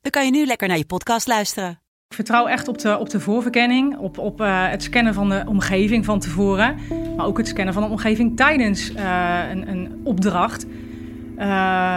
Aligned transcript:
dan 0.00 0.10
kan 0.10 0.24
je 0.24 0.30
nu 0.30 0.46
lekker 0.46 0.68
naar 0.68 0.76
je 0.76 0.86
podcast 0.86 1.26
luisteren. 1.26 1.70
Ik 2.08 2.16
vertrouw 2.16 2.46
echt 2.46 2.68
op 2.68 2.78
de, 2.78 2.98
op 2.98 3.10
de 3.10 3.20
voorverkenning, 3.20 3.96
op, 3.98 4.18
op 4.18 4.40
uh, 4.40 4.68
het 4.70 4.82
scannen 4.82 5.14
van 5.14 5.28
de 5.28 5.42
omgeving 5.46 6.04
van 6.04 6.20
tevoren. 6.20 6.76
Maar 7.16 7.26
ook 7.26 7.38
het 7.38 7.48
scannen 7.48 7.74
van 7.74 7.82
de 7.82 7.88
omgeving 7.88 8.36
tijdens 8.36 8.90
uh, 8.90 9.38
een, 9.50 9.68
een, 9.68 10.00
opdracht. 10.04 10.66
Uh, 10.66 11.46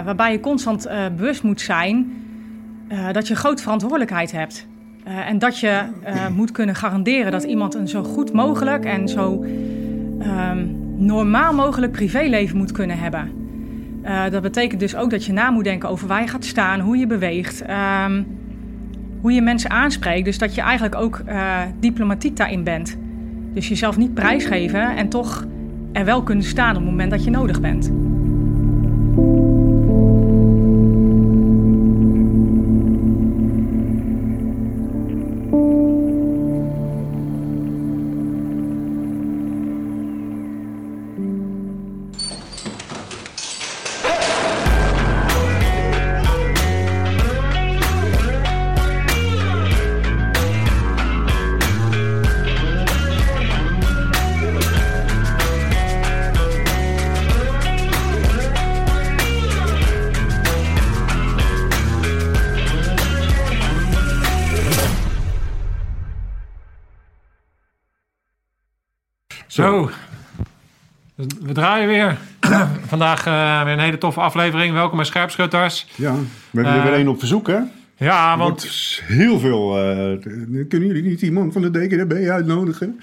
waarbij 0.05 0.31
je 0.31 0.39
constant 0.39 0.87
bewust 1.15 1.43
moet 1.43 1.61
zijn 1.61 2.21
dat 3.11 3.27
je 3.27 3.35
grote 3.35 3.61
verantwoordelijkheid 3.61 4.31
hebt. 4.31 4.67
en 5.03 5.39
dat 5.39 5.59
je 5.59 5.83
moet 6.35 6.51
kunnen 6.51 6.75
garanderen 6.75 7.31
dat 7.31 7.43
iemand 7.43 7.75
een 7.75 7.87
zo 7.87 8.03
goed 8.03 8.33
mogelijk 8.33 8.85
en 8.85 9.07
zo 9.07 9.45
ehm, 10.19 10.67
normaal 10.95 11.53
mogelijk 11.53 11.91
privéleven 11.91 12.57
moet 12.57 12.71
kunnen 12.71 12.99
hebben. 12.99 13.42
Uh, 14.03 14.29
dat 14.29 14.41
betekent 14.41 14.79
dus 14.79 14.95
ook 14.95 15.09
dat 15.09 15.25
je 15.25 15.33
na 15.33 15.49
moet 15.49 15.63
denken 15.63 15.89
over 15.89 16.07
waar 16.07 16.21
je 16.21 16.27
gaat 16.27 16.45
staan, 16.45 16.79
hoe 16.79 16.97
je 16.97 17.07
beweegt, 17.07 17.63
um, 17.69 18.27
hoe 19.21 19.31
je 19.31 19.41
mensen 19.41 19.69
aanspreekt. 19.69 20.25
Dus 20.25 20.37
dat 20.37 20.55
je 20.55 20.61
eigenlijk 20.61 20.95
ook 20.95 21.21
uh, 21.27 21.61
diplomatiek 21.79 22.37
daarin 22.37 22.63
bent. 22.63 22.97
Dus 23.53 23.67
jezelf 23.67 23.97
niet 23.97 24.13
prijsgeven 24.13 24.95
en 24.95 25.09
toch 25.09 25.45
er 25.91 26.05
wel 26.05 26.23
kunnen 26.23 26.45
staan 26.45 26.69
op 26.69 26.81
het 26.81 26.89
moment 26.89 27.11
dat 27.11 27.23
je 27.23 27.29
nodig 27.29 27.61
bent. 27.61 27.91
Zo, 69.53 69.89
we 71.15 71.53
draaien 71.53 71.87
weer. 71.87 72.17
Vandaag 72.93 73.27
uh, 73.27 73.63
weer 73.63 73.73
een 73.73 73.79
hele 73.79 73.97
toffe 73.97 74.19
aflevering. 74.19 74.73
Welkom 74.73 74.97
bij 74.97 75.05
Scherpschutters. 75.05 75.87
Ja, 75.95 76.13
we 76.13 76.19
hebben 76.51 76.71
er 76.73 76.77
Uh, 76.79 76.83
weer 76.83 76.93
één 76.93 77.07
op 77.07 77.19
verzoek, 77.19 77.47
hè? 77.47 77.59
Ja, 77.97 78.31
Er 78.31 78.37
want 78.37 78.49
wordt 78.61 79.01
heel 79.05 79.39
veel... 79.39 79.77
eh, 79.77 80.21
kunnen 80.67 80.87
jullie 80.87 81.03
niet 81.03 81.21
iemand 81.21 81.53
van 81.53 81.61
de 81.61 81.71
DKDB 81.71 82.29
uitnodigen? 82.29 82.99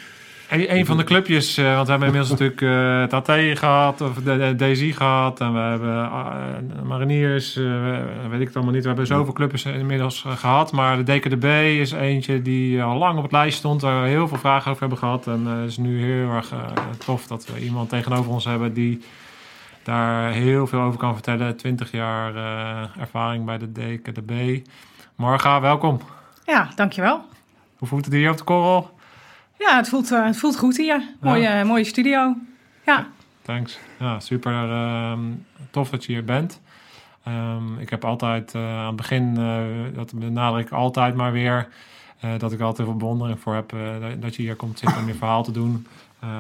Een, 0.51 0.75
een 0.75 0.87
van 0.87 0.97
de 0.97 1.05
clubjes, 1.05 1.57
eh, 1.57 1.65
want 1.65 1.87
we 1.87 1.91
hebben 1.91 2.09
inmiddels 2.09 2.39
natuurlijk 2.39 2.61
eh 2.61 3.01
het 3.01 3.13
AT 3.13 3.59
gehad, 3.59 4.01
of 4.01 4.15
de, 4.15 4.55
de 4.57 4.57
DZ 4.57 4.97
gehad, 4.97 5.41
en 5.41 5.53
we 5.53 5.59
hebben 5.59 5.89
uh, 5.89 6.83
Mariniers, 6.83 7.57
uh, 7.57 7.99
weet 8.31 8.41
ik 8.41 8.47
het 8.47 8.57
allemaal 8.57 8.75
niet. 8.75 8.83
We 8.83 8.89
hebben 8.89 9.07
zoveel 9.07 9.33
clubjes 9.33 9.65
inmiddels 9.65 10.25
uh, 10.27 10.33
gehad, 10.33 10.73
maar 10.73 11.05
de 11.05 11.13
DKDB 11.13 11.45
is 11.81 11.93
eentje 11.93 12.43
die 12.43 12.83
al 12.83 12.97
lang 12.97 13.17
op 13.17 13.23
het 13.23 13.33
lijst 13.33 13.59
stond, 13.59 13.81
waar 13.81 14.03
we 14.03 14.09
heel 14.09 14.29
veel 14.29 14.39
vragen 14.39 14.69
over 14.71 14.81
hebben 14.81 14.99
gehad. 14.99 15.27
En 15.27 15.43
uh, 15.47 15.61
het 15.61 15.71
is 15.71 15.77
nu 15.77 16.03
heel 16.05 16.31
erg 16.31 16.53
uh, 16.53 16.59
tof 17.05 17.27
dat 17.27 17.47
we 17.47 17.61
iemand 17.61 17.89
tegenover 17.89 18.33
ons 18.33 18.45
hebben 18.45 18.73
die 18.73 19.03
daar 19.83 20.33
heel 20.33 20.67
veel 20.67 20.81
over 20.81 20.99
kan 20.99 21.13
vertellen. 21.15 21.57
20 21.57 21.91
jaar 21.91 22.35
uh, 22.35 23.01
ervaring 23.01 23.45
bij 23.45 23.59
de 23.59 23.73
DKDB. 23.73 24.67
Marga, 25.15 25.61
welkom. 25.61 26.01
Ja, 26.47 26.69
dankjewel. 26.75 27.25
Hoe 27.79 27.89
voelt 27.89 28.05
het 28.05 28.15
hier 28.15 28.31
op 28.31 28.37
de 28.37 28.45
korrel? 28.45 28.99
Ja, 29.61 29.77
het 29.77 29.89
voelt, 29.89 30.11
uh, 30.11 30.25
het 30.25 30.37
voelt 30.37 30.59
goed 30.59 30.77
hier. 30.77 31.03
Mooie, 31.21 31.65
mooie 31.65 31.85
studio. 31.85 32.37
Ja. 32.87 33.07
Thanks. 33.43 33.79
Ja, 33.99 34.21
super 34.21 34.53
uh, 34.53 35.19
tof 35.71 35.91
dat 35.91 36.05
je 36.05 36.13
hier 36.13 36.25
bent. 36.25 36.61
Um, 37.29 37.79
ik 37.79 37.91
heb 37.91 38.05
altijd 38.05 38.55
uh, 38.55 38.63
aan 38.63 38.87
het 38.87 38.97
begin, 38.97 39.37
uh, 39.39 39.95
dat 39.95 40.13
benadruk 40.15 40.67
ik 40.67 40.73
altijd 40.73 41.15
maar 41.15 41.33
weer, 41.33 41.69
uh, 42.25 42.31
dat 42.39 42.53
ik 42.53 42.61
altijd 42.61 42.89
veel 42.89 42.97
bewondering 42.97 43.41
voor 43.41 43.55
heb 43.55 43.75
dat 44.19 44.37
je 44.37 44.43
hier 44.43 44.57
komt 44.57 44.79
zitten 44.79 44.99
om 44.99 45.07
je 45.07 45.15
verhaal 45.15 45.43
te 45.43 45.53
doen. 45.53 45.87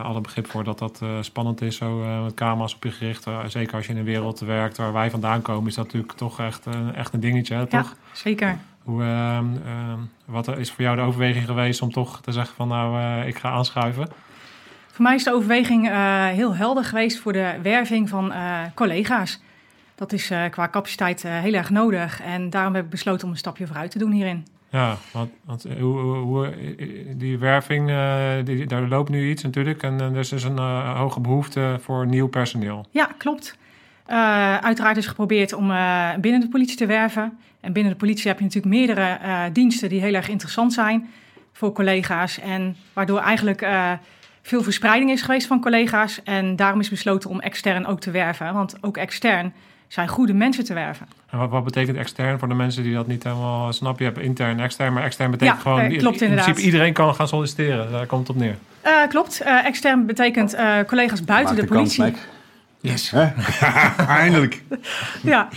alle 0.03 0.21
begrip 0.21 0.47
voor 0.51 0.65
dat 0.65 0.79
dat 0.79 1.03
spannend 1.21 1.61
is, 1.61 1.77
zo 1.77 1.97
met 2.23 2.35
camera's 2.35 2.75
op 2.75 2.85
je 2.85 2.91
gericht. 2.91 3.27
zeker 3.47 3.77
als 3.77 3.87
je 3.87 3.93
in 3.93 3.99
een 3.99 4.05
wereld 4.05 4.41
werkt 4.41 4.77
waar 4.77 4.93
wij 4.93 5.11
vandaan 5.11 5.43
komen, 5.43 5.69
is 5.69 5.75
dat 5.75 5.85
natuurlijk 5.85 6.13
toch 6.13 6.41
echt, 6.41 6.67
echt 6.95 7.13
een 7.15 7.21
dingetje, 7.21 7.55
hè, 7.55 7.67
toch? 7.67 7.81
Ja, 7.81 8.13
zeker. 8.13 8.59
Hoe, 8.85 9.03
uh, 9.03 9.39
uh, 9.67 9.93
wat 10.25 10.59
is 10.59 10.71
voor 10.71 10.85
jou 10.85 10.97
de 10.97 11.03
overweging 11.03 11.45
geweest 11.45 11.83
om 11.83 11.93
toch 11.93 12.21
te 12.21 12.33
zeggen 12.33 12.55
van 12.55 12.69
nou, 12.69 12.99
uh, 12.99 13.27
ik 13.27 13.37
ga 13.37 13.51
aanschuiven? 13.51 14.09
Voor 14.87 15.05
mij 15.05 15.15
is 15.15 15.25
de 15.25 15.33
overweging 15.33 15.89
uh, 15.89 16.27
heel 16.27 16.55
helder 16.55 16.85
geweest 16.85 17.19
voor 17.19 17.33
de 17.33 17.55
werving 17.63 18.09
van 18.09 18.33
uh, 18.33 18.61
collega's. 18.75 19.41
Dat 19.95 20.13
is 20.13 20.33
qua 20.51 20.69
capaciteit 20.69 21.23
heel 21.23 21.53
erg 21.53 21.71
nodig 21.71 22.21
en 22.23 22.51
daarom 22.51 22.75
heb 22.75 22.85
ik 22.85 22.91
besloten 22.91 23.25
om 23.25 23.33
een 23.33 23.39
stapje 23.39 23.67
vooruit 23.67 23.91
te 23.91 23.99
doen 23.99 24.11
hierin. 24.11 24.47
Ja, 24.71 24.97
want, 25.13 25.31
want 25.45 25.67
hoe, 25.79 26.01
hoe, 26.01 26.55
die 27.17 27.39
werving, 27.39 27.87
die, 28.45 28.67
daar 28.67 28.83
loopt 28.83 29.11
nu 29.11 29.31
iets 29.31 29.43
natuurlijk 29.43 29.83
en 29.83 30.01
er 30.01 30.17
is 30.17 30.29
dus 30.29 30.45
een 30.45 30.59
hoge 30.97 31.21
behoefte 31.21 31.79
voor 31.81 32.07
nieuw 32.07 32.29
personeel. 32.29 32.87
Ja, 32.91 33.09
klopt. 33.19 33.59
Uh, 34.09 34.57
uiteraard 34.57 34.97
is 34.97 35.07
geprobeerd 35.07 35.53
om 35.53 35.67
binnen 36.21 36.41
de 36.41 36.49
politie 36.51 36.77
te 36.77 36.87
werven. 36.87 37.39
En 37.61 37.73
binnen 37.73 37.93
de 37.93 37.99
politie 37.99 38.29
heb 38.29 38.39
je 38.39 38.45
natuurlijk 38.45 38.75
meerdere 38.75 39.19
uh, 39.23 39.43
diensten 39.53 39.89
die 39.89 40.01
heel 40.01 40.15
erg 40.15 40.29
interessant 40.29 40.73
zijn 40.73 41.11
voor 41.53 41.73
collega's. 41.73 42.39
En 42.39 42.77
waardoor 42.93 43.19
eigenlijk 43.19 43.67
veel 44.43 44.63
verspreiding 44.63 45.11
is 45.11 45.23
geweest 45.23 45.47
van 45.47 45.61
collega's. 45.61 46.23
En 46.23 46.57
daarom 46.57 46.81
is 46.81 46.89
besloten 46.89 47.31
om 47.31 47.41
extern 47.41 47.87
ook 47.87 48.01
te 48.01 48.11
werven. 48.11 48.55
Want 48.55 48.77
ook 48.81 48.97
extern 48.97 49.53
zijn 49.89 50.09
goede 50.09 50.33
mensen 50.33 50.65
te 50.65 50.75
werven. 50.75 51.07
En 51.31 51.39
wat, 51.39 51.51
wat 51.51 51.65
betekent 51.65 51.97
extern 51.97 52.39
voor 52.39 52.49
de 52.49 52.55
mensen 52.55 52.83
die 52.83 52.95
dat 52.95 53.07
niet 53.07 53.25
helemaal 53.25 53.73
snappen? 53.73 54.05
Je 54.05 54.11
hebt 54.11 54.25
intern 54.25 54.59
en 54.59 54.65
extern, 54.65 54.93
maar 54.93 55.03
extern 55.03 55.31
betekent 55.31 55.57
ja, 55.57 55.63
gewoon... 55.63 55.97
klopt 55.97 56.21
in 56.21 56.31
principe 56.31 56.61
iedereen 56.61 56.93
kan 56.93 57.15
gaan 57.15 57.29
solliciteren, 57.29 57.91
daar 57.91 58.07
komt 58.07 58.29
het 58.29 58.37
op 58.37 58.43
neer. 58.43 58.57
klopt, 59.09 59.41
extern 59.41 60.07
betekent 60.07 60.57
collega's 60.87 61.25
buiten 61.25 61.55
Maak 61.55 61.65
de 61.65 61.75
politie. 61.75 62.03
Kans, 62.03 62.19
Yes. 62.81 63.13
Eindelijk. 64.07 64.63
ja, 65.23 65.49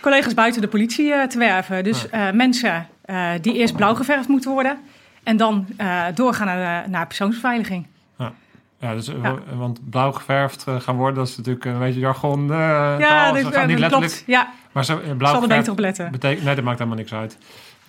collega's 0.00 0.34
buiten 0.34 0.60
de 0.60 0.68
politie 0.68 1.06
uh, 1.06 1.22
te 1.22 1.38
werven. 1.38 1.84
Dus 1.84 2.06
uh, 2.06 2.30
mensen 2.30 2.88
uh, 3.06 3.30
die 3.40 3.54
eerst 3.54 3.76
blauw 3.76 3.94
geverfd 3.94 4.28
moeten 4.28 4.50
worden 4.50 4.78
en 5.22 5.36
dan 5.36 5.66
doorgaan 6.14 6.46
naar, 6.46 6.90
naar 6.90 7.06
persoonsbeveiliging. 7.06 7.86
Ja. 8.18 8.32
Ja, 8.80 8.94
dus, 8.94 9.06
ja. 9.06 9.38
want 9.54 9.90
blauw 9.90 10.12
geverfd 10.12 10.64
gaan 10.78 10.96
worden, 10.96 11.14
dat 11.14 11.28
is 11.28 11.36
natuurlijk 11.36 11.64
een 11.64 11.78
beetje 11.78 12.00
jargon. 12.00 12.46
ja, 12.46 13.34
Ze 13.34 13.52
gaan 13.52 13.66
niet 13.66 13.78
letterlijk. 13.78 14.12
Klopt, 14.12 14.24
ja. 14.26 14.52
Maar 14.72 14.84
zo, 14.84 15.00
blauw 15.16 15.32
zal 15.32 15.42
er 15.42 15.48
beter 15.48 15.72
op 15.72 15.78
letten. 15.78 16.10
Betekent, 16.10 16.44
nee, 16.44 16.54
dat 16.54 16.64
maakt 16.64 16.78
helemaal 16.78 16.98
niks 16.98 17.12
uit. 17.12 17.38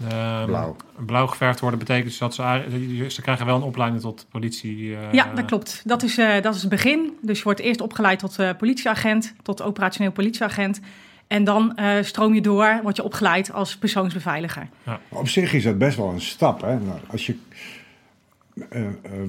Um, 0.01 0.45
blauw. 0.45 0.75
blauw 1.05 1.27
geverfd 1.27 1.59
worden 1.59 1.79
betekent 1.79 2.05
dus 2.05 2.17
dat 2.17 2.35
ze, 2.35 3.05
ze 3.07 3.21
krijgen 3.21 3.45
wel 3.45 3.55
een 3.55 3.61
opleiding 3.61 4.01
tot 4.01 4.25
politie. 4.29 4.77
Uh, 4.77 4.97
ja, 5.11 5.31
dat 5.33 5.45
klopt. 5.45 5.81
Dat 5.85 6.03
is, 6.03 6.17
uh, 6.17 6.41
dat 6.41 6.55
is 6.55 6.61
het 6.61 6.69
begin. 6.69 7.17
Dus 7.21 7.37
je 7.37 7.43
wordt 7.43 7.59
eerst 7.59 7.81
opgeleid 7.81 8.19
tot 8.19 8.39
uh, 8.39 8.49
politieagent, 8.57 9.33
tot 9.41 9.61
operationeel 9.61 10.11
politieagent. 10.11 10.79
En 11.27 11.43
dan 11.43 11.77
stroom 12.01 12.33
je 12.33 12.41
door, 12.41 12.79
word 12.83 12.95
je 12.95 13.03
opgeleid 13.03 13.53
als 13.53 13.77
persoonsbeveiliger. 13.77 14.67
Ja. 14.83 14.99
Op 15.09 15.27
zich 15.27 15.53
is 15.53 15.63
dat 15.63 15.77
best 15.77 15.97
wel 15.97 16.09
een 16.09 16.21
stap. 16.21 16.61
Hè? 16.61 16.79
Nou, 16.79 16.99
als 17.07 17.25
je, 17.25 17.35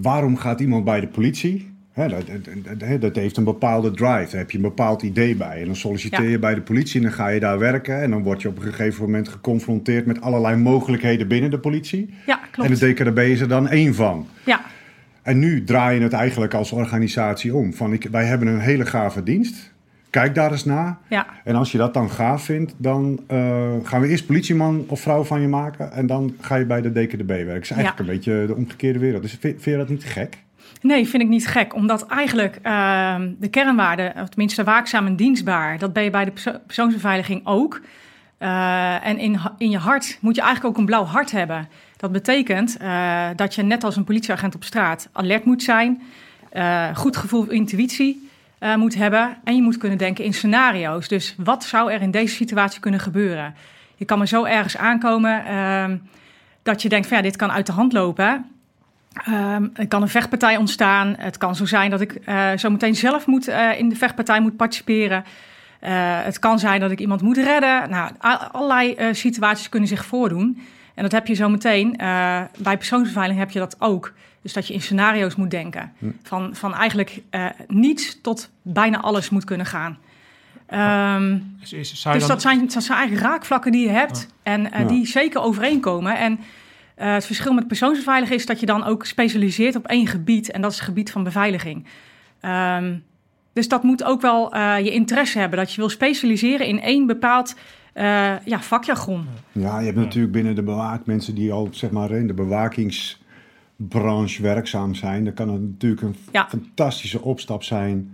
waarom 0.01 0.37
gaat 0.37 0.61
iemand 0.61 0.85
bij 0.85 1.01
de 1.01 1.09
politie? 1.09 1.77
Hè, 1.99 2.09
dat, 2.09 2.27
dat, 2.79 3.01
dat, 3.01 3.17
heeft 3.17 3.37
een 3.37 3.45
bepaalde 3.45 3.91
drive. 3.91 4.31
Daar 4.31 4.41
heb 4.41 4.51
je 4.51 4.57
een 4.57 4.63
bepaald 4.63 5.03
idee 5.03 5.37
bij. 5.37 5.61
En 5.61 5.67
dan 5.67 5.77
solliciteer 5.77 6.23
je 6.23 6.31
ja. 6.31 6.39
bij 6.39 6.55
de 6.55 6.61
politie 6.61 6.97
en 6.97 7.07
dan 7.07 7.13
ga 7.13 7.29
je 7.29 7.41
daar 7.41 7.59
werken. 7.59 8.03
En 8.03 8.11
dan 8.11 8.23
word 8.23 8.43
je 8.43 8.49
op 8.49 8.57
een 8.57 8.63
gegeven 8.63 9.05
moment 9.05 9.29
geconfronteerd 9.29 10.07
met 10.07 10.21
allerlei 10.21 10.57
mogelijkheden 10.57 11.29
binnen 11.29 11.51
de 11.51 11.59
politie. 11.59 12.15
Ja, 12.27 12.41
klopt. 12.51 12.71
En 12.71 12.77
de 12.77 12.93
DKDB 12.93 13.19
is 13.19 13.41
er 13.41 13.49
dan 13.49 13.69
één 13.69 13.95
van. 13.95 14.27
Ja. 14.45 14.61
En 15.23 15.39
nu 15.39 15.65
draai 15.65 15.97
je 15.99 16.03
het 16.03 16.13
eigenlijk 16.13 16.55
als 16.55 16.73
organisatie 16.73 17.55
om. 17.55 17.75
Van 17.75 17.93
ik, 17.93 18.09
wij 18.11 18.25
hebben 18.25 18.49
een 18.49 18.61
hele 18.61 18.87
gave 18.87 19.23
dienst. 19.23 19.73
Kijk 20.11 20.35
daar 20.35 20.51
eens 20.51 20.65
naar. 20.65 20.99
Ja. 21.09 21.27
En 21.45 21.55
als 21.55 21.73
je 21.73 21.79
dat 21.79 21.95
dan 21.95 22.11
gaaf 22.11 22.43
vindt, 22.43 22.75
dan 22.77 23.21
eh, 23.27 23.39
gaan 23.83 24.01
we 24.01 24.09
eerst 24.09 24.27
politieman 24.27 24.85
of 24.89 25.01
vrouw 25.01 25.25
van 25.25 25.41
je 25.41 25.49
maken. 25.49 25.93
En 25.93 26.07
dan 26.07 26.35
ga 26.41 26.55
je 26.57 26.65
bij 26.67 26.81
de 26.81 26.93
DKDB 26.93 27.27
werken. 27.29 27.55
Dat 27.55 27.63
is 27.63 27.71
eigenlijk 27.71 27.99
Ja. 27.99 28.05
een 28.05 28.17
beetje 28.19 28.45
de 28.47 28.55
omgekeerde 28.55 28.99
wereld. 28.99 29.23
Dus 29.23 29.31
vind, 29.31 29.63
vind 29.63 29.65
je 29.65 29.77
dat 29.77 29.89
niet 29.89 30.05
gek? 30.05 30.37
Nee, 30.81 31.09
vind 31.09 31.23
ik 31.23 31.29
niet 31.29 31.47
gek. 31.47 31.75
Omdat 31.75 32.07
eigenlijk 32.07 32.59
ehm, 32.63 33.31
de 33.39 33.49
kernwaarden, 33.49 34.13
of 34.23 34.29
tenminste 34.29 34.65
waakzaam 34.65 35.07
en 35.07 35.17
dienstbaar, 35.17 35.79
dat 35.79 35.93
ben 35.93 36.03
je 36.03 36.11
bij 36.11 36.25
de 36.25 36.31
perso- 36.31 36.59
persoonsbeveiliging 36.67 37.41
ook. 37.45 37.81
Eh, 38.39 39.07
en 39.07 39.19
in, 39.19 39.39
in 39.59 39.71
je 39.71 39.79
hart 39.79 40.19
moet 40.21 40.35
je 40.35 40.41
eigenlijk 40.43 40.71
ook 40.75 40.81
een 40.81 40.87
blauw 40.87 41.05
hart 41.05 41.31
hebben. 41.31 41.69
Dat 41.97 42.13
betekent 42.13 42.77
eh, 42.77 43.27
dat 43.37 43.55
je 43.55 43.63
net 43.63 43.85
als 43.85 43.97
een 43.97 44.05
politieagent 44.05 44.55
op 44.55 44.65
straat 44.65 45.09
alert 45.13 45.45
moet 45.45 45.63
zijn, 45.63 46.03
goed 46.95 47.17
gevoel 47.17 47.51
intuïtie 47.51 48.28
eh, 48.59 48.75
moet 48.75 48.95
hebben 48.95 49.37
en 49.45 49.57
je 49.57 49.63
moet 49.63 49.77
kunnen 49.77 49.99
denken 49.99 50.25
in 50.25 50.35
scenario's. 50.35 51.09
Dus 51.09 51.35
wat 51.37 51.65
zou 51.65 51.93
er 51.93 52.03
in 52.03 52.11
deze 52.11 52.35
situatie 52.35 52.81
kunnen 52.81 53.01
gebeuren? 53.01 53.55
Je 53.97 54.05
kan 54.05 54.21
er 54.21 54.27
zo 54.27 54.45
ergens 54.45 54.77
aankomen 54.77 55.45
ehm, 55.45 55.97
dat 56.63 56.83
je 56.83 56.89
denkt 56.89 57.07
van 57.07 57.17
ja, 57.17 57.23
dit 57.23 57.37
kan 57.37 57.53
uit 57.53 57.67
de 57.67 57.73
hand 57.73 57.93
lopen. 57.93 58.47
Ehm, 59.13 59.67
er 59.75 59.89
kan 59.89 60.03
een 60.03 60.09
vechtpartij 60.09 60.57
ontstaan. 60.57 61.15
Het 61.19 61.39
kan 61.39 61.57
zo 61.57 61.67
zijn 61.67 61.91
dat 61.91 62.01
ik 62.01 62.15
eh 62.15 62.51
zo 62.57 62.71
meteen 62.71 62.95
zelf 62.95 63.27
moet, 63.27 63.49
eh, 63.49 63.79
in 63.79 63.89
de 63.89 63.97
vechtpartij 63.97 64.41
moet 64.41 64.57
participeren. 64.57 65.25
Het 65.81 66.39
kan 66.39 66.59
zijn 66.59 66.81
dat 66.81 66.91
ik 66.91 67.01
iemand 67.01 67.23
moet 67.23 67.37
redden. 67.37 67.91
Nou, 67.91 68.11
allerlei 68.53 69.15
situaties 69.15 69.69
kunnen 69.69 69.89
zich 69.89 70.05
voordoen. 70.05 70.63
En 70.95 71.03
dat 71.03 71.13
heb 71.13 71.27
je 71.27 71.35
zo 71.35 71.49
meteen. 71.49 71.95
bij 72.59 72.77
persoonsbeveiliging 72.77 73.41
heb 73.41 73.51
je 73.51 73.59
dat 73.59 73.77
ook. 73.79 74.13
Dus 74.43 74.53
dat 74.53 74.67
je 74.67 74.75
in 74.75 74.81
scenario's 74.81 75.35
moet 75.37 75.51
denken. 75.51 75.93
Van, 76.23 76.55
van 76.55 76.75
eigenlijk 76.75 77.23
eh, 77.31 77.47
niets 77.69 78.21
tot 78.21 78.51
bijna 78.63 79.01
alles 79.01 79.31
moet 79.31 79.45
kunnen 79.45 79.67
gaan. 79.67 79.99
Ehm, 80.67 81.39
Is, 81.63 81.73
is, 81.73 82.01
zou 82.01 82.15
je 82.15 82.21
dus 82.21 82.29
dan- 82.29 82.37
dat 82.37 82.43
zijn, 82.43 82.61
dat 82.69 82.83
zijn 82.83 82.99
eigenlijk 82.99 83.27
raakvlakken 83.29 83.73
die 83.73 83.83
je 83.87 83.93
hebt 83.93 84.29
en 84.43 84.73
eh, 84.73 84.81
Ja. 84.81 84.87
die 84.87 85.07
zeker 85.07 85.41
overeenkomen. 85.41 86.19
En 86.19 86.39
eh, 86.95 87.13
het 87.13 87.27
verschil 87.27 87.53
met 87.53 87.67
persoonsbeveiliging 87.69 88.41
is 88.41 88.47
dat 88.47 88.61
je 88.61 88.67
dan 88.67 88.85
ook 88.85 89.07
specialiseert 89.07 89.77
op 89.77 89.87
één 89.87 90.07
gebied. 90.07 90.51
En 90.51 90.61
dat 90.61 90.71
is 90.71 90.77
het 90.77 90.87
gebied 90.87 91.11
van 91.11 91.23
beveiliging. 91.25 91.87
Ehm, 92.41 92.95
dus 93.53 93.69
dat 93.69 93.83
moet 93.83 94.05
ook 94.05 94.21
wel 94.21 94.53
eh, 94.53 94.79
je 94.79 94.91
interesse 94.91 95.39
hebben. 95.39 95.59
Dat 95.59 95.73
je 95.73 95.81
wil 95.81 95.89
specialiseren 95.91 96.67
in 96.67 96.81
één 96.81 97.07
bepaald 97.07 97.55
eh, 97.93 98.05
ja, 98.45 98.61
vakjargon. 98.61 99.27
Ja, 99.53 99.79
je 99.79 99.85
hebt 99.87 99.99
natuurlijk 99.99 100.33
binnen 100.33 100.55
de 100.55 100.63
bewaak 100.63 101.07
mensen 101.07 101.35
die 101.35 101.53
al 101.53 101.69
zeg 101.71 101.91
maar, 101.91 102.11
in 102.11 102.27
de 102.27 102.35
bewakingsbranche 103.79 104.43
werkzaam 104.43 104.95
zijn. 104.95 105.25
Dan 105.25 105.35
kan 105.35 105.49
het 105.49 105.61
natuurlijk 105.61 106.03
een 106.03 106.17
Ja. 106.33 106.49
fantastische 106.49 107.23
opstap 107.23 107.63
zijn 107.63 108.13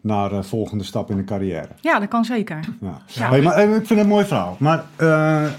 naar 0.00 0.28
de 0.28 0.42
volgende 0.42 0.84
stap 0.84 1.10
in 1.10 1.16
de 1.16 1.24
carrière. 1.24 1.68
Ja, 1.80 1.98
dat 1.98 2.08
kan 2.08 2.24
zeker. 2.24 2.60
Ja. 2.80 3.00
Ja. 3.06 3.28
Hey, 3.28 3.42
maar, 3.42 3.54
eh, 3.54 3.64
ik 3.64 3.70
vind 3.74 3.88
het 3.88 3.98
een 3.98 4.06
mooi 4.06 4.24
verhaal. 4.24 4.56
Maar 4.60 4.84
eh, 4.96 5.50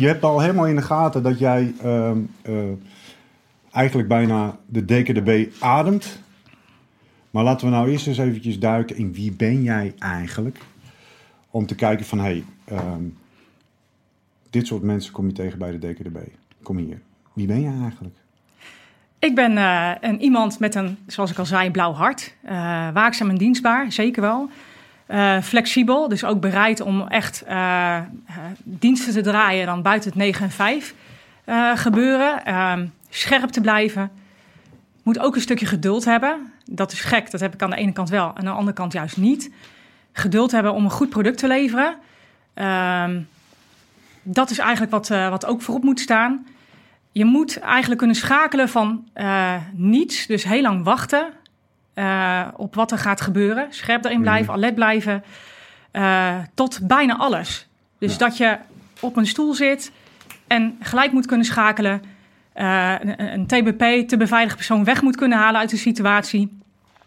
je 0.00 0.06
hebt 0.06 0.22
al 0.22 0.40
helemaal 0.40 0.66
in 0.66 0.76
de 0.76 0.82
gaten 0.82 1.22
dat 1.22 1.38
jij 1.38 1.74
ehm, 1.82 2.18
eh, 2.42 2.54
eigenlijk 3.72 4.08
bijna 4.08 4.56
de 4.66 4.84
DKDB 4.84 5.46
ademt. 5.60 6.20
Maar 7.30 7.44
laten 7.44 7.66
we 7.66 7.72
nou 7.72 7.90
eerst 7.90 8.06
eens 8.06 8.18
eventjes 8.18 8.58
duiken 8.58 8.96
in 8.96 9.12
wie 9.12 9.32
ben 9.32 9.62
jij 9.62 9.94
eigenlijk? 9.98 10.58
Om 11.50 11.66
te 11.66 11.74
kijken 11.74 12.06
van, 12.06 12.18
hé, 12.18 12.24
hey, 12.24 12.44
ehm, 12.64 13.02
dit 14.50 14.66
soort 14.66 14.82
mensen 14.82 15.12
kom 15.12 15.26
je 15.26 15.32
tegen 15.32 15.58
bij 15.58 15.78
de 15.78 15.92
DKDB. 15.92 16.18
Kom 16.62 16.76
hier. 16.76 17.00
Wie 17.32 17.46
ben 17.46 17.60
jij 17.60 17.78
eigenlijk? 17.82 18.14
Ik 19.20 19.34
ben 19.34 19.58
eh, 19.58 19.90
een, 20.00 20.20
iemand 20.20 20.58
met 20.58 20.74
een, 20.74 20.98
zoals 21.06 21.30
ik 21.30 21.38
al 21.38 21.46
zei, 21.46 21.70
blauw 21.70 21.92
hart. 21.92 22.34
Eh, 22.42 22.54
waakzaam 22.92 23.28
en 23.28 23.36
dienstbaar, 23.36 23.92
zeker 23.92 24.22
wel. 24.22 24.50
Eh, 25.06 25.40
flexibel, 25.42 26.08
dus 26.08 26.24
ook 26.24 26.40
bereid 26.40 26.80
om 26.80 27.08
echt 27.08 27.44
diensten 28.62 29.12
te 29.12 29.20
draaien 29.20 29.66
dan 29.66 29.82
buiten 29.82 30.10
het 30.10 30.18
9 30.18 30.44
en 30.44 30.50
5 30.50 30.94
eh, 31.44 31.70
gebeuren. 31.74 32.44
Ehm, 32.44 32.86
scherp 33.08 33.50
te 33.50 33.60
blijven. 33.60 34.10
Moet 35.02 35.18
ook 35.18 35.34
een 35.34 35.40
stukje 35.40 35.66
geduld 35.66 36.04
hebben. 36.04 36.52
Dat 36.64 36.92
is 36.92 37.00
gek, 37.00 37.30
dat 37.30 37.40
heb 37.40 37.54
ik 37.54 37.62
aan 37.62 37.70
de 37.70 37.76
ene 37.76 37.92
kant 37.92 38.08
wel, 38.08 38.36
aan 38.36 38.44
de 38.44 38.50
andere 38.50 38.76
kant 38.76 38.92
juist 38.92 39.16
niet. 39.16 39.50
Geduld 40.12 40.50
hebben 40.50 40.72
om 40.72 40.84
een 40.84 40.90
goed 40.90 41.08
product 41.08 41.38
te 41.38 41.46
leveren. 41.46 41.96
Ehm, 42.54 43.20
dat 44.22 44.50
is 44.50 44.58
eigenlijk 44.58 44.90
wat, 44.90 45.08
wat 45.08 45.46
ook 45.46 45.62
voorop 45.62 45.84
moet 45.84 46.00
staan. 46.00 46.46
Je 47.12 47.24
moet 47.24 47.58
eigenlijk 47.58 47.98
kunnen 47.98 48.16
schakelen 48.16 48.68
van 48.68 49.08
eh, 49.12 49.54
niets, 49.72 50.26
dus 50.26 50.44
heel 50.44 50.62
lang 50.62 50.84
wachten 50.84 51.26
eh, 51.94 52.48
op 52.56 52.74
wat 52.74 52.90
er 52.90 52.98
gaat 52.98 53.20
gebeuren. 53.20 53.66
Scherp 53.70 54.04
erin 54.04 54.20
blijven, 54.20 54.52
alert 54.54 54.74
blijven, 54.74 55.24
eh, 55.90 56.38
tot 56.54 56.80
bijna 56.82 57.16
alles. 57.16 57.68
Dus 57.98 58.12
Ja. 58.12 58.18
dat 58.18 58.36
je 58.36 58.58
op 59.00 59.16
een 59.16 59.26
stoel 59.26 59.54
zit 59.54 59.92
en 60.46 60.76
gelijk 60.80 61.12
moet 61.12 61.26
kunnen 61.26 61.46
schakelen. 61.46 62.02
een, 62.54 63.32
een 63.32 63.46
TBP, 63.46 64.08
te 64.08 64.16
beveiligde 64.16 64.56
persoon, 64.56 64.84
weg 64.84 65.02
moet 65.02 65.16
kunnen 65.16 65.38
halen 65.38 65.60
uit 65.60 65.70
de 65.70 65.76
situatie. 65.76 66.58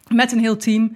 Met 0.08 0.32
een 0.32 0.40
heel 0.40 0.58
team. 0.58 0.96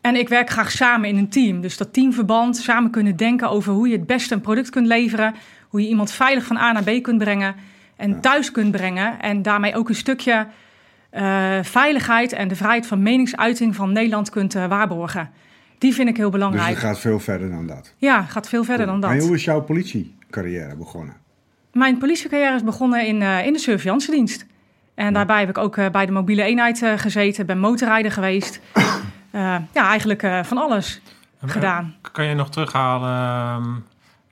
En 0.00 0.16
ik 0.16 0.28
werk 0.28 0.50
graag 0.50 0.70
samen 0.70 1.08
in 1.08 1.16
een 1.16 1.28
team. 1.28 1.60
Dus 1.60 1.76
dat 1.76 1.92
teamverband, 1.92 2.56
samen 2.56 2.90
kunnen 2.90 3.16
denken 3.16 3.50
over 3.50 3.72
hoe 3.72 3.88
je 3.88 3.96
het 3.96 4.06
beste 4.06 4.34
een 4.34 4.40
product 4.40 4.70
kunt 4.70 4.86
leveren. 4.86 5.34
Hoe 5.68 5.80
je 5.80 5.88
iemand 5.88 6.10
veilig 6.12 6.44
van 6.44 6.56
A 6.56 6.72
naar 6.72 6.82
B 6.82 7.02
kunt 7.02 7.18
brengen. 7.18 7.54
En 7.96 8.20
thuis 8.20 8.50
kunt 8.50 8.70
brengen. 8.70 9.20
En 9.20 9.42
daarmee 9.42 9.74
ook 9.76 9.88
een 9.88 9.94
stukje 9.94 10.46
eh, 11.10 11.58
veiligheid 11.62 12.32
en 12.32 12.48
de 12.48 12.56
vrijheid 12.56 12.86
van 12.86 13.02
meningsuiting 13.02 13.76
van 13.76 13.92
Nederland 13.92 14.30
kunt 14.30 14.54
eh, 14.54 14.66
waarborgen. 14.66 15.30
Die 15.78 15.94
vind 15.94 16.08
ik 16.08 16.16
heel 16.16 16.30
Dus 16.30 16.38
belangrijk. 16.40 16.68
het 16.68 16.78
gaat 16.78 16.98
veel 16.98 17.18
verder 17.18 17.50
dan 17.50 17.66
dat. 17.66 17.94
Ja, 17.96 18.22
gaat 18.22 18.48
veel 18.48 18.64
verder 18.64 18.86
dan 18.86 18.94
En 19.04 19.16
dat. 19.18 19.26
hoe 19.26 19.34
is 19.36 19.44
jouw 19.44 19.60
politiecarrière 19.60 20.76
begonnen? 20.76 21.14
Mijn 21.72 21.98
politiecarrière 21.98 22.54
is 22.54 22.64
begonnen 22.64 23.06
in, 23.06 23.22
eh, 23.22 23.46
in 23.46 23.52
de 23.52 23.58
surveillantiedienst. 23.58 24.46
En 24.94 25.12
daarbij 25.12 25.40
heb 25.40 25.48
ik 25.48 25.58
ook 25.58 25.76
eh, 25.76 25.90
bij 25.90 26.06
de 26.06 26.12
mobiele 26.12 26.42
eenheid 26.42 26.82
gezeten, 26.96 27.46
ben 27.46 27.58
motorrijder 27.58 28.12
geweest. 28.12 28.60
Eh, 29.32 29.56
ja, 29.72 29.88
eigenlijk 29.88 30.22
eh, 30.22 30.42
van 30.44 30.58
alles 30.58 31.00
gedaan. 31.44 31.94
Kan 32.12 32.24
je 32.24 32.34
nog 32.34 32.50
terughalen 32.50 33.10
ehm, 33.10 33.70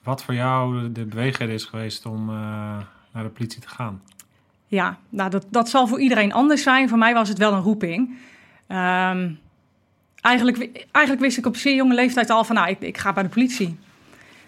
wat 0.02 0.24
voor 0.24 0.34
jou 0.34 0.92
de 0.92 1.04
beweging 1.04 1.50
is 1.50 1.64
geweest 1.64 2.06
om 2.06 2.30
eh, 2.30 2.76
naar 3.12 3.22
de 3.22 3.28
politie 3.28 3.60
te 3.60 3.68
gaan? 3.68 4.02
Ja, 4.66 4.98
nou, 5.08 5.30
dat, 5.30 5.46
dat 5.50 5.68
zal 5.68 5.86
voor 5.86 6.00
iedereen 6.00 6.32
anders 6.32 6.62
zijn. 6.62 6.88
Voor 6.88 6.98
mij 6.98 7.14
was 7.14 7.28
het 7.28 7.38
wel 7.38 7.52
een 7.52 7.60
roeping. 7.60 8.16
Ehm, 8.66 9.30
eigenlijk, 10.20 10.86
eigenlijk 10.90 11.24
wist 11.24 11.38
ik 11.38 11.46
op 11.46 11.56
zeer 11.56 11.74
jonge 11.74 11.94
leeftijd 11.94 12.30
al 12.30 12.44
van, 12.44 12.54
nou, 12.54 12.68
ik, 12.68 12.80
ik 12.80 12.98
ga 12.98 13.12
bij 13.12 13.22
de 13.22 13.28
politie. 13.28 13.78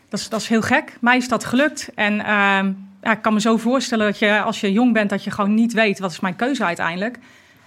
Dat 0.09 0.21
is, 0.21 0.29
dat 0.29 0.41
is 0.41 0.49
heel 0.49 0.63
gek. 0.63 0.97
Mij 1.01 1.17
is 1.17 1.29
dat 1.29 1.45
gelukt. 1.45 1.91
En 1.95 2.21
ehm, 2.21 2.73
ja, 3.03 3.13
ik 3.13 3.23
kan 3.23 3.33
me 3.33 3.41
zo 3.41 3.57
voorstellen 3.57 4.07
dat 4.07 4.19
je, 4.19 4.43
als 4.43 4.61
je 4.61 4.73
jong 4.73 4.93
bent, 4.93 5.11
dat 5.11 5.25
je 5.25 5.31
gewoon 5.31 5.55
niet 5.55 5.73
weet, 5.73 5.99
wat 5.99 6.11
is 6.11 6.21
mijn 6.21 6.37
keuze 6.37 6.65
uiteindelijk. 6.65 7.19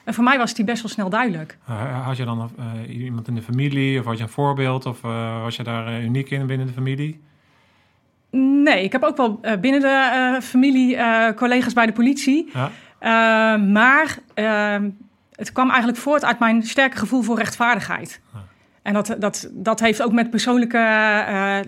En 0.04 0.14
voor 0.14 0.24
mij 0.24 0.38
was 0.38 0.54
die 0.54 0.66
best 0.66 0.82
wel 0.82 0.92
snel 0.92 1.10
duidelijk. 1.10 1.58
Eh, 1.66 2.06
had 2.06 2.18
je 2.18 2.26
dan 2.26 2.52
eh, 2.58 3.04
iemand 3.04 3.28
in 3.28 3.36
de 3.36 3.42
familie 3.42 4.00
of 4.00 4.06
had 4.06 4.18
je 4.18 4.24
een 4.24 4.30
voorbeeld 4.30 4.86
of 4.86 5.04
eh, 5.04 5.42
was 5.42 5.56
je 5.56 5.64
daar 5.64 6.02
uniek 6.02 6.30
in 6.30 6.48
binnen 6.48 6.68
de 6.68 6.74
familie? 6.74 7.22
Nee, 8.38 8.84
ik 8.84 8.92
heb 8.92 9.04
ook 9.04 9.18
wel 9.18 9.40
eh, 9.42 9.58
binnen 9.60 9.82
de 9.82 9.88
eh, 9.88 10.42
familie 10.42 10.96
eh, 10.96 11.34
collega's 11.36 11.74
bij 11.74 11.86
de 11.86 11.92
politie. 11.92 12.52
Ja. 12.54 13.58
Maar 13.58 14.18
eh, 14.34 14.78
het 15.32 15.52
kwam 15.52 15.70
eigenlijk 15.70 16.00
voort 16.00 16.26
uit 16.26 16.40
mijn 16.40 16.64
sterke 16.64 16.98
gevoel 16.98 17.22
voor 17.22 17.38
rechtvaardigheid. 17.38 18.22
En 18.82 18.94
dat, 18.94 19.16
dat, 19.20 19.50
dat 19.52 19.80
heeft 19.80 20.02
ook 20.02 20.12
met 20.12 20.30
persoonlijke, 20.30 20.78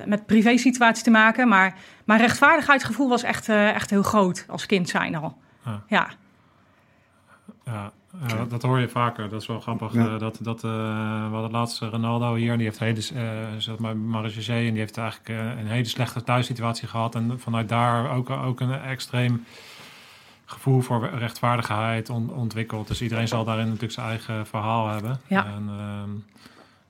met 0.05 0.25
privé-situatie 0.25 1.03
te 1.03 1.09
maken. 1.09 1.47
Maar 1.47 1.75
mijn 2.05 2.19
rechtvaardigheidsgevoel 2.19 3.09
was 3.09 3.23
echt, 3.23 3.49
echt 3.49 3.89
heel 3.89 4.03
groot 4.03 4.45
als 4.47 4.65
kind 4.65 4.89
zijn 4.89 5.15
al. 5.15 5.37
Ja. 5.63 5.81
Ja, 5.87 6.07
Ja, 7.65 7.91
ja, 8.27 8.45
dat, 8.45 8.61
hoor 8.61 8.79
je 8.79 8.89
vaker. 8.89 9.29
Dat 9.29 9.41
is 9.41 9.47
wel 9.47 9.59
grappig. 9.59 9.93
Ja. 9.93 10.05
eh, 10.13 10.19
dat, 10.19 10.37
dat, 10.41 10.63
eh, 10.63 10.71
we 11.27 11.33
hadden 11.33 11.51
laatst 11.51 11.79
Ronaldo 11.81 12.35
hier. 12.35 12.57
Die 12.57 12.65
heeft 12.65 12.79
een 12.79 12.87
hele, 12.87 13.01
eh 13.25 13.47
zeg 13.57 13.77
maar. 13.77 13.91
En 13.91 14.43
die 14.45 14.79
heeft 14.79 14.97
eigenlijk 14.97 15.29
eh, 15.29 15.59
een 15.59 15.67
hele 15.67 15.85
slechte 15.87 16.23
thuissituatie 16.23 16.87
gehad. 16.87 17.15
En 17.15 17.39
vanuit 17.39 17.69
daar 17.69 18.11
ook, 18.11 18.29
ook 18.29 18.59
een 18.59 18.71
extreem 18.81 19.45
gevoel 20.45 20.81
voor 20.81 21.09
rechtvaardigheid 21.09 22.09
on- 22.09 22.33
ontwikkeld. 22.33 22.87
Dus 22.87 23.01
iedereen 23.01 23.27
zal 23.27 23.43
daarin 23.43 23.65
natuurlijk 23.65 23.93
zijn 23.93 24.07
eigen 24.07 24.47
verhaal 24.47 24.87
hebben. 24.87 25.19
Ja. 25.27 25.45
En 25.45 25.69
ehm, 25.69 26.09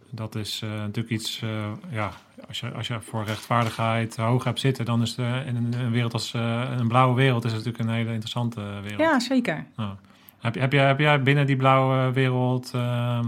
dat 0.09 0.35
is 0.35 0.61
eh, 0.63 0.69
natuurlijk 0.69 1.09
iets, 1.09 1.41
eh, 1.41 1.49
ja, 1.89 2.11
als 2.47 2.59
je, 2.59 2.71
als 2.71 2.87
je 2.87 3.01
voor 3.01 3.23
rechtvaardigheid 3.23 4.15
hoog 4.15 4.43
hebt 4.43 4.59
zitten, 4.59 4.85
dan 4.85 5.01
is 5.01 5.15
het 5.15 5.45
in 5.45 5.55
een, 5.55 5.91
wereld 5.91 6.13
als 6.13 6.33
eh, 6.33 6.61
een 6.77 6.87
blauwe 6.87 7.15
wereld 7.15 7.45
is 7.45 7.51
het 7.53 7.65
natuurlijk 7.65 7.89
een 7.89 7.95
hele 7.95 8.09
interessante 8.09 8.61
wereld. 8.81 8.99
ja 9.01 9.19
zeker. 9.19 9.65
Ja. 9.77 9.95
Heb, 10.39 10.55
heb, 10.55 10.71
jij, 10.71 10.95
heb 11.11 11.23
binnen 11.23 11.45
die 11.45 11.55
blauwe 11.55 12.11
wereld 12.11 12.71
ehm, 12.73 13.25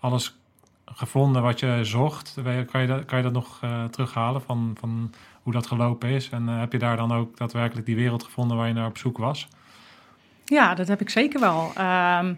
alles 0.00 0.36
gevonden 0.84 1.42
wat 1.42 1.60
je 1.60 1.78
zocht? 1.82 2.34
Kan 2.70 2.80
je 2.80 2.86
dat, 2.86 3.04
kan 3.04 3.18
je 3.18 3.24
dat 3.24 3.32
nog 3.32 3.58
eh, 3.60 3.84
terughalen 3.84 4.42
van, 4.42 4.76
van 4.80 5.12
hoe 5.42 5.52
dat 5.52 5.66
gelopen 5.66 6.08
is? 6.08 6.28
En 6.28 6.48
eh, 6.48 6.58
heb 6.58 6.72
je 6.72 6.78
daar 6.78 6.96
dan 6.96 7.12
ook 7.12 7.36
daadwerkelijk 7.36 7.86
die 7.86 7.96
wereld 7.96 8.24
gevonden 8.24 8.56
waar 8.56 8.68
je 8.68 8.74
naar 8.74 8.86
op 8.86 8.98
zoek 8.98 9.18
was? 9.18 9.48
Ja, 10.44 10.74
dat 10.74 10.88
heb 10.88 11.00
ik 11.00 11.10
zeker 11.10 11.40
wel. 11.40 11.72
Ehm, 11.74 12.34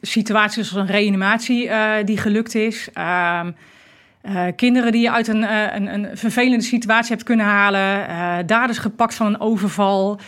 situaties 0.00 0.68
zoals 0.68 0.88
een 0.88 0.94
reanimatie 0.94 1.68
eh, 1.68 2.04
die 2.04 2.18
gelukt 2.18 2.54
is. 2.54 2.88
Ehm, 2.92 3.50
eh, 4.20 4.46
kinderen 4.56 4.92
die 4.92 5.00
je 5.00 5.10
uit 5.10 5.28
een, 5.28 5.42
een, 5.74 5.94
een, 5.94 6.16
vervelende 6.16 6.64
situatie 6.64 7.12
hebt 7.12 7.22
kunnen 7.22 7.46
halen. 7.46 8.10
Uh, 8.10 8.38
daders 8.46 8.78
gepakt 8.78 9.14
van 9.14 9.26
een 9.26 9.40
overval. 9.40 10.20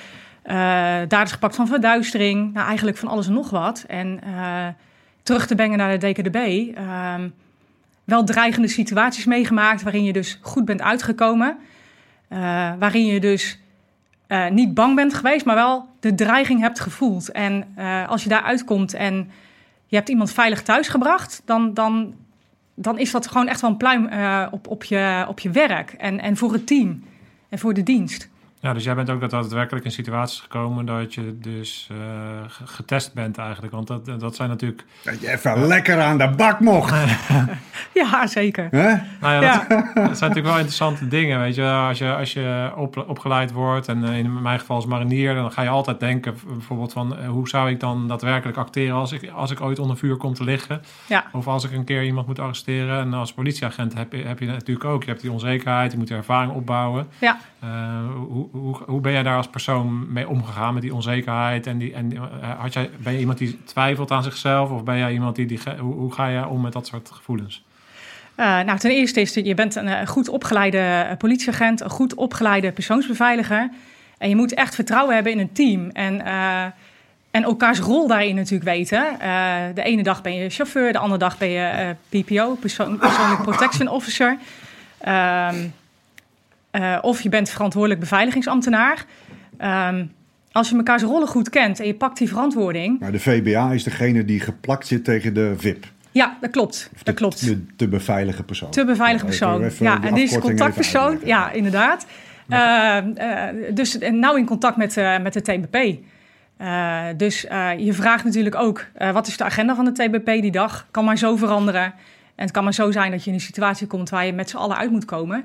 Daders 1.08 1.32
gepakt 1.32 1.56
van 1.56 1.66
verduistering. 1.66 2.52
Nou, 2.52 2.66
eigenlijk 2.66 2.96
van 2.96 3.08
alles 3.08 3.26
en 3.26 3.32
nog 3.32 3.50
wat. 3.50 3.84
En 3.88 4.20
terug 5.22 5.46
te 5.46 5.54
brengen 5.54 5.78
naar 5.78 5.98
de 5.98 6.12
DKDB. 6.12 6.36
Ehm, 6.76 7.28
wel 8.04 8.24
dreigende 8.24 8.68
situaties 8.68 9.24
meegemaakt 9.24 9.82
waarin 9.82 10.04
je 10.04 10.12
dus 10.12 10.38
goed 10.42 10.64
bent 10.64 10.82
uitgekomen. 10.82 11.58
waarin 12.78 13.06
je 13.06 13.20
dus 13.20 13.58
niet 14.50 14.74
bang 14.74 14.94
bent 14.94 15.14
geweest, 15.14 15.44
maar 15.44 15.54
wel 15.54 15.88
de 16.00 16.14
dreiging 16.14 16.60
hebt 16.60 16.80
gevoeld. 16.80 17.30
En 17.30 17.76
als 18.08 18.22
je 18.22 18.28
daar 18.28 18.42
uitkomt 18.42 18.94
en 18.94 19.30
je 19.86 19.96
hebt 19.96 20.08
iemand 20.08 20.32
veilig 20.32 20.62
thuisgebracht, 20.62 21.42
dan, 21.44 21.74
dan, 21.74 22.14
dan 22.74 22.98
is 22.98 23.10
dat 23.10 23.26
gewoon 23.26 23.48
echt 23.48 23.60
wel 23.60 23.70
een 23.70 23.76
pluim 23.76 24.08
op, 24.50 24.68
op, 24.68 24.84
je, 24.84 25.24
op 25.28 25.38
je 25.38 25.50
werk 25.50 25.92
en, 25.92 26.20
en 26.20 26.36
voor 26.36 26.52
het 26.52 26.66
team 26.66 27.02
en 27.48 27.58
voor 27.58 27.74
de 27.74 27.82
dienst. 27.82 28.28
Ja, 28.64 28.72
dus 28.72 28.84
jij 28.84 28.94
bent 28.94 29.10
ook 29.10 29.30
daadwerkelijk 29.30 29.84
in 29.84 29.90
situaties 29.90 30.40
gekomen 30.40 30.86
dat 30.86 31.14
je 31.14 31.38
dus 31.38 31.88
uh, 31.92 31.98
getest 32.64 33.14
bent 33.14 33.38
eigenlijk. 33.38 33.72
Want 33.72 33.86
dat, 33.86 34.20
dat 34.20 34.36
zijn 34.36 34.48
natuurlijk... 34.48 34.84
Dat 35.02 35.20
je 35.20 35.30
even 35.30 35.66
lekker 35.66 36.00
aan 36.00 36.18
de 36.18 36.28
bak 36.28 36.60
mocht. 36.60 36.94
ja, 38.02 38.26
zeker. 38.26 38.68
Huh? 38.70 38.94
Nou 39.20 39.44
ja, 39.44 39.58
dat, 39.58 39.68
dat, 39.68 39.94
zijn 39.94 40.04
natuurlijk 40.04 40.46
wel 40.46 40.56
interessante 40.56 41.08
dingen, 41.08 41.40
weet 41.40 41.54
je. 41.54 41.64
Als 41.64 41.98
je, 41.98 42.14
als 42.14 42.32
je 42.32 42.72
op, 42.76 43.04
opgeleid 43.08 43.52
wordt, 43.52 43.88
en 43.88 44.04
eh, 44.04 44.18
in 44.18 44.42
mijn 44.42 44.58
geval 44.58 44.76
als 44.76 44.86
marinier... 44.86 45.34
dan 45.34 45.52
ga 45.52 45.62
je 45.62 45.68
altijd 45.68 46.00
denken 46.00 46.34
bijvoorbeeld 46.46 46.92
van... 46.92 47.24
Hoe 47.26 47.48
zou 47.48 47.70
ik 47.70 47.80
dan 47.80 48.08
daadwerkelijk 48.08 48.58
acteren 48.58 48.96
als 48.96 49.12
ik, 49.12 49.30
als 49.30 49.50
ik 49.50 49.60
ooit 49.60 49.78
onder 49.78 49.96
vuur 49.96 50.16
kom 50.16 50.34
te 50.34 50.44
liggen? 50.44 50.82
Ja. 51.06 51.24
Of 51.32 51.46
als 51.46 51.64
ik 51.64 51.72
een 51.72 51.84
keer 51.84 52.04
iemand 52.04 52.26
moet 52.26 52.38
arresteren. 52.38 53.00
En 53.00 53.14
als 53.14 53.32
politieagent 53.32 53.94
heb 53.94 54.12
je, 54.12 54.22
heb 54.22 54.38
je 54.38 54.46
natuurlijk 54.46 54.86
ook... 54.86 55.04
je 55.04 55.10
hebt 55.10 55.22
die 55.22 55.32
onzekerheid, 55.32 55.92
je 55.92 55.98
moet 55.98 56.10
ervaring 56.10 56.52
opbouwen. 56.52 57.06
Ja. 57.18 57.38
Hoe, 58.28 58.48
hoe, 58.52 58.76
hoe 58.86 59.00
ben 59.00 59.12
jij 59.12 59.22
daar 59.22 59.36
als 59.36 59.48
persoon 59.48 60.12
mee 60.12 60.28
omgegaan 60.28 60.74
met 60.74 60.82
die 60.82 60.94
onzekerheid? 60.94 61.66
En 61.66 61.78
die, 61.78 61.92
en, 61.92 62.14
uh, 62.14 62.22
had 62.58 62.72
jij, 62.72 62.90
ben 62.98 63.12
je 63.12 63.18
iemand 63.18 63.38
die 63.38 63.64
twijfelt 63.64 64.10
aan 64.10 64.22
zichzelf? 64.22 64.70
Of 64.70 64.84
ben 64.84 64.98
jij 64.98 65.12
iemand 65.12 65.36
die, 65.36 65.46
die 65.46 65.60
hoe, 65.78 65.94
hoe 65.94 66.12
ga 66.12 66.26
je 66.26 66.46
om 66.46 66.60
met 66.60 66.72
dat 66.72 66.86
soort 66.86 67.10
gevoelens? 67.10 67.64
Uh, 68.36 68.60
nou, 68.60 68.78
ten 68.78 68.90
eerste 68.90 69.20
is 69.20 69.34
je 69.34 69.54
bent 69.54 69.74
een, 69.74 70.06
goed 70.06 70.28
opgeleide 70.28 71.14
politieagent, 71.18 71.80
een 71.80 71.90
goed 71.90 72.14
opgeleide 72.14 72.72
persoonsbeveiliger. 72.72 73.70
En 74.18 74.28
je 74.28 74.36
moet 74.36 74.54
echt 74.54 74.74
vertrouwen 74.74 75.14
hebben 75.14 75.32
in 75.32 75.38
een 75.38 75.52
team. 75.52 75.90
En, 75.90 76.24
en 77.30 77.42
elkaars 77.42 77.78
rol 77.78 78.06
daarin 78.06 78.34
natuurlijk 78.34 78.70
weten. 78.70 79.16
De 79.74 79.82
ene 79.82 80.02
dag 80.02 80.22
ben 80.22 80.34
je 80.34 80.50
chauffeur, 80.50 80.92
de 80.92 80.98
andere 80.98 81.18
dag 81.18 81.38
ben 81.38 81.48
je 81.48 81.94
PPO, 82.08 82.54
persoon, 82.54 82.98
Persoonlijk 82.98 83.42
Protection 83.42 83.88
Officer. 83.88 84.38
Ehm, 84.98 85.56
uh, 86.76 86.98
of 87.00 87.20
je 87.20 87.28
bent 87.28 87.50
verantwoordelijk 87.50 88.00
beveiligingsambtenaar. 88.00 89.04
Um, 89.88 90.12
als 90.52 90.68
je 90.68 90.76
mekaars 90.76 91.02
rollen 91.02 91.28
goed 91.28 91.48
kent 91.48 91.80
en 91.80 91.86
je 91.86 91.94
pakt 91.94 92.18
die 92.18 92.28
verantwoording. 92.28 93.00
Maar 93.00 93.12
de 93.12 93.20
VBA 93.20 93.72
is 93.72 93.82
degene 93.82 94.24
die 94.24 94.40
geplakt 94.40 94.86
zit 94.86 95.04
tegen 95.04 95.34
de 95.34 95.54
VIP. 95.56 95.86
Ja, 96.10 96.36
dat 96.40 96.50
klopt. 96.50 96.90
Of 96.94 97.02
dat 97.02 97.14
klopt. 97.14 97.46
De, 97.46 97.66
te 97.76 97.88
beveiligen 97.88 98.44
persoon. 98.44 98.70
Te 98.70 98.84
beveiligen 98.84 99.26
persoon. 99.26 99.70
Ja, 99.78 100.02
en 100.02 100.14
die 100.14 100.24
is 100.24 100.38
contactpersoon. 100.38 101.18
Ja, 101.24 101.50
inderdaad. 101.50 102.06
Uh, 102.48 102.96
uh, 103.16 103.74
dus 103.74 103.98
nauw 104.10 104.36
in 104.36 104.46
contact 104.46 104.76
met, 104.76 104.96
uh, 104.96 105.18
met 105.18 105.32
de 105.32 105.42
TBP. 105.42 105.98
dus 107.16 107.40
je 107.78 107.92
vraagt 107.92 108.24
natuurlijk 108.24 108.54
ook, 108.54 108.86
wat 109.12 109.26
is 109.26 109.36
de 109.36 109.44
agenda 109.44 109.74
van 109.74 109.84
de 109.84 109.92
TBP 109.92 110.26
die 110.26 110.50
dag? 110.50 110.86
Kan 110.90 111.04
maar 111.04 111.18
zo 111.18 111.36
veranderen. 111.36 111.84
En 112.34 112.44
het 112.44 112.50
kan 112.50 112.64
maar 112.64 112.74
zo 112.74 112.90
zijn 112.90 113.10
dat 113.10 113.24
je 113.24 113.30
in 113.30 113.36
een 113.36 113.42
situatie 113.42 113.86
komt 113.86 114.10
waar 114.10 114.26
je 114.26 114.32
met 114.32 114.50
z'n 114.50 114.56
allen 114.56 114.76
uit 114.76 114.90
moet 114.90 115.04
komen. 115.04 115.44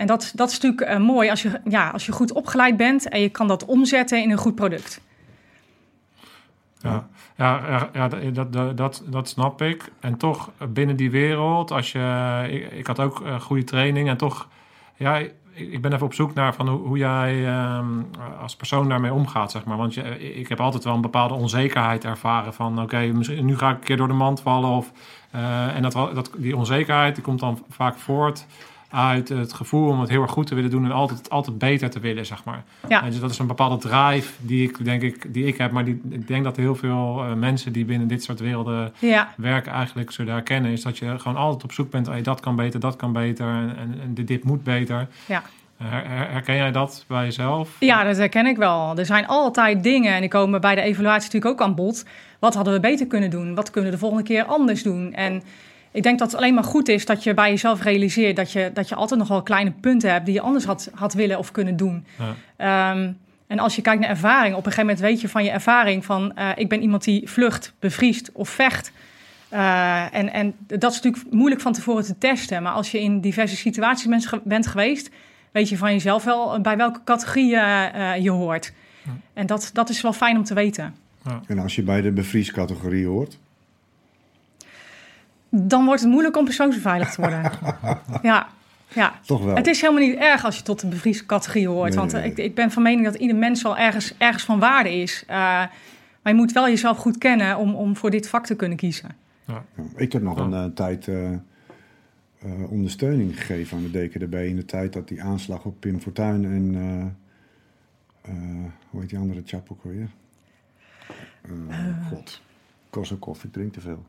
En 0.00 0.06
dat, 0.06 0.32
dat 0.34 0.50
is 0.50 0.60
natuurlijk 0.60 0.90
uh, 0.90 1.06
mooi 1.06 1.30
als 1.30 1.42
je, 1.42 1.60
ja, 1.64 1.88
als 1.88 2.06
je 2.06 2.12
goed 2.12 2.32
opgeleid 2.32 2.76
bent 2.76 3.08
en 3.08 3.20
je 3.20 3.28
kan 3.28 3.48
dat 3.48 3.64
omzetten 3.64 4.22
in 4.22 4.30
een 4.30 4.38
goed 4.38 4.54
product. 4.54 5.00
Ja, 6.78 7.08
ja, 7.36 7.88
ja, 7.92 8.08
dat, 8.08 8.76
dat, 8.76 9.02
dat, 9.06 9.28
snap 9.28 9.62
ik. 9.62 9.92
En 10.00 10.16
toch 10.16 10.50
binnen 10.68 10.96
die 10.96 11.10
wereld, 11.10 11.70
als 11.70 11.92
je, 11.92 12.46
ik, 12.50 12.72
ik 12.72 12.86
had 12.86 13.00
ook 13.00 13.22
goede 13.40 13.64
training 13.64 14.08
en 14.08 14.16
toch, 14.16 14.48
ja, 14.96 15.16
ik 15.52 15.80
ben 15.80 15.92
even 15.92 16.06
op 16.06 16.14
zoek 16.14 16.34
naar 16.34 16.54
van 16.54 16.68
hoe, 16.68 16.86
hoe 16.86 16.98
jij 16.98 17.64
um, 17.76 18.10
als 18.40 18.56
persoon 18.56 18.88
daarmee 18.88 19.12
omgaat, 19.12 19.50
zeg 19.50 19.64
maar. 19.64 19.76
Want 19.76 19.94
je, 19.94 20.34
ik 20.34 20.48
heb 20.48 20.60
altijd 20.60 20.84
wel 20.84 20.94
een 20.94 21.00
bepaalde 21.00 21.34
onzekerheid 21.34 22.04
ervaren 22.04 22.54
van, 22.54 22.82
oké, 22.82 22.98
nu 23.40 23.56
ga 23.56 23.70
ik 23.70 23.76
een 23.76 23.84
keer 23.84 23.96
door 23.96 24.08
de 24.08 24.14
mand 24.14 24.40
vallen 24.40 24.70
of, 24.70 24.92
en 25.74 25.82
dat, 25.82 25.92
dat, 25.92 26.30
die 26.36 26.56
onzekerheid 26.56 27.14
die 27.14 27.24
komt 27.24 27.40
dan 27.40 27.64
vaak 27.68 27.98
voort 27.98 28.46
uit 28.90 29.28
het 29.28 29.52
gevoel 29.52 29.88
om 29.88 30.00
het 30.00 30.08
heel 30.08 30.22
erg 30.22 30.30
goed 30.30 30.46
te 30.46 30.54
willen 30.54 30.70
doen 30.70 30.84
en 30.84 30.92
altijd, 30.92 31.30
altijd 31.30 31.58
beter 31.58 31.90
te 31.90 32.00
willen, 32.00 32.26
zeg 32.26 32.44
maar. 32.44 32.64
Ja. 32.88 33.02
En 33.02 33.10
dus 33.10 33.20
dat 33.20 33.30
is 33.30 33.38
een 33.38 33.46
bepaalde 33.46 33.76
drive 33.76 34.32
die 34.38 34.68
ik 34.68 34.84
denk 34.84 35.02
ik, 35.02 35.34
die 35.34 35.44
ik 35.44 35.58
heb, 35.58 35.70
maar 35.70 35.84
die, 35.84 36.00
ik 36.08 36.28
denk 36.28 36.44
dat 36.44 36.56
heel 36.56 36.74
veel 36.74 37.24
uh, 37.24 37.34
mensen 37.34 37.72
die 37.72 37.84
binnen 37.84 38.08
dit 38.08 38.22
soort 38.22 38.40
werelden 38.40 38.92
ja. 38.98 39.34
werken 39.36 39.72
eigenlijk 39.72 40.10
zullen 40.10 40.32
herkennen, 40.32 40.70
is 40.70 40.82
dat 40.82 40.98
je 40.98 41.18
gewoon 41.18 41.36
altijd 41.36 41.64
op 41.64 41.72
zoek 41.72 41.90
bent, 41.90 42.06
hey, 42.06 42.22
dat 42.22 42.40
kan 42.40 42.56
beter, 42.56 42.80
dat 42.80 42.96
kan 42.96 43.12
beter 43.12 43.46
en, 43.46 43.76
en, 44.02 44.14
dit, 44.14 44.26
dit 44.26 44.44
moet 44.44 44.62
beter. 44.62 45.08
Ja. 45.26 45.42
Her, 45.76 46.30
herken 46.30 46.56
jij 46.56 46.72
dat 46.72 47.04
bij 47.08 47.24
jezelf? 47.24 47.76
Ja, 47.78 48.04
dat 48.04 48.16
herken 48.16 48.46
ik 48.46 48.56
wel. 48.56 48.98
Er 48.98 49.06
zijn 49.06 49.26
altijd 49.26 49.82
dingen 49.82 50.14
en 50.14 50.20
die 50.20 50.30
komen 50.30 50.60
bij 50.60 50.74
de 50.74 50.80
evaluatie 50.80 51.24
natuurlijk 51.24 51.60
ook 51.60 51.66
aan 51.66 51.74
bod. 51.74 52.04
Wat 52.38 52.54
hadden 52.54 52.72
we 52.72 52.80
beter 52.80 53.06
kunnen 53.06 53.30
doen? 53.30 53.54
Wat 53.54 53.70
kunnen 53.70 53.90
we 53.90 53.96
de 53.96 54.02
volgende 54.02 54.24
keer 54.24 54.44
anders 54.44 54.82
doen? 54.82 55.12
En 55.12 55.42
ik 55.92 56.02
denk 56.02 56.18
dat 56.18 56.30
het 56.30 56.40
alleen 56.40 56.54
maar 56.54 56.64
goed 56.64 56.88
is 56.88 57.06
dat 57.06 57.22
je 57.22 57.34
bij 57.34 57.50
jezelf 57.50 57.82
realiseert 57.82 58.36
dat 58.36 58.52
je, 58.52 58.70
dat 58.74 58.88
je 58.88 58.94
altijd 58.94 59.20
nog 59.20 59.28
wel 59.28 59.42
kleine 59.42 59.70
punten 59.70 60.12
hebt 60.12 60.24
die 60.24 60.34
je 60.34 60.40
anders 60.40 60.64
had, 60.64 60.90
had 60.94 61.14
willen 61.14 61.38
of 61.38 61.50
kunnen 61.50 61.76
doen. 61.76 62.04
Ja. 62.58 62.90
Um, 62.92 63.18
en 63.46 63.58
als 63.58 63.76
je 63.76 63.82
kijkt 63.82 64.00
naar 64.00 64.10
ervaring, 64.10 64.54
op 64.54 64.66
een 64.66 64.72
gegeven 64.72 64.84
moment 64.84 65.00
weet 65.00 65.20
je 65.20 65.28
van 65.28 65.44
je 65.44 65.50
ervaring 65.50 66.04
van 66.04 66.32
uh, 66.38 66.48
ik 66.54 66.68
ben 66.68 66.82
iemand 66.82 67.04
die 67.04 67.28
vlucht, 67.28 67.72
bevriest 67.78 68.30
of 68.32 68.48
vecht. 68.48 68.92
Uh, 69.52 70.14
en, 70.14 70.32
en 70.32 70.54
dat 70.66 70.92
is 70.92 71.00
natuurlijk 71.00 71.32
moeilijk 71.32 71.60
van 71.60 71.72
tevoren 71.72 72.04
te 72.04 72.18
testen. 72.18 72.62
Maar 72.62 72.72
als 72.72 72.90
je 72.90 73.00
in 73.00 73.20
diverse 73.20 73.56
situaties 73.56 74.06
bent, 74.06 74.44
bent 74.44 74.66
geweest, 74.66 75.10
weet 75.52 75.68
je 75.68 75.76
van 75.76 75.92
jezelf 75.92 76.24
wel 76.24 76.60
bij 76.60 76.76
welke 76.76 77.00
categorie 77.04 77.52
uh, 77.52 78.16
je 78.20 78.30
hoort. 78.30 78.72
Ja. 79.02 79.10
En 79.32 79.46
dat, 79.46 79.70
dat 79.72 79.88
is 79.88 80.00
wel 80.00 80.12
fijn 80.12 80.36
om 80.36 80.44
te 80.44 80.54
weten. 80.54 80.94
Ja. 81.24 81.40
En 81.46 81.58
als 81.58 81.74
je 81.74 81.82
bij 81.82 82.00
de 82.00 82.10
bevriescategorie 82.10 83.06
hoort? 83.06 83.38
Dan 85.50 85.84
wordt 85.84 86.00
het 86.00 86.10
moeilijk 86.10 86.36
om 86.36 86.44
persoonsbeveiligd 86.44 87.14
te 87.14 87.20
worden. 87.20 87.52
ja, 88.22 88.48
ja. 88.88 89.14
Toch 89.26 89.44
wel. 89.44 89.54
Het 89.54 89.66
is 89.66 89.80
helemaal 89.80 90.02
niet 90.02 90.16
erg 90.16 90.44
als 90.44 90.56
je 90.56 90.62
tot 90.62 90.80
de 90.80 90.86
bevriescategorie 90.86 91.68
hoort. 91.68 91.88
Nee, 91.88 91.98
want 91.98 92.12
nee, 92.12 92.24
ik, 92.24 92.38
ik, 92.38 92.54
ben 92.54 92.70
van 92.70 92.82
mening 92.82 93.04
dat 93.04 93.14
ieder 93.14 93.36
mens 93.36 93.62
wel 93.62 93.76
ergens, 93.76 94.14
ergens 94.18 94.44
van 94.44 94.58
waarde 94.58 94.94
is. 94.94 95.22
Uh, 95.22 95.36
maar 96.22 96.32
je 96.32 96.34
moet 96.34 96.52
wel 96.52 96.68
jezelf 96.68 96.98
goed 96.98 97.18
kennen 97.18 97.56
om, 97.56 97.74
om 97.74 97.96
voor 97.96 98.10
dit 98.10 98.28
vak 98.28 98.46
te 98.46 98.56
kunnen 98.56 98.76
kiezen. 98.76 99.08
Ja. 99.44 99.64
Ik 99.96 100.12
heb 100.12 100.22
nog 100.22 100.38
een 100.38 100.52
uh, 100.52 100.64
tijd 100.64 101.06
uh, 101.06 101.30
ondersteuning 102.68 103.38
gegeven 103.38 103.76
aan 103.76 103.90
de 103.90 104.06
DKDB... 104.06 104.34
in 104.34 104.56
de 104.56 104.64
tijd 104.64 104.92
dat 104.92 105.08
die 105.08 105.22
aanslag 105.22 105.64
op 105.64 105.80
Pim 105.80 106.00
Fortuyn 106.00 106.44
en... 106.44 107.16
hoe 108.90 109.00
heet 109.00 109.10
die 109.10 109.18
andere 109.18 109.42
chap 109.44 109.68
ook 109.70 109.84
alweer? 109.84 110.08
God, 112.08 112.42
ik 113.42 113.52
drink 113.52 113.72
te 113.72 113.80
veel. 113.80 114.04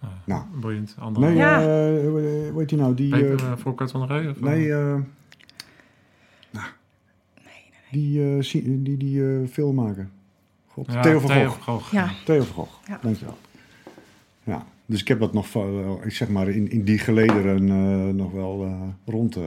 Ah, 0.00 0.08
Nou. 0.24 0.42
Boeiend. 0.60 0.96
Andere. 0.98 1.26
Nee, 1.26 1.36
Ja. 1.36 1.60
uh, 1.60 1.66
hoe 2.50 2.54
heet 2.58 2.68
die 2.68 2.78
nou? 2.78 2.94
Die, 2.94 3.08
Peper 3.10 3.40
uh, 3.44 3.50
uh, 3.50 3.56
Volkert 3.56 3.90
van 3.90 4.06
der? 4.08 4.30
Of, 4.30 4.40
nee, 4.40 4.66
uh, 4.66 4.94
nou, 6.50 6.66
die, 7.90 8.18
uh, 8.36 8.42
die, 8.52 8.82
die, 8.82 8.96
die 8.96 9.16
uh, 9.18 9.48
filmmaker. 9.48 10.08
God, 10.66 10.92
ja, 10.92 11.00
Theo 11.00 11.20
van 11.20 11.30
Theo 11.30 11.48
Gogh. 11.48 11.62
van 11.62 11.74
Gogh. 11.80 11.92
Ja. 11.92 12.10
Theo 12.24 12.42
van 12.42 12.54
Gogh, 12.54 12.72
Ja. 12.88 12.98
dankjewel. 13.02 13.36
Ja, 14.42 14.64
dus 14.86 15.00
ik 15.00 15.08
heb 15.08 15.20
dat 15.20 15.32
nog, 15.32 15.54
ik 16.04 16.12
zeg 16.12 16.28
maar, 16.28 16.48
in, 16.48 16.70
in 16.70 16.84
die 16.84 16.98
gelederen 16.98 17.68
uh, 17.68 18.14
nog 18.14 18.32
wel 18.32 18.64
uh, 18.64 18.82
rond 19.06 19.36
uh, 19.36 19.44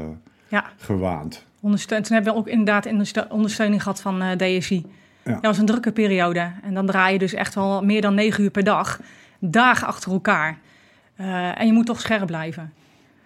Ja. 0.47 0.65
gewaand. 0.77 1.45
Ondersteun, 1.59 2.03
toen 2.03 2.15
hebben 2.15 2.33
we 2.33 2.39
ook 2.39 2.47
inderdaad 2.47 2.85
onderste- 2.85 3.27
ondersteuning 3.29 3.81
gehad 3.83 4.01
van 4.01 4.21
uh, 4.23 4.31
DSI. 4.31 4.85
Ja. 5.23 5.31
Dat 5.33 5.41
was 5.41 5.57
een 5.57 5.65
drukke 5.65 5.91
periode. 5.91 6.51
En 6.63 6.73
dan 6.73 6.85
draai 6.85 7.13
je 7.13 7.19
dus 7.19 7.33
echt 7.33 7.55
wel 7.55 7.83
meer 7.83 8.01
dan 8.01 8.13
negen 8.15 8.43
uur 8.43 8.49
per 8.51 8.63
dag. 8.63 8.99
Dagen 9.49 9.87
achter 9.87 10.11
elkaar. 10.11 10.59
Uh, 11.19 11.59
en 11.59 11.65
je 11.67 11.73
moet 11.73 11.85
toch 11.85 11.99
scherp 11.99 12.25
blijven. 12.25 12.73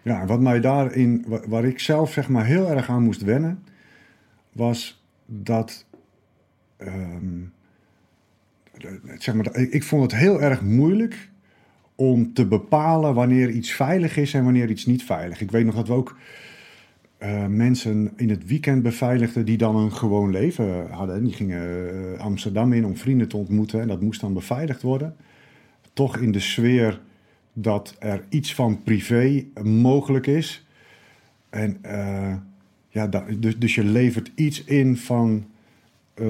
Ja, 0.01 0.25
wat 0.25 0.39
mij 0.39 0.59
daarin, 0.59 1.23
wa- 1.27 1.47
waar 1.47 1.65
ik 1.65 1.79
zelf 1.79 2.11
zeg 2.11 2.29
maar 2.29 2.45
heel 2.45 2.69
erg 2.69 2.89
aan 2.89 3.03
moest 3.03 3.21
wennen, 3.23 3.63
was 4.51 5.03
dat, 5.25 5.85
ehm, 6.77 7.41
zeg 9.17 9.35
maar, 9.35 9.55
ik 9.55 9.83
vond 9.83 10.01
het 10.11 10.19
heel 10.21 10.41
erg 10.41 10.61
moeilijk 10.61 11.29
om 11.95 12.33
te 12.33 12.45
bepalen 12.47 13.13
wanneer 13.13 13.49
iets 13.49 13.71
veilig 13.71 14.17
is 14.17 14.33
en 14.33 14.43
wanneer 14.43 14.69
iets 14.69 14.85
niet 14.85 15.03
veilig. 15.03 15.41
Ik 15.41 15.51
weet 15.51 15.65
nog 15.65 15.75
dat 15.75 15.87
we 15.87 15.93
ook 15.93 16.17
eh, 17.17 17.45
mensen 17.45 18.13
in 18.15 18.29
het 18.29 18.45
weekend 18.45 18.83
beveiligde 18.83 19.43
die 19.43 19.57
dan 19.57 19.75
een 19.75 19.91
gewoon 19.93 20.31
leven 20.31 20.87
hadden. 20.91 21.23
Die 21.23 21.33
gingen 21.33 21.89
eh, 22.15 22.19
Amsterdam 22.19 22.73
in 22.73 22.85
om 22.85 22.97
vrienden 22.97 23.27
te 23.27 23.37
ontmoeten 23.37 23.81
en 23.81 23.87
dat 23.87 24.01
moest 24.01 24.21
dan 24.21 24.33
beveiligd 24.33 24.81
worden. 24.81 25.15
Toch 25.97 26.17
in 26.17 26.31
de 26.31 26.39
sfeer 26.39 27.01
dat 27.53 27.95
er 27.99 28.23
iets 28.29 28.53
van 28.53 28.83
privé 28.83 29.45
mogelijk 29.63 30.27
is. 30.27 30.67
En 31.49 31.77
eh, 31.81 32.33
ja, 32.89 33.07
dus, 33.39 33.57
dus 33.57 33.75
je 33.75 33.83
levert 33.83 34.31
iets 34.35 34.63
in 34.63 34.97
van 34.97 35.45
eh, 36.13 36.25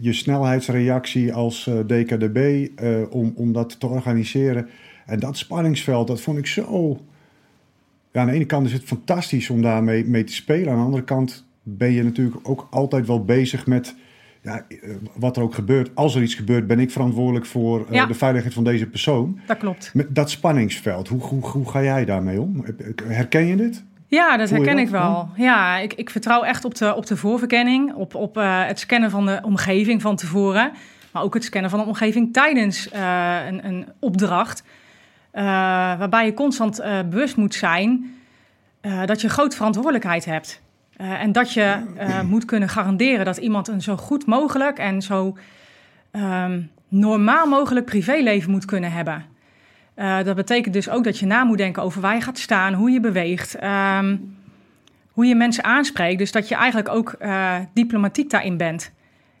je, 0.00 0.12
snelheidsreactie 0.12 1.32
als 1.32 1.66
eh, 1.66 1.78
DKDB 1.78 2.68
om, 3.10 3.32
om 3.36 3.52
dat 3.52 3.80
te 3.80 3.86
organiseren. 3.86 4.68
En 5.06 5.18
dat 5.18 5.36
spanningsveld, 5.36 6.06
dat 6.06 6.20
vond 6.20 6.38
ik 6.38 6.46
zo. 6.46 7.00
Ja, 8.12 8.20
aan 8.20 8.26
de 8.26 8.32
ene 8.32 8.46
kant 8.46 8.66
is 8.66 8.72
het 8.72 8.84
fantastisch 8.84 9.50
om 9.50 9.62
daarmee 9.62 10.04
mee 10.04 10.24
te 10.24 10.34
spelen. 10.34 10.72
Aan 10.72 10.78
de 10.78 10.84
andere 10.84 11.04
kant 11.04 11.46
ben 11.62 11.90
je 11.90 12.02
natuurlijk 12.02 12.48
ook 12.48 12.66
altijd 12.70 13.06
wel 13.06 13.24
bezig 13.24 13.66
met 13.66 13.94
ja, 14.42 14.64
eh, 14.68 14.76
wat 15.14 15.36
er 15.36 15.42
ook 15.42 15.54
gebeurt. 15.54 15.90
Als 15.94 16.14
er 16.14 16.22
iets 16.22 16.34
gebeurt, 16.34 16.66
ben 16.66 16.80
ik 16.80 16.90
verantwoordelijk 16.90 17.46
voor 17.46 17.86
eh, 17.88 17.94
Ja. 17.94 18.06
de 18.06 18.14
veiligheid 18.14 18.54
van 18.54 18.64
deze 18.64 18.86
persoon. 18.86 19.40
Dat 19.46 19.56
klopt. 19.58 19.90
Met 19.94 20.14
dat 20.14 20.30
spanningsveld, 20.30 21.08
hoe, 21.08 21.20
hoe, 21.20 21.46
hoe 21.46 21.70
ga 21.70 21.82
jij 21.82 22.04
daarmee 22.04 22.40
om? 22.40 22.64
Herken 23.04 23.46
je 23.46 23.56
dit? 23.56 23.84
Ja, 24.06 24.36
dat 24.36 24.50
herken 24.50 24.76
dat? 24.76 24.84
ik 24.84 24.88
wel. 24.90 25.28
Ja, 25.36 25.78
ik, 25.78 25.92
ik 25.94 26.10
vertrouw 26.10 26.42
echt 26.42 26.64
op 26.64 26.74
de, 26.74 26.94
op 26.94 27.06
de 27.06 27.16
voorverkenning, 27.16 27.94
op, 27.94 28.14
op 28.14 28.36
eh, 28.36 28.66
het 28.66 28.78
scannen 28.78 29.10
van 29.10 29.26
de 29.26 29.40
omgeving 29.42 30.02
van 30.02 30.16
tevoren, 30.16 30.72
maar 31.12 31.22
ook 31.22 31.34
het 31.34 31.44
scannen 31.44 31.70
van 31.70 31.78
de 31.78 31.86
omgeving 31.86 32.32
tijdens 32.32 32.88
een, 32.92 33.66
een 33.66 33.86
opdracht, 33.98 34.62
waarbij 35.32 36.24
je 36.24 36.34
constant 36.34 36.82
bewust 37.10 37.36
moet 37.36 37.54
zijn 37.54 38.14
dat 39.06 39.20
je 39.20 39.28
grote 39.28 39.56
verantwoordelijkheid 39.56 40.24
hebt. 40.24 40.62
Eh, 41.02 41.20
en 41.22 41.32
dat 41.32 41.52
je 41.52 41.76
eh, 41.96 42.20
moet 42.32 42.44
kunnen 42.44 42.68
garanderen 42.68 43.24
dat 43.24 43.36
iemand 43.36 43.68
een 43.68 43.82
zo 43.82 43.96
goed 43.96 44.26
mogelijk 44.26 44.78
en 44.78 45.02
zo 45.02 45.36
ehm, 46.10 46.62
normaal 46.88 47.46
mogelijk 47.46 47.86
privéleven 47.86 48.50
moet 48.50 48.64
kunnen 48.64 48.92
hebben. 48.92 49.24
Eh, 49.94 50.22
dat 50.22 50.36
betekent 50.36 50.74
dus 50.74 50.88
ook 50.88 51.04
dat 51.04 51.18
je 51.18 51.26
na 51.26 51.44
moet 51.44 51.58
denken 51.58 51.82
over 51.82 52.00
waar 52.00 52.14
je 52.14 52.20
gaat 52.20 52.38
staan, 52.38 52.74
hoe 52.74 52.90
je 52.90 53.00
beweegt, 53.00 53.54
ehm, 53.54 54.16
hoe 55.10 55.26
je 55.26 55.34
mensen 55.34 55.64
aanspreekt. 55.64 56.18
Dus 56.18 56.32
dat 56.32 56.48
je 56.48 56.54
eigenlijk 56.54 56.88
ook 56.88 57.16
diplomatiek 57.72 58.30
daarin 58.30 58.56
bent. 58.56 58.92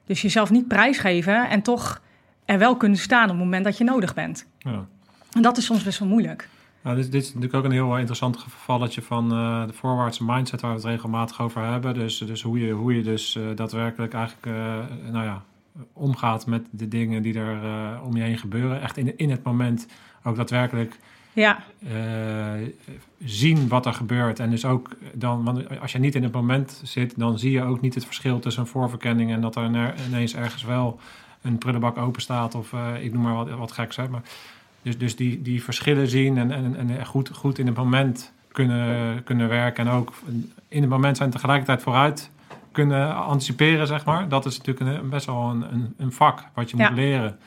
Dus 0.06 0.22
jezelf 0.22 0.50
niet 0.50 0.68
prijsgeven 0.68 1.48
en 1.48 1.62
toch 1.62 2.02
er 2.44 2.58
wel 2.58 2.76
kunnen 2.76 2.98
staan 2.98 3.22
op 3.22 3.28
het 3.28 3.38
moment 3.38 3.64
dat 3.64 3.78
je 3.78 3.84
nodig 3.84 4.14
bent. 4.14 4.46
Ja. 4.58 4.86
En 5.32 5.42
dat 5.42 5.56
is 5.56 5.64
soms 5.64 5.82
best 5.82 5.98
wel 5.98 6.08
moeilijk. 6.08 6.48
Nou, 6.82 6.96
dit, 6.96 7.12
dit 7.12 7.22
is 7.22 7.28
natuurlijk 7.28 7.54
ook 7.54 7.64
een 7.64 7.70
heel 7.70 7.98
interessant 7.98 8.36
gevalletje 8.36 9.02
van 9.02 9.32
eh, 9.32 9.66
de 9.66 9.72
voorwaartse 9.72 10.24
mindset 10.24 10.60
waar 10.60 10.70
we 10.70 10.76
het 10.76 10.86
regelmatig 10.86 11.40
over 11.40 11.64
hebben. 11.64 11.94
Dus, 11.94 12.18
dus 12.18 12.42
hoe, 12.42 12.60
je, 12.66 12.72
hoe 12.72 12.96
je 12.96 13.02
dus 13.02 13.36
eh, 13.36 13.42
daadwerkelijk 13.54 14.14
eigenlijk 14.14 14.46
eh, 14.46 15.12
nou 15.12 15.24
ja, 15.24 15.42
omgaat 15.92 16.46
met 16.46 16.66
de 16.70 16.88
dingen 16.88 17.22
die 17.22 17.38
er 17.38 17.58
om 18.02 18.16
je 18.16 18.22
heen 18.22 18.38
gebeuren. 18.38 18.80
Echt 18.82 18.96
in, 18.96 19.18
in 19.18 19.30
het 19.30 19.42
moment 19.42 19.86
ook 20.22 20.36
daadwerkelijk 20.36 20.98
Ja, 21.32 21.64
zien 23.24 23.68
wat 23.68 23.86
er 23.86 23.94
gebeurt. 23.94 24.38
En 24.38 24.50
dus 24.50 24.64
ook 24.64 24.90
dan, 25.14 25.44
want 25.44 25.80
als 25.80 25.92
je 25.92 25.98
niet 25.98 26.14
in 26.14 26.22
het 26.22 26.32
moment 26.32 26.80
zit, 26.84 27.18
dan 27.18 27.38
zie 27.38 27.50
je 27.50 27.62
ook 27.62 27.80
niet 27.80 27.94
het 27.94 28.04
verschil 28.04 28.38
tussen 28.38 28.62
een 28.62 28.68
voorverkenning 28.68 29.32
en 29.32 29.40
dat 29.40 29.56
er 29.56 29.64
ine- 29.64 29.94
ineens 30.08 30.34
ergens 30.34 30.62
wel 30.62 31.00
een 31.42 31.58
prullenbak 31.58 31.96
open 31.96 32.22
staat 32.22 32.54
of 32.54 32.72
ik 33.00 33.12
noem 33.12 33.22
maar 33.22 33.34
wat, 33.34 33.50
wat 33.50 33.72
geks. 33.72 33.96
Hè? 33.96 34.08
Maar 34.08 34.22
dus, 34.82 34.98
dus 34.98 35.16
die, 35.16 35.42
die 35.42 35.62
verschillen 35.62 36.08
zien 36.08 36.38
en, 36.38 36.50
en, 36.50 36.76
en 36.76 37.06
goed, 37.06 37.28
goed 37.34 37.58
in 37.58 37.66
het 37.66 37.76
moment 37.76 38.32
kunnen, 38.52 39.22
kunnen 39.24 39.48
werken. 39.48 39.86
En 39.86 39.92
ook 39.92 40.12
in 40.68 40.80
het 40.80 40.90
moment 40.90 41.16
zijn 41.16 41.30
tegelijkertijd 41.30 41.82
vooruit 41.82 42.30
kunnen 42.72 43.14
anticiperen, 43.16 43.86
zeg 43.86 44.04
maar. 44.04 44.28
Dat 44.28 44.44
is 44.46 44.58
natuurlijk 44.60 44.98
een, 45.02 45.08
best 45.08 45.26
wel 45.26 45.50
een, 45.50 45.72
een, 45.72 45.94
een 45.96 46.12
vak 46.12 46.44
wat 46.54 46.70
je 46.70 46.76
Ja. 46.76 46.88
moet 46.88 46.98
leren. 46.98 47.38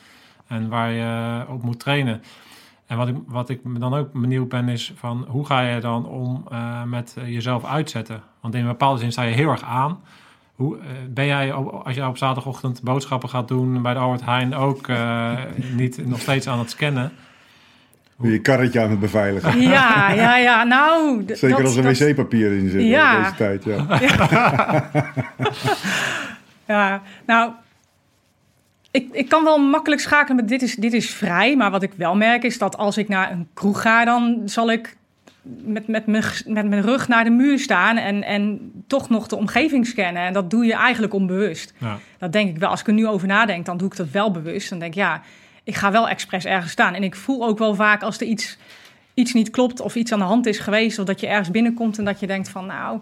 En 0.46 0.68
waar 0.68 0.90
je 0.90 1.44
op 1.48 1.62
moet 1.62 1.78
trainen. 1.80 2.22
En 2.86 2.96
wat 2.96 3.08
ik, 3.08 3.16
wat 3.26 3.48
ik 3.48 3.60
dan 3.80 3.94
ook 3.94 4.12
benieuwd 4.12 4.48
ben, 4.48 4.68
is 4.68 4.92
van 4.96 5.24
hoe 5.28 5.46
ga 5.46 5.60
je 5.60 5.80
dan 5.80 6.06
om 6.06 6.44
eh, 6.50 6.82
met 6.82 7.14
eh, 7.18 7.32
jezelf 7.32 7.64
uitzetten? 7.64 8.22
Want 8.40 8.54
in 8.54 8.60
een 8.60 8.66
bepaalde 8.66 9.00
zin 9.00 9.12
sta 9.12 9.22
je 9.22 9.34
heel 9.34 9.50
erg 9.50 9.62
aan. 9.62 10.00
Hoe, 10.54 10.78
eh, 10.78 10.84
ben 11.10 11.26
jij, 11.26 11.52
op- 11.52 11.86
als 11.86 11.94
jij 11.94 12.06
op 12.06 12.16
zaterdagochtend 12.16 12.82
boodschappen 12.82 13.28
gaat 13.28 13.48
doen 13.48 13.82
bij 13.82 13.92
de 13.94 13.98
Albert 14.00 14.24
Heijn, 14.24 14.54
ook 14.54 14.88
eh, 14.88 15.32
niet 15.72 16.06
nog 16.06 16.20
steeds 16.20 16.48
aan 16.48 16.58
het 16.58 16.70
scannen? 16.70 17.12
Je 18.22 18.40
karretje 18.40 18.80
aan 18.80 18.90
het 18.90 19.00
beveiligen. 19.00 19.60
ja, 19.60 20.10
ja, 20.12 20.36
ja. 20.36 20.64
Nou, 20.64 21.22
Zeker 21.26 21.48
dat- 21.50 21.60
als 21.60 21.76
er 21.76 21.82
dat- 21.82 21.98
wc-papier 21.98 22.52
in 22.52 22.68
zit 22.70 22.82
Ja. 22.82 23.16
in 23.16 23.22
deze 23.22 23.34
tijd. 23.34 23.64
Ja. 23.74 23.86
Ja, 26.66 27.02
nou, 27.26 27.50
ik, 28.90 29.08
ik 29.12 29.28
kan 29.28 29.44
wel 29.44 29.58
makkelijk 29.58 30.00
schakelen 30.00 30.36
met 30.36 30.48
dit 30.48 30.62
is, 30.62 30.74
dit 30.74 30.92
is 30.92 31.10
vrij. 31.10 31.56
Maar 31.56 31.70
wat 31.70 31.82
ik 31.82 31.92
wel 31.96 32.16
merk 32.16 32.42
is 32.42 32.58
dat 32.58 32.76
als 32.76 32.96
ik 32.98 33.08
naar 33.08 33.30
een 33.30 33.48
kroeg 33.54 33.80
ga, 33.82 34.04
dan 34.04 34.42
zal 34.44 34.70
ik 34.70 34.96
met, 35.42 35.88
met, 35.88 36.06
mijn, 36.06 36.24
met 36.46 36.68
mijn 36.68 36.82
rug 36.82 37.08
naar 37.08 37.24
de 37.24 37.30
muur 37.30 37.58
staan 37.58 37.96
en, 37.96 38.22
en 38.22 38.70
toch 38.86 39.08
nog 39.08 39.26
de 39.26 39.36
omgeving 39.36 39.86
scannen. 39.86 40.22
En 40.22 40.32
dat 40.32 40.50
doe 40.50 40.64
je 40.64 40.74
eigenlijk 40.74 41.12
onbewust. 41.14 41.74
Ja. 41.78 41.98
Dat 42.18 42.32
denk 42.32 42.48
ik 42.48 42.58
wel. 42.58 42.68
Als 42.70 42.80
ik 42.80 42.86
er 42.86 42.92
nu 42.92 43.06
over 43.06 43.26
nadenk, 43.26 43.64
dan 43.66 43.76
doe 43.76 43.88
ik 43.88 43.96
dat 43.96 44.10
wel 44.10 44.30
bewust. 44.30 44.70
Dan 44.70 44.78
denk 44.78 44.90
ik, 44.92 44.98
ja, 44.98 45.22
ik 45.66 45.74
ga 45.74 45.90
wel 45.90 46.08
expres 46.08 46.44
ergens 46.44 46.72
staan. 46.72 46.94
En 46.94 47.02
ik 47.02 47.14
voel 47.16 47.46
ook 47.46 47.58
wel 47.58 47.74
vaak 47.74 48.02
als 48.02 48.20
er 48.20 48.26
iets, 48.26 48.56
iets 49.14 49.32
niet 49.32 49.50
klopt 49.50 49.80
of 49.80 49.94
iets 49.94 50.12
aan 50.12 50.18
de 50.18 50.24
hand 50.24 50.46
is 50.46 50.58
geweest... 50.58 50.98
of 50.98 51.04
dat 51.04 51.20
je 51.20 51.26
ergens 51.26 51.50
binnenkomt 51.50 51.98
en 51.98 52.04
dat 52.04 52.20
je 52.20 52.26
denkt 52.26 52.48
van, 52.48 52.66
nou, 52.66 53.00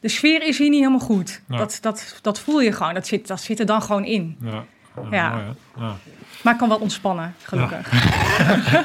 de 0.00 0.08
sfeer 0.08 0.42
is 0.42 0.58
hier 0.58 0.68
niet 0.68 0.78
helemaal 0.78 1.06
goed. 1.06 1.42
Ja. 1.48 1.56
Dat, 1.56 1.78
dat, 1.80 2.18
dat 2.22 2.40
voel 2.40 2.60
je 2.60 2.72
gewoon. 2.72 2.94
Dat 2.94 3.06
zit, 3.06 3.26
dat 3.26 3.40
zit 3.40 3.60
er 3.60 3.66
dan 3.66 3.82
gewoon 3.82 4.04
in. 4.04 4.36
Ja, 4.40 4.50
ja, 4.50 4.64
Ja. 5.10 5.30
mooi, 5.30 5.42
hè? 5.42 5.80
ja. 5.80 5.96
Maar 6.42 6.52
ik 6.52 6.58
kan 6.58 6.68
wel 6.68 6.78
ontspannen, 6.78 7.34
gelukkig. 7.42 7.88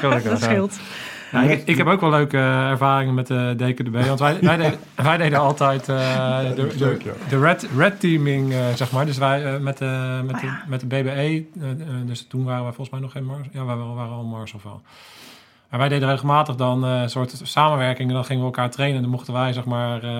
Gelukkig, 0.00 0.22
dat 0.32 0.42
scheelt. 0.42 0.78
Ja, 1.32 1.42
ik, 1.42 1.62
ik 1.64 1.76
heb 1.76 1.86
ook 1.86 2.00
wel 2.00 2.10
leuke 2.10 2.36
eh, 2.36 2.68
ervaringen 2.70 3.14
met 3.14 3.26
de 3.26 3.54
DKDB. 3.56 4.06
Want 4.06 4.20
wij, 4.20 4.38
wij, 4.40 4.56
deden, 4.56 4.78
wij 5.02 5.16
deden 5.16 5.38
altijd 5.38 5.88
eh, 5.88 6.38
de, 7.28 7.38
red, 7.40 7.68
red 7.76 8.00
teaming, 8.00 8.52
eh, 8.52 8.58
zeg 8.74 8.92
maar. 8.92 9.06
Dus 9.06 9.18
wij 9.18 9.44
eh, 9.54 9.60
met, 9.60 9.78
de, 9.78 10.20
met, 10.24 10.34
Oh, 10.34 10.40
de, 10.40 10.50
met 10.66 10.80
de 10.80 10.86
BBE, 10.86 11.10
eh, 11.10 11.30
eh, 11.30 11.46
dus 12.04 12.26
toen 12.28 12.44
waren 12.44 12.66
we 12.66 12.72
volgens 12.72 12.90
mij 12.90 13.00
nog 13.00 13.12
geen 13.12 13.24
Mars. 13.24 13.46
Ja, 13.52 13.64
wij 13.64 13.76
waren, 13.76 13.94
waren 13.94 14.12
al 14.12 14.24
Mars 14.24 14.52
of 14.52 14.62
wel. 14.62 14.82
Maar 15.70 15.80
wij 15.80 15.88
deden 15.88 16.08
regelmatig 16.08 16.54
dan 16.54 16.84
eh, 16.84 17.00
een 17.00 17.10
soort 17.10 17.40
samenwerking. 17.42 18.08
En 18.08 18.14
dan 18.14 18.24
gingen 18.24 18.40
we 18.40 18.46
elkaar 18.46 18.70
trainen. 18.70 19.00
Dan 19.02 19.10
mochten 19.10 19.32
wij, 19.32 19.52
zeg 19.52 19.64
maar, 19.64 20.02
eh 20.02 20.10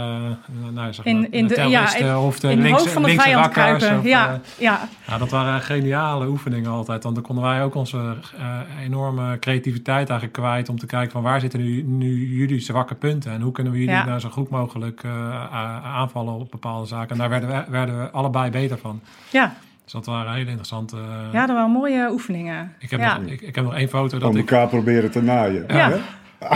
nou, 0.73 0.93
zeg 0.93 1.05
maar 1.05 1.15
In- 1.15 1.33
in 1.33 1.47
de- 1.47 1.55
ja, 1.69 1.97
in- 1.97 2.17
of 2.17 2.41
de 2.41 2.51
In 2.51 2.57
het 2.57 2.63
linkse, 2.67 2.83
hoofd 2.83 2.93
van 2.93 3.03
de 3.03 3.15
vijand 3.15 3.45
rakkers 3.45 3.77
kruipen. 3.85 3.99
of, 3.99 4.05
ja, 4.05 4.33
eh, 4.33 4.39
ja, 4.59 4.89
ja, 5.07 5.19
dat 5.19 5.31
waren 5.31 5.61
geniale 5.61 6.27
oefeningen 6.29 6.71
altijd. 6.71 7.03
Want 7.03 7.15
dan 7.15 7.25
konden 7.25 7.45
wij 7.45 7.63
ook 7.65 7.75
onze 7.75 7.99
eh, 8.39 8.59
enorme 8.85 9.39
creativiteit 9.39 10.09
eigenlijk 10.09 10.33
kwijt... 10.33 10.69
om 10.69 10.79
te 10.79 10.87
kijken 10.87 11.11
van 11.13 11.23
waar 11.23 11.41
zitten 11.41 11.61
nu, 11.61 11.83
nu 11.83 12.37
jullie 12.37 12.61
zwakke 12.61 12.95
punten... 12.95 13.33
en 13.33 13.41
hoe 13.41 13.53
kunnen 13.53 13.73
we 13.73 13.79
jullie 13.79 13.95
Ja. 13.95 14.05
nou 14.05 14.19
zo 14.21 14.29
goed 14.29 14.51
mogelijk 14.51 15.03
eh, 15.05 15.91
aanvallen 15.97 16.35
op 16.35 16.51
bepaalde 16.51 16.87
zaken. 16.87 17.11
En 17.11 17.19
daar 17.19 17.29
werden 17.29 17.49
we, 17.49 17.65
werden 17.71 17.99
we 18.01 18.11
allebei 18.11 18.51
beter 18.51 18.79
van. 18.79 19.01
ja. 19.31 19.55
Dus 19.89 19.97
dat 19.97 20.07
waren 20.07 20.33
hele 20.33 20.47
interessante... 20.47 20.97
eh, 20.97 21.33
ja, 21.33 21.47
dat 21.47 21.57
waren 21.57 21.71
mooie 21.71 22.09
oefeningen. 22.11 22.73
ik, 22.79 22.91
heb 22.91 23.01
ja. 23.01 23.19
nog, 23.19 23.31
ik, 23.31 23.41
ik 23.41 23.55
heb 23.55 23.65
nog 23.65 23.75
één 23.75 23.89
foto 23.89 24.19
dat 24.19 24.29
Om 24.29 24.37
ik... 24.37 24.51
elkaar 24.51 24.69
proberen 24.69 25.11
te 25.11 25.23
naaien. 25.23 25.65
Ja. 25.69 25.91
hè? 25.91 25.97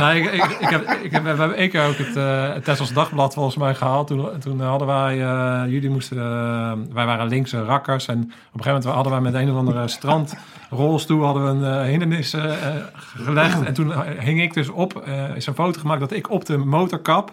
Nee, 0.01 0.23
ik, 0.23 0.33
ik, 0.33 0.51
ik 0.51 0.69
heb, 0.69 0.91
ik 1.03 1.11
heb, 1.11 1.23
we 1.23 1.29
hebben 1.29 1.57
één 1.57 1.71
keer 1.71 1.87
ook 1.87 1.97
het, 1.97 2.17
eh 2.17 2.53
het 2.55 2.65
Tessels 2.65 2.93
Dagblad 2.93 3.35
volgens 3.35 3.57
mij 3.57 3.75
gehaald. 3.75 4.07
Toen, 4.07 4.29
toen 4.39 4.61
hadden 4.61 4.87
wij, 4.87 5.23
eh, 5.23 5.63
jullie 5.67 5.91
moesten, 5.91 6.19
eh, 6.19 6.73
wij 6.93 7.07
waren 7.07 7.29
linkse 7.29 7.65
rakkers. 7.65 8.09
En 8.09 8.19
op 8.19 8.25
een 8.25 8.63
gegeven 8.63 8.69
moment 8.73 8.85
hadden 8.95 9.13
wij 9.13 9.21
met 9.21 9.35
een 9.35 9.51
of 9.51 9.57
andere 9.57 9.89
strandrolstoel 9.89 11.25
hadden 11.25 11.43
we 11.45 11.67
een 11.67 11.75
eh, 11.75 11.89
hindernis 11.89 12.37
gelegd. 13.01 13.63
En 13.63 13.75
toen 13.75 13.93
hing 14.19 14.43
ik 14.43 14.55
dus 14.55 14.69
op, 14.69 15.03
eh, 15.07 15.37
is 15.37 15.47
een 15.47 15.55
foto 15.55 15.81
gemaakt 15.81 16.01
dat 16.01 16.13
ik 16.13 16.31
op 16.31 16.45
de 16.45 16.57
motorkap 16.57 17.31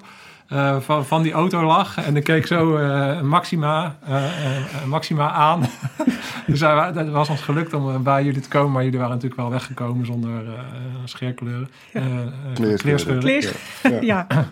eh, 0.49 0.79
van, 0.79 1.05
van 1.05 1.21
die 1.21 1.31
auto 1.31 1.63
lag. 1.63 1.97
En 1.97 2.15
ik 2.15 2.23
keek 2.23 2.47
zo 2.47 2.75
eh, 2.77 3.21
Maxima, 3.21 3.95
eh, 4.07 4.23
Maxima 4.85 5.29
aan. 5.31 5.61
dus 6.47 6.59
het 6.59 7.09
was 7.09 7.29
ons 7.29 7.41
gelukt 7.41 7.73
om 7.73 8.03
bij 8.03 8.23
jullie 8.23 8.41
te 8.41 8.49
komen. 8.49 8.71
Maar 8.71 8.83
jullie 8.83 8.99
waren 8.99 9.13
natuurlijk 9.13 9.41
wel 9.41 9.49
weggekomen 9.51 10.05
zonder 10.05 10.47
eh, 10.47 10.59
scheerkleuren. 11.05 11.69
eh, 11.93 12.03
eh, 12.05 12.09
Kleerscheuren. 12.53 13.19
kleerscheuren. 13.19 13.59
Kleers- 13.81 14.05
Ja. 14.05 14.27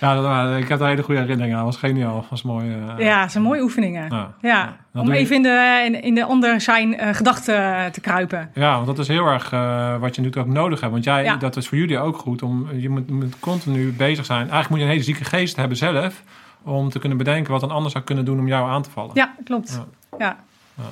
ja. 0.00 0.14
Dat 0.14 0.22
waren, 0.24 0.58
ik 0.58 0.68
heb 0.68 0.78
daar 0.78 0.88
hele 0.88 1.02
goede 1.02 1.20
herinneringen 1.20 1.58
aan. 1.58 1.64
was 1.64 1.76
geniaal. 1.76 2.26
was 2.30 2.42
mooi. 2.42 2.70
eh, 2.96 3.04
ja, 3.06 3.20
het 3.20 3.32
zijn 3.32 3.44
mooie 3.44 3.62
oefeningen. 3.62 4.32
Ja. 4.40 4.76
Om 4.94 5.10
even 5.10 5.36
in 5.36 5.42
de, 5.42 5.82
in, 5.86 6.02
in 6.02 6.14
de 6.14 6.24
ander 6.24 6.60
zijn 6.60 6.98
eh, 6.98 7.14
gedachten 7.14 7.92
te 7.92 8.00
kruipen. 8.00 8.50
Ja, 8.54 8.74
want 8.74 8.86
dat 8.86 8.98
is 8.98 9.08
heel 9.08 9.26
erg 9.26 9.52
eh, 9.52 9.90
wat 10.00 10.14
je 10.14 10.20
natuurlijk 10.22 10.36
ook 10.48 10.54
nodig 10.54 10.80
hebt. 10.80 10.92
Want 10.92 11.04
jij, 11.04 11.24
Ja. 11.24 11.36
dat 11.36 11.56
is 11.56 11.68
voor 11.68 11.78
jullie 11.78 11.98
ook 11.98 12.16
goed. 12.16 12.42
Om, 12.42 12.68
je 12.76 12.88
moet, 12.88 13.10
moet 13.10 13.38
continu 13.38 13.92
bezig 13.92 14.24
zijn. 14.24 14.38
Eigenlijk 14.38 14.68
moet 14.68 14.78
je 14.78 14.84
een 14.84 14.90
hele 14.90 15.02
zieke 15.02 15.24
geest 15.24 15.56
hebben 15.56 15.76
zelf. 15.76 16.22
Om 16.62 16.88
te 16.90 16.98
kunnen 16.98 17.18
bedenken 17.18 17.52
wat 17.52 17.62
een 17.62 17.70
ander 17.70 17.90
zou 17.90 18.04
kunnen 18.04 18.24
doen 18.24 18.38
om 18.38 18.46
jou 18.48 18.70
aan 18.70 18.82
te 18.82 18.90
vallen. 18.90 19.10
Ja, 19.14 19.34
klopt. 19.44 19.82
Ja. 20.18 20.18
Ja. 20.18 20.36
Ja, 20.78 20.84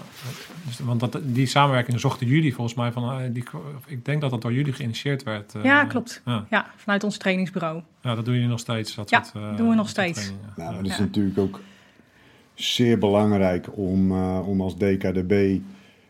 dus, 0.66 0.78
want 0.78 1.00
dat, 1.00 1.18
die 1.22 1.46
samenwerking 1.46 2.00
zochten 2.00 2.26
jullie 2.26 2.54
volgens 2.54 2.76
mij 2.76 2.92
van. 2.92 3.20
eh, 3.20 3.32
Die, 3.32 3.44
ik 3.86 4.04
denk 4.04 4.20
dat 4.20 4.30
dat 4.30 4.42
door 4.42 4.52
jullie 4.52 4.72
geïnitieerd 4.72 5.22
werd. 5.22 5.54
eh, 5.54 5.64
ja, 5.64 5.84
klopt. 5.84 6.22
Ja. 6.24 6.46
Ja, 6.50 6.66
vanuit 6.76 7.04
ons 7.04 7.16
trainingsbureau. 7.16 7.82
ja, 8.02 8.14
dat 8.14 8.24
doen 8.24 8.34
jullie 8.34 8.48
nog 8.48 8.58
steeds. 8.58 8.94
Dat 8.94 9.10
Ja, 9.10 9.22
soort, 9.22 9.44
eh, 9.44 9.56
doen 9.56 9.68
we 9.68 9.74
nog 9.74 9.88
steeds. 9.88 10.30
Nou, 10.30 10.40
maar 10.56 10.76
Ja. 10.76 10.82
dat 10.82 10.90
is 10.90 10.98
natuurlijk 10.98 11.38
ook 11.38 11.60
zeer 12.54 12.98
belangrijk 12.98 13.76
om, 13.76 14.10
eh, 14.12 14.48
om 14.48 14.60
als 14.60 14.76
DKDB 14.76 15.60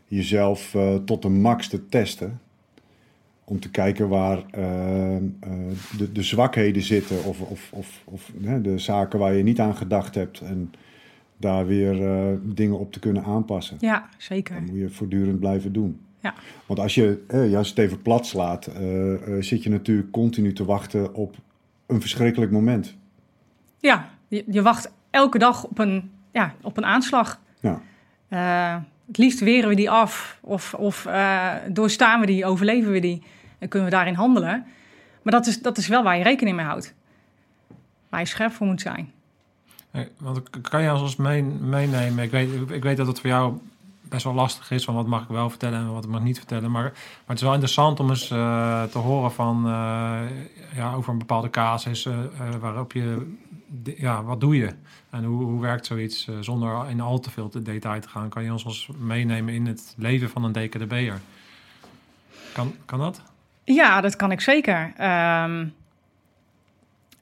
jezelf 0.09 0.75
eh, 0.75 0.95
tot 0.95 1.23
de 1.23 1.29
max 1.29 1.69
te 1.69 1.89
testen. 1.89 2.41
Om 3.45 3.61
te 3.61 3.71
kijken 3.71 4.09
waar 4.09 4.45
de, 5.97 6.13
de 6.13 6.23
zwakheden 6.23 6.83
zitten 6.83 7.25
of, 7.25 7.41
of, 7.41 7.69
of, 7.73 8.03
of 8.05 8.33
hè, 8.43 8.61
de 8.61 8.79
zaken 8.79 9.19
waar 9.19 9.35
je 9.35 9.43
niet 9.43 9.61
aan 9.61 9.77
gedacht 9.77 10.15
hebt. 10.15 10.41
En 10.41 10.73
daar 11.37 11.67
weer 11.67 12.07
eh, 12.07 12.37
dingen 12.43 12.79
op 12.79 12.93
te 12.93 12.99
kunnen 12.99 13.25
aanpassen. 13.25 13.77
Ja, 13.81 14.09
zeker. 14.17 14.55
Dat 14.55 14.71
moet 14.71 14.79
je 14.79 14.91
voortdurend 14.91 15.41
blijven 15.41 15.73
doen. 15.73 16.01
Ja. 16.27 16.35
Want 16.67 16.81
als 16.81 16.95
je, 16.95 17.25
eh, 17.29 17.57
als 17.57 17.69
je 17.69 17.75
het 17.75 17.79
even 17.79 18.03
plat 18.03 18.27
slaat, 18.27 18.67
eh, 18.67 19.13
eh, 19.15 19.43
zit 19.43 19.63
je 19.63 19.71
natuurlijk 19.71 20.11
continu 20.11 20.53
te 20.53 20.65
wachten 20.65 21.15
op 21.15 21.37
een 21.87 22.01
verschrikkelijk 22.01 22.53
moment. 22.53 22.97
Ja, 23.79 24.09
je, 24.29 24.45
je 24.47 24.63
wacht 24.63 24.93
elke 25.11 25.39
dag 25.39 25.65
op 25.65 25.79
een, 25.79 26.11
ja, 26.33 26.55
op 26.63 26.77
een 26.77 26.85
aanslag. 26.85 27.41
Ja. 27.61 27.81
Het 29.07 29.19
liefst 29.19 29.41
weren 29.41 29.69
we 29.69 29.75
die 29.75 29.91
af 29.91 30.39
of, 30.43 30.75
of 30.75 31.09
doorstaan 31.69 32.21
we 32.21 32.27
die, 32.27 32.45
overleven 32.45 32.93
we 32.93 33.01
die 33.01 33.23
en 33.59 33.69
kunnen 33.69 33.89
we 33.89 33.95
daarin 33.95 34.15
handelen. 34.15 34.65
Maar 35.23 35.33
dat 35.33 35.47
is, 35.47 35.63
dat 35.63 35.79
is 35.79 35.89
wel 35.89 36.03
waar 36.03 36.17
je 36.17 36.23
rekening 36.23 36.57
mee 36.57 36.67
houdt. 36.67 36.95
Waar 38.09 38.21
je 38.21 38.27
scherp 38.27 38.53
voor 38.53 38.67
moet 38.67 38.81
zijn. 38.81 39.13
Hey, 39.97 40.11
want 40.19 40.61
kan 40.61 40.83
je 40.83 41.15
mee, 41.19 41.43
meenemen? 41.43 42.25
Ik 42.25 42.31
weet, 42.31 42.71
ik 42.71 42.83
weet 42.83 42.97
dat 42.97 43.07
het 43.07 43.21
voor 43.21 43.31
jou 43.31 43.59
best 44.03 44.25
wel 44.25 44.35
lastig 44.35 44.71
is 44.71 44.85
van 44.85 44.95
wat 44.95 45.07
mag 45.07 45.23
ik 45.23 45.29
wel 45.29 45.51
vertellen 45.51 45.79
en 45.79 45.93
wat 45.93 46.07
mag 46.07 46.21
ik 46.21 46.27
niet 46.27 46.39
vertellen. 46.39 46.71
Maar, 46.71 46.83
maar 46.83 47.23
het 47.27 47.37
is 47.37 47.43
wel 47.43 47.53
interessant 47.53 48.01
om 48.01 48.09
eens 48.11 48.31
eh, 48.31 48.83
te 48.83 48.99
horen 48.99 49.33
van 49.33 49.67
eh, 49.67 50.21
ja, 50.75 50.93
over 50.95 51.13
een 51.13 51.19
bepaalde 51.19 51.51
casus 51.51 52.07
eh, 52.07 52.19
eh, 52.19 52.55
waarop 52.61 52.93
je 52.93 53.35
ja, 53.97 54.23
wat 54.23 54.41
doe 54.41 54.57
je 54.57 54.75
en 55.11 55.25
hoe, 55.25 55.45
hoe 55.45 55.61
werkt 55.61 55.87
zoiets 55.87 56.29
eh, 56.29 56.35
zonder 56.41 56.89
in 56.89 57.01
al 57.01 57.19
te 57.19 57.31
veel 57.31 57.51
detail 57.63 58.01
te 58.01 58.09
gaan. 58.09 58.29
Kan 58.29 58.45
je 58.45 58.53
ons 58.53 58.65
eens 58.65 58.89
meenemen 58.99 59.55
in 59.55 59.67
het 59.67 59.95
leven 59.97 60.31
van 60.31 60.45
een 60.45 60.53
DKDB'er? 60.53 61.21
Kan, 62.53 62.75
kan 62.85 62.99
dat? 62.99 63.23
Ja, 63.65 64.01
dat 64.01 64.17
kan 64.17 64.33
ik 64.33 64.41
zeker. 64.41 64.93
Ehm, 64.97 65.67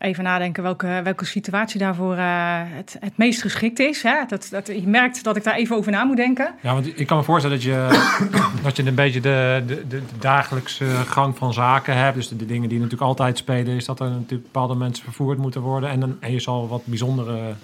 even 0.04 0.24
nadenken 0.24 0.62
welke, 0.62 1.00
welke 1.04 1.24
situatie 1.24 1.78
daarvoor 1.78 2.14
eh, 2.14 2.60
het, 2.64 2.96
het 3.00 3.16
meest 3.16 3.40
geschikt 3.40 3.78
is. 3.78 4.02
Hè? 4.02 4.14
Dat, 4.28 4.48
dat, 4.50 4.66
je 4.66 4.86
merkt 4.86 5.24
dat 5.24 5.36
ik 5.36 5.44
daar 5.44 5.54
even 5.54 5.76
over 5.76 5.92
na 5.92 6.04
moet 6.04 6.16
denken. 6.16 6.54
Ja, 6.60 6.72
want 6.72 6.98
ik 7.00 7.06
kan 7.06 7.16
me 7.16 7.22
voorstellen 7.22 7.56
dat 7.56 7.66
je, 7.66 7.88
dat 8.62 8.76
je 8.76 8.86
een 8.86 8.94
beetje 8.94 9.20
de, 9.20 9.62
de, 9.66 9.86
de 9.88 10.02
dagelijkse 10.18 10.84
gang 10.86 11.36
van 11.36 11.52
zaken 11.52 11.96
hebt. 11.96 12.14
Dus 12.14 12.28
de, 12.28 12.36
de 12.36 12.46
dingen 12.46 12.68
die 12.68 12.78
natuurlijk 12.78 13.08
altijd 13.08 13.38
spelen, 13.38 13.76
is 13.76 13.84
dat 13.84 14.00
er 14.00 14.10
natuurlijk 14.10 14.42
bepaalde 14.42 14.74
mensen 14.74 15.04
vervoerd 15.04 15.38
moeten 15.38 15.60
worden. 15.60 15.90
En, 15.90 16.00
dan, 16.00 16.16
en 16.20 16.32
je 16.32 16.40
zal 16.40 16.68
wat 16.68 16.86
bijzondere 16.86 17.54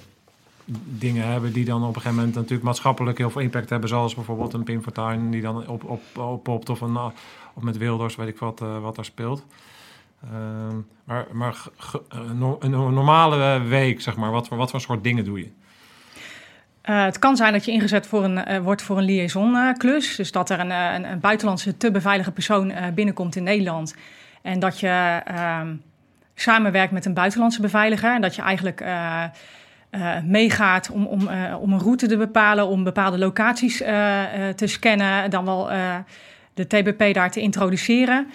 dingen 0.84 1.26
hebben 1.26 1.52
die 1.52 1.64
dan 1.64 1.80
op 1.82 1.88
een 1.88 1.94
gegeven 1.94 2.16
moment 2.16 2.34
natuurlijk 2.34 2.62
maatschappelijk 2.62 3.18
heel 3.18 3.30
veel 3.30 3.40
impact 3.40 3.70
hebben. 3.70 3.88
Zoals 3.88 4.14
bijvoorbeeld 4.14 4.52
een 4.52 4.62
Pim 4.62 4.82
Fortuyn 4.82 5.30
die 5.30 5.42
dan 5.42 5.68
op, 5.68 5.84
op, 5.84 6.02
oppopt 6.18 6.68
of, 6.68 6.80
een, 6.80 6.96
of 7.54 7.62
met 7.62 7.78
Wilders, 7.78 8.16
weet 8.16 8.28
ik 8.28 8.38
wat, 8.38 8.60
eh, 8.60 8.80
wat 8.80 8.98
er 8.98 9.04
speelt. 9.04 9.44
Ehm, 10.24 10.76
maar 11.32 11.54
ge- 11.76 12.02
een 12.08 12.38
no- 12.38 12.56
een 12.60 12.70
normale 12.70 13.60
week, 13.62 14.00
zeg 14.00 14.16
maar, 14.16 14.30
wat, 14.30 14.48
wat 14.48 14.70
voor 14.70 14.80
soort 14.80 15.04
dingen 15.04 15.24
doe 15.24 15.38
je? 15.38 15.50
Eh, 16.82 17.04
het 17.04 17.18
kan 17.18 17.36
zijn 17.36 17.52
dat 17.52 17.64
je 17.64 17.72
ingezet 17.72 18.06
voor 18.06 18.24
een, 18.24 18.44
eh, 18.44 18.58
wordt 18.58 18.82
voor 18.82 18.98
een 18.98 19.04
liaison-klus. 19.04 20.16
dus 20.16 20.32
dat 20.32 20.50
er 20.50 20.60
een, 20.60 20.70
eh, 20.70 20.92
een, 20.94 21.10
een 21.10 21.20
buitenlandse 21.20 21.76
te 21.76 21.90
beveilige 21.90 22.30
persoon 22.32 22.70
eh, 22.70 22.92
binnenkomt 22.94 23.36
in 23.36 23.42
Nederland. 23.42 23.94
En 24.42 24.58
dat 24.58 24.80
je 24.80 25.20
ehm, 25.24 25.74
samenwerkt 26.34 26.92
met 26.92 27.04
een 27.04 27.14
buitenlandse 27.14 27.60
beveiliger. 27.60 28.14
En 28.14 28.20
dat 28.20 28.34
je 28.34 28.42
eigenlijk 28.42 28.80
eh, 28.80 29.24
eh, 29.90 30.22
meegaat 30.24 30.90
om, 30.90 31.06
om, 31.06 31.28
eh, 31.28 31.56
om 31.60 31.72
een 31.72 31.78
route 31.80 32.06
te 32.06 32.16
bepalen, 32.16 32.66
om 32.66 32.84
bepaalde 32.84 33.18
locaties 33.18 33.80
eh, 33.80 34.48
eh, 34.48 34.54
te 34.54 34.66
scannen. 34.66 35.30
Dan 35.30 35.44
wel 35.44 35.70
eh, 35.70 35.94
de 36.54 36.66
TBP 36.66 37.14
daar 37.14 37.30
te 37.30 37.40
introduceren. 37.40 38.30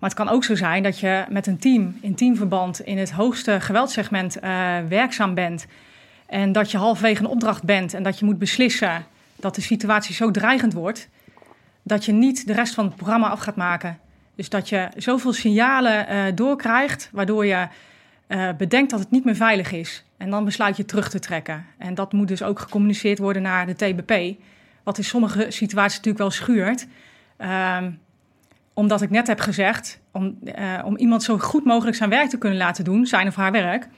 Maar 0.00 0.10
het 0.10 0.18
kan 0.18 0.28
ook 0.28 0.44
zo 0.44 0.54
zijn 0.54 0.82
dat 0.82 0.98
je 0.98 1.24
met 1.28 1.46
een 1.46 1.58
team 1.58 1.98
in 2.00 2.14
teamverband 2.14 2.80
in 2.80 2.98
het 2.98 3.10
hoogste 3.10 3.60
geweldsegment 3.60 4.38
eh, 4.38 4.78
werkzaam 4.88 5.34
bent. 5.34 5.66
En 6.26 6.52
dat 6.52 6.70
je 6.70 6.78
halverwege 6.78 7.20
een 7.20 7.30
opdracht 7.30 7.62
bent 7.62 7.94
en 7.94 8.02
dat 8.02 8.18
je 8.18 8.24
moet 8.24 8.38
beslissen 8.38 9.06
dat 9.36 9.54
de 9.54 9.60
situatie 9.60 10.14
zo 10.14 10.30
dreigend 10.30 10.72
wordt, 10.72 11.08
dat 11.82 12.04
je 12.04 12.12
niet 12.12 12.46
de 12.46 12.52
rest 12.52 12.74
van 12.74 12.84
het 12.84 12.96
programma 12.96 13.28
af 13.28 13.40
gaat 13.40 13.56
maken. 13.56 13.98
Dus 14.34 14.48
dat 14.48 14.68
je 14.68 14.88
zoveel 14.96 15.32
signalen 15.32 16.06
eh, 16.06 16.22
doorkrijgt, 16.34 17.08
waardoor 17.12 17.46
je 17.46 17.68
eh, 18.26 18.48
bedenkt 18.58 18.90
dat 18.90 19.00
het 19.00 19.10
niet 19.10 19.24
meer 19.24 19.36
veilig 19.36 19.72
is. 19.72 20.04
En 20.16 20.30
dan 20.30 20.44
besluit 20.44 20.76
je 20.76 20.84
terug 20.84 21.10
te 21.10 21.18
trekken. 21.18 21.66
En 21.78 21.94
dat 21.94 22.12
moet 22.12 22.28
dus 22.28 22.42
ook 22.42 22.58
gecommuniceerd 22.58 23.18
worden 23.18 23.42
naar 23.42 23.66
de 23.66 23.74
TBP. 23.74 24.40
Wat 24.82 24.98
in 24.98 25.04
sommige 25.04 25.46
situaties 25.48 25.96
natuurlijk 25.96 26.18
wel 26.18 26.30
schuurt. 26.30 26.86
Ehm, 27.36 27.90
omdat 28.74 29.02
ik 29.02 29.10
net 29.10 29.26
heb 29.26 29.40
gezegd, 29.40 30.00
om, 30.12 30.38
eh, 30.44 30.78
om 30.84 30.96
iemand 30.96 31.22
zo 31.22 31.38
goed 31.38 31.64
mogelijk 31.64 31.96
zijn 31.96 32.10
werk 32.10 32.28
te 32.28 32.38
kunnen 32.38 32.58
laten 32.58 32.84
doen, 32.84 33.06
zijn 33.06 33.26
of 33.26 33.34
haar 33.34 33.52
werk. 33.52 33.88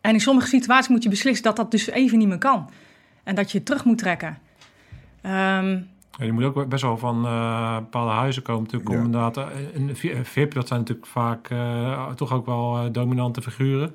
En 0.00 0.12
in 0.12 0.20
sommige 0.20 0.46
situaties 0.48 0.88
moet 0.88 1.02
je 1.02 1.08
beslissen 1.08 1.44
dat 1.44 1.56
dat 1.56 1.70
dus 1.70 1.86
even 1.90 2.18
niet 2.18 2.28
meer 2.28 2.38
kan. 2.38 2.70
En 3.22 3.34
dat 3.34 3.50
je 3.52 3.56
het 3.58 3.66
terug 3.66 3.84
moet 3.84 3.98
trekken. 3.98 4.38
Ehm, 5.22 5.78
Ja, 6.18 6.24
je 6.26 6.32
moet 6.32 6.44
ook 6.44 6.68
best 6.68 6.82
wel 6.82 6.98
van 6.98 7.26
eh, 7.26 7.76
bepaalde 7.76 8.10
huizen 8.12 8.42
komen. 8.42 8.62
Natuurlijk, 8.62 8.90
om 8.90 8.96
inderdaad, 9.04 9.36
eh, 9.36 9.44
een 9.74 9.88
een 10.02 10.24
VIP, 10.24 10.54
dat 10.54 10.68
zijn 10.68 10.80
natuurlijk 10.80 11.06
vaak 11.06 11.48
eh, 11.50 12.10
toch 12.10 12.32
ook 12.32 12.46
wel 12.46 12.78
eh, 12.78 12.92
dominante 12.92 13.42
figuren. 13.42 13.94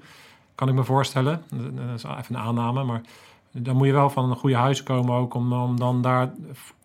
Kan 0.55 0.67
ik 0.69 0.73
me 0.73 0.83
voorstellen. 0.83 1.43
Dat 1.49 1.95
is 1.95 2.03
even 2.03 2.35
een 2.35 2.41
aanname. 2.41 2.83
Maar 2.83 3.01
dan 3.51 3.75
moet 3.75 3.87
je 3.87 3.93
wel 3.93 4.09
van 4.09 4.29
een 4.29 4.35
goede 4.35 4.55
huizen 4.55 4.85
komen 4.85 5.15
ook 5.15 5.33
om, 5.33 5.53
om 5.53 5.79
dan 5.79 6.01
daar 6.01 6.31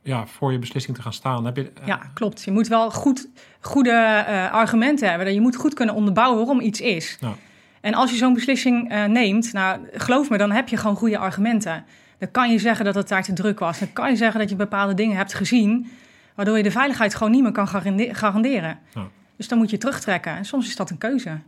ja, 0.03 0.27
voor 0.27 0.53
je 0.53 0.59
beslissing 0.59 0.97
te 0.97 1.03
gaan 1.03 1.13
staan. 1.13 1.45
Heb 1.45 1.57
je, 1.57 1.71
eh, 1.81 1.87
ja, 1.87 2.01
klopt. 2.15 2.43
Je 2.43 2.51
moet 2.51 2.69
wel 2.69 2.91
goed, 2.91 3.29
goede 3.61 3.91
eh, 3.91 4.53
argumenten 4.53 5.09
hebben. 5.11 5.35
Je 5.35 5.41
moet 5.41 5.57
goed 5.57 5.75
kunnen 5.75 5.95
onderbouwen 5.95 6.39
waarom 6.39 6.61
iets 6.61 6.81
is. 6.81 7.17
Ja. 7.21 7.33
En 7.81 7.95
als 7.95 8.11
je 8.11 8.17
zo'n 8.17 8.35
beslissing 8.35 8.91
eh, 8.91 9.05
neemt, 9.05 9.53
nou, 9.53 9.81
geloof 9.93 10.31
me, 10.31 10.39
dan 10.39 10.51
heb 10.51 10.69
je 10.69 10.77
gewoon 10.77 10.97
goede 10.97 11.19
argumenten. 11.19 11.85
Dan 12.19 12.31
kan 12.31 12.51
je 12.53 12.59
zeggen 12.59 12.85
dat 12.85 12.95
het 12.95 13.09
daar 13.09 13.23
te 13.23 13.33
druk 13.33 13.59
was. 13.59 13.79
Dan 13.79 13.93
kan 13.93 14.11
je 14.11 14.17
zeggen 14.17 14.41
dat 14.41 14.49
je 14.51 14.57
bepaalde 14.57 14.95
dingen 14.95 15.17
hebt 15.17 15.35
gezien, 15.35 15.91
waardoor 16.35 16.57
je 16.57 16.63
de 16.63 16.71
veiligheid 16.71 17.15
gewoon 17.15 17.33
niet 17.33 17.43
meer 17.43 17.53
kan 17.53 17.69
garande- 17.69 18.15
garanderen. 18.15 18.79
Ja. 18.95 19.09
Dus 19.37 19.49
dan 19.49 19.59
moet 19.59 19.71
je 19.71 19.79
terugtrekken. 19.79 20.37
En 20.37 20.45
soms 20.45 20.67
is 20.69 20.77
dat 20.77 20.91
een 20.91 20.99
keuze. 20.99 21.39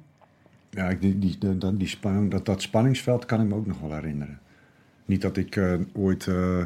Ja, 0.71 0.89
ik- 0.89 1.01
die, 1.01 1.19
die, 1.19 1.39
die, 1.39 1.59
dat- 1.59 1.79
die 1.79 1.89
span- 1.89 2.29
dat, 2.29 2.47
dat 2.47 2.63
spanningsveld 2.63 3.27
kan 3.27 3.41
ik 3.41 3.47
me 3.49 3.55
ook 3.55 3.67
nog 3.67 3.81
wel 3.81 3.93
herinneren. 3.95 4.41
Niet 5.05 5.23
dat 5.23 5.37
ik 5.37 5.57
eh, 5.57 5.75
ooit 5.93 6.27
eh, 6.27 6.59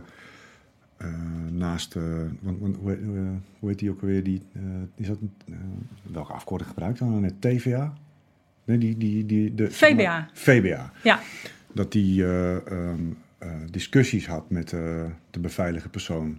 eh, 0.96 1.08
naast, 1.50 1.94
want, 2.40 2.58
want, 2.60 2.76
hoe, 2.76 2.90
heet- 2.90 3.00
eh, 3.00 3.06
hoe 3.58 3.68
heet 3.68 3.78
die 3.78 3.90
ook 3.90 4.00
alweer, 4.00 4.22
die, 4.22 4.42
is 4.96 5.06
dat, 5.06 5.18
welke 6.02 6.32
afkorting 6.32 6.68
gebruikt 6.70 6.98
dan? 6.98 7.20
Net 7.20 7.40
TVA? 7.40 7.94
Nee, 8.64 8.78
die, 8.78 8.96
die, 8.96 9.26
die, 9.26 9.54
de, 9.54 9.70
VBA. 9.70 10.28
VBA. 10.32 10.92
Ja, 11.02 11.20
Dat 11.72 11.92
die 11.92 12.26
eh, 12.26 12.56
discussies 13.70 14.26
had 14.26 14.50
met 14.50 14.68
de 15.30 15.40
beveilige 15.40 15.88
persoon. 15.88 16.38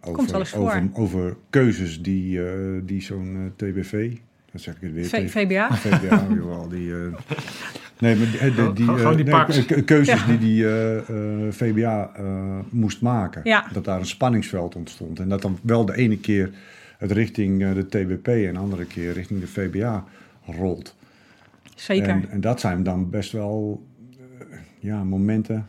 Over. 0.00 0.56
Over, 0.56 0.88
over 0.92 1.36
keuzes 1.50 2.02
die, 2.02 2.40
die 2.84 3.00
zo'n 3.02 3.52
TBV, 3.56 4.16
dat 4.52 4.60
zeg 4.60 4.74
ik 4.74 4.80
het 4.80 4.92
weer. 4.92 5.04
V- 5.04 5.30
VBA. 5.30 5.76
VBA, 5.76 6.26
jawel, 6.34 6.68
die... 6.68 6.92
eh, 8.02 8.08
nee, 8.08 8.16
maar 8.16 8.26
die, 8.30 8.40
die, 8.40 8.72
die, 8.72 8.84
Gewoon- 8.86 9.16
die 9.16 9.30
eh, 9.30 9.48
nee, 9.68 9.82
keuzes 9.84 10.20
Ja. 10.20 10.26
die 10.26 10.38
die 10.38 10.66
eh, 10.68 10.98
eh, 10.98 11.52
VBA 11.52 12.10
eh, 12.16 12.24
moest 12.70 13.00
maken. 13.00 13.40
Ja. 13.44 13.64
Dat 13.72 13.84
daar 13.84 13.98
een 13.98 14.06
spanningsveld 14.06 14.76
ontstond. 14.76 15.18
En 15.20 15.28
dat 15.28 15.42
dan 15.42 15.58
wel 15.62 15.84
de 15.84 15.96
ene 15.96 16.18
keer 16.18 16.50
het 16.98 17.10
richting 17.12 17.62
eh, 17.62 17.74
de 17.74 17.86
TBP 17.86 18.26
en 18.28 18.52
de 18.52 18.58
andere 18.58 18.84
keer 18.84 19.12
richting 19.12 19.40
de 19.40 19.46
VBA 19.46 20.04
rolt. 20.46 20.94
zeker. 21.74 22.08
En, 22.08 22.30
en 22.30 22.40
dat 22.40 22.60
zijn 22.60 22.82
dan 22.82 23.10
best 23.10 23.32
wel 23.32 23.82
eh, 24.40 24.56
ja, 24.78 25.04
momenten 25.04 25.66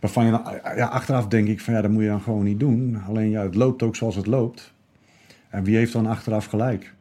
waarvan 0.00 0.24
je 0.24 0.30
dan, 0.30 0.42
ja, 0.76 0.86
achteraf 0.86 1.26
denk 1.28 1.48
ik 1.48 1.60
van 1.60 1.74
ja, 1.74 1.80
dat 1.80 1.90
moet 1.90 2.02
je 2.02 2.08
dan 2.08 2.20
gewoon 2.20 2.44
niet 2.44 2.60
doen. 2.60 2.98
Alleen 3.08 3.30
ja, 3.30 3.42
het 3.42 3.54
loopt 3.54 3.82
ook 3.82 3.96
zoals 3.96 4.16
het 4.16 4.26
loopt. 4.26 4.72
En 5.48 5.64
wie 5.64 5.76
heeft 5.76 5.92
dan 5.92 6.06
achteraf 6.06 6.46
gelijk? 6.46 6.94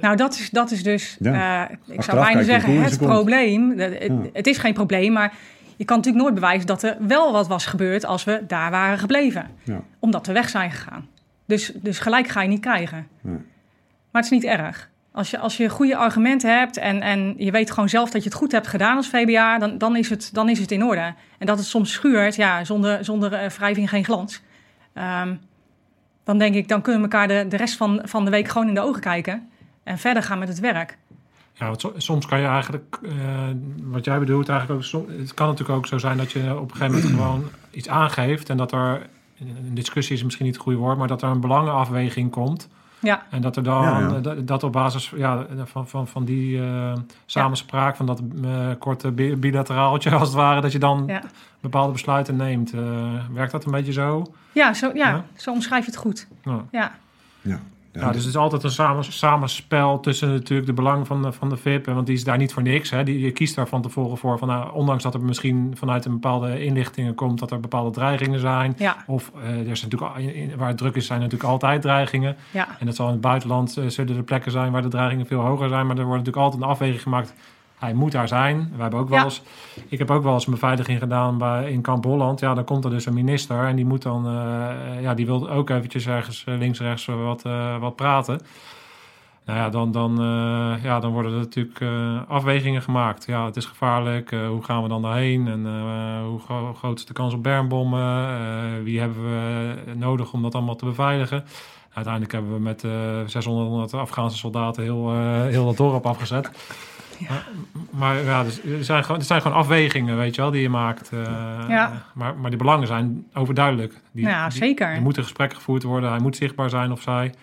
Nou, 0.00 0.16
dat 0.16 0.34
is, 0.34 0.50
dat 0.50 0.70
is 0.70 0.82
dus, 0.82 1.16
Ja. 1.20 1.68
eh, 1.68 1.76
ik 1.94 2.02
zou 2.02 2.18
bijna 2.18 2.42
zeggen, 2.42 2.82
het 2.82 2.98
probleem. 2.98 3.78
Het, 3.78 4.02
Ja. 4.02 4.20
het 4.32 4.46
is 4.46 4.58
geen 4.58 4.74
probleem, 4.74 5.12
maar 5.12 5.32
je 5.76 5.84
kan 5.84 5.96
natuurlijk 5.96 6.24
nooit 6.24 6.34
bewijzen 6.34 6.66
dat 6.66 6.82
er 6.82 6.96
wel 7.00 7.32
wat 7.32 7.48
was 7.48 7.66
gebeurd 7.66 8.04
als 8.04 8.24
we 8.24 8.44
daar 8.46 8.70
waren 8.70 8.98
gebleven. 8.98 9.46
Ja. 9.62 9.82
Omdat 9.98 10.26
we 10.26 10.32
weg 10.32 10.48
zijn 10.48 10.70
gegaan. 10.70 11.08
Dus, 11.46 11.72
dus 11.74 11.98
gelijk 11.98 12.28
ga 12.28 12.42
je 12.42 12.48
niet 12.48 12.60
krijgen. 12.60 13.06
Maar 13.22 14.22
het 14.22 14.24
is 14.24 14.30
niet 14.30 14.44
erg. 14.44 14.90
Als 15.12 15.30
je, 15.30 15.38
als 15.38 15.56
je 15.56 15.68
goede 15.68 15.96
argumenten 15.96 16.58
hebt 16.58 16.76
en, 16.76 17.00
en 17.02 17.34
je 17.36 17.50
weet 17.50 17.70
gewoon 17.70 17.88
zelf 17.88 18.10
dat 18.10 18.22
je 18.22 18.28
het 18.28 18.38
goed 18.38 18.52
hebt 18.52 18.66
gedaan 18.66 18.96
als 18.96 19.08
VBA, 19.08 19.58
dan, 19.58 19.78
dan, 19.78 19.96
is, 19.96 20.10
het, 20.10 20.30
dan 20.32 20.48
is 20.48 20.58
het 20.58 20.70
in 20.70 20.84
orde. 20.84 21.14
En 21.38 21.46
dat 21.46 21.58
het 21.58 21.66
soms 21.66 21.92
schuurt, 21.92 22.34
ja, 22.36 22.64
zonder, 22.64 23.04
zonder 23.04 23.32
uh, 23.32 23.48
wrijving 23.48 23.88
geen 23.88 24.04
glans. 24.04 24.42
Um, 24.94 25.40
dan 26.24 26.38
denk 26.38 26.54
ik, 26.54 26.68
dan 26.68 26.82
kunnen 26.82 27.02
we 27.02 27.08
elkaar 27.08 27.28
de, 27.28 27.46
de 27.48 27.56
rest 27.56 27.76
van, 27.76 28.00
van 28.04 28.24
de 28.24 28.30
week 28.30 28.48
gewoon 28.48 28.68
in 28.68 28.74
de 28.74 28.80
ogen 28.80 29.00
kijken 29.00 29.48
en 29.88 29.98
verder 29.98 30.22
gaan 30.22 30.38
met 30.38 30.48
het 30.48 30.60
werk. 30.60 30.98
Ja, 31.52 31.66
want 31.66 31.92
soms 31.96 32.26
kan 32.26 32.40
je 32.40 32.46
eigenlijk, 32.46 32.98
uh, 33.02 33.12
wat 33.82 34.04
jij 34.04 34.18
bedoelt, 34.18 34.48
eigenlijk 34.48 34.94
ook, 34.94 35.08
het 35.08 35.34
kan 35.34 35.46
natuurlijk 35.46 35.78
ook 35.78 35.86
zo 35.86 35.98
zijn 35.98 36.16
dat 36.16 36.32
je 36.32 36.58
op 36.58 36.70
een 36.70 36.76
gegeven 36.76 36.94
moment 36.94 37.14
gewoon 37.20 37.44
iets 37.70 37.88
aangeeft 37.88 38.50
en 38.50 38.56
dat 38.56 38.72
er, 38.72 39.06
een 39.40 39.74
discussie 39.74 40.16
is 40.16 40.24
misschien 40.24 40.44
niet 40.44 40.54
het 40.54 40.62
goede 40.62 40.78
woord, 40.78 40.98
maar 40.98 41.08
dat 41.08 41.22
er 41.22 41.28
een 41.28 41.40
belangenafweging 41.40 42.30
komt. 42.30 42.68
Ja. 43.00 43.22
En 43.30 43.40
dat 43.40 43.56
er 43.56 43.62
dan, 43.62 43.82
ja, 43.82 44.20
ja. 44.22 44.34
Dat, 44.34 44.62
op 44.62 44.72
basis 44.72 45.12
ja, 45.16 45.46
van, 45.64 45.88
van, 45.88 46.08
van 46.08 46.24
die 46.24 46.58
uh, 46.58 46.92
samenspraak, 47.26 47.96
van 47.96 48.06
dat 48.06 48.22
uh, 48.44 48.68
korte 48.78 49.12
bilateraaltje 49.12 50.10
als 50.18 50.28
het 50.28 50.36
ware, 50.36 50.60
dat 50.60 50.72
je 50.72 50.78
dan 50.78 51.10
bepaalde 51.60 51.92
besluiten 51.92 52.36
neemt. 52.36 52.74
Uh, 52.74 52.80
werkt 53.32 53.52
dat 53.52 53.64
een 53.64 53.72
beetje 53.72 53.92
zo? 53.92 54.32
Ja, 54.52 54.74
zo, 54.74 54.90
ja, 54.94 55.24
zo 55.36 55.52
omschrijf 55.52 55.84
je 55.84 55.90
het 55.90 56.00
goed. 56.00 56.26
Ja. 56.70 56.92
ja. 57.42 57.60
Ja, 57.92 58.06
dus 58.06 58.20
het 58.20 58.34
is 58.34 58.36
altijd 58.36 58.62
een 58.62 58.70
samen, 58.70 59.04
samenspel 59.04 60.00
tussen 60.00 60.32
natuurlijk 60.32 60.66
de 60.66 60.72
belang 60.72 61.06
van 61.06 61.22
de, 61.22 61.32
van 61.32 61.48
de 61.48 61.56
VIP. 61.56 61.86
Want 61.86 62.06
die 62.06 62.16
is 62.16 62.24
daar 62.24 62.38
niet 62.38 62.52
voor 62.52 62.62
niks. 62.62 62.90
Hè. 62.90 63.04
Die, 63.04 63.20
je 63.20 63.30
kiest 63.30 63.54
daar 63.54 63.68
van 63.68 63.82
tevoren 63.82 64.18
voor. 64.18 64.38
Van, 64.38 64.48
nou, 64.48 64.72
ondanks 64.72 65.02
dat 65.02 65.14
er 65.14 65.20
misschien 65.20 65.72
vanuit 65.78 66.04
een 66.04 66.12
bepaalde 66.12 66.64
inlichtingen 66.64 67.14
komt 67.14 67.38
dat 67.38 67.50
er 67.50 67.60
bepaalde 67.60 67.90
dreigingen 67.90 68.40
zijn. 68.40 68.74
Ja. 68.78 68.96
Of 69.06 69.32
uh, 69.36 69.48
er 69.48 69.68
is 69.68 69.82
natuurlijk, 69.82 70.56
waar 70.56 70.68
het 70.68 70.78
druk 70.78 70.94
is, 70.94 71.06
zijn 71.06 71.20
natuurlijk 71.20 71.50
altijd 71.50 71.82
dreigingen. 71.82 72.36
Ja. 72.50 72.68
En 72.78 72.86
dat 72.86 72.96
zal 72.96 73.06
in 73.06 73.12
het 73.12 73.20
buitenland 73.20 73.78
uh, 73.78 73.88
zullen 73.88 74.16
er 74.16 74.22
plekken 74.22 74.52
zijn 74.52 74.72
waar 74.72 74.82
de 74.82 74.88
dreigingen 74.88 75.26
veel 75.26 75.40
hoger 75.40 75.68
zijn. 75.68 75.86
Maar 75.86 75.98
er 75.98 76.04
wordt 76.04 76.18
natuurlijk 76.18 76.44
altijd 76.44 76.62
een 76.62 76.68
afweging 76.68 77.02
gemaakt 77.02 77.34
hij 77.78 77.94
moet 77.94 78.12
daar 78.12 78.28
zijn. 78.28 78.72
We 78.76 78.82
hebben 78.82 79.00
ook 79.00 79.08
wel 79.08 79.24
eens, 79.24 79.42
ik 79.88 79.98
heb 79.98 80.10
ook 80.10 80.22
wel 80.22 80.34
eens 80.34 80.46
een 80.46 80.52
beveiliging 80.52 80.98
gedaan 80.98 81.38
bij, 81.38 81.70
in 81.70 81.80
Kamp 81.80 82.04
Holland. 82.04 82.40
Ja, 82.40 82.54
dan 82.54 82.64
komt 82.64 82.84
er 82.84 82.90
dus 82.90 83.06
een 83.06 83.14
minister 83.14 83.66
en 83.66 83.76
die 83.76 83.86
moet 83.86 84.02
dan, 84.02 84.26
uh, 84.26 85.02
ja, 85.02 85.14
die 85.14 85.26
wil 85.26 85.50
ook 85.50 85.70
eventjes 85.70 86.06
ergens 86.06 86.44
eh, 86.46 86.58
links, 86.58 86.80
rechts 86.80 87.06
wat, 87.06 87.44
uh, 87.46 87.78
wat 87.78 87.96
praten. 87.96 88.40
Nou 89.44 89.58
ja, 89.60 89.68
dan, 89.68 89.92
dan, 89.92 90.22
uh, 90.22 90.84
ja, 90.84 91.00
dan 91.00 91.12
worden 91.12 91.32
er 91.32 91.38
natuurlijk 91.38 91.84
afwegingen 92.28 92.82
gemaakt. 92.82 93.26
Ja, 93.26 93.44
het 93.44 93.56
is 93.56 93.64
gevaarlijk. 93.64 94.30
hoe 94.30 94.64
gaan 94.64 94.82
we 94.82 94.88
dan 94.88 95.02
daarheen? 95.02 95.48
En 95.48 95.66
hoe 96.24 96.40
groot 96.74 96.98
is 96.98 97.04
de 97.04 97.12
kans 97.12 97.34
op 97.34 97.42
bermbommen? 97.42 98.84
wie 98.84 99.00
hebben 99.00 99.24
we 99.24 99.74
nodig 99.94 100.32
om 100.32 100.42
dat 100.42 100.54
allemaal 100.54 100.76
te 100.76 100.84
beveiligen? 100.84 101.44
Uiteindelijk 101.92 102.32
hebben 102.32 102.52
we 102.52 102.60
met 102.60 102.84
600 103.30 103.94
Afghaanse 103.94 104.36
soldaten 104.36 104.82
heel, 104.82 105.12
heel 105.42 105.64
dat 105.64 105.76
dorp 105.76 106.06
afgezet. 106.06 106.50
Ja. 107.18 107.42
Maar, 107.90 108.24
ja, 108.24 108.44
dus 108.44 108.62
er, 108.62 108.84
zijn 108.84 109.04
gewoon, 109.04 109.20
er 109.20 109.26
zijn 109.26 109.42
gewoon 109.42 109.56
afwegingen, 109.56 110.16
weet 110.16 110.34
je 110.34 110.40
wel, 110.40 110.50
die 110.50 110.62
je 110.62 110.68
maakt. 110.68 111.10
Uh, 111.12 111.20
ja. 111.68 111.92
maar, 112.14 112.36
maar 112.36 112.50
die 112.50 112.58
belangen 112.58 112.86
zijn 112.86 113.26
overduidelijk. 113.34 113.94
Die, 114.12 114.26
ja, 114.26 114.50
zeker. 114.50 114.88
er 114.88 115.02
moeten 115.02 115.22
gesprekken 115.22 115.56
gevoerd 115.56 115.82
worden, 115.82 116.10
hij 116.10 116.18
moet 116.18 116.36
zichtbaar 116.36 116.70
zijn 116.70 116.92
of 116.92 117.00
zij. 117.00 117.34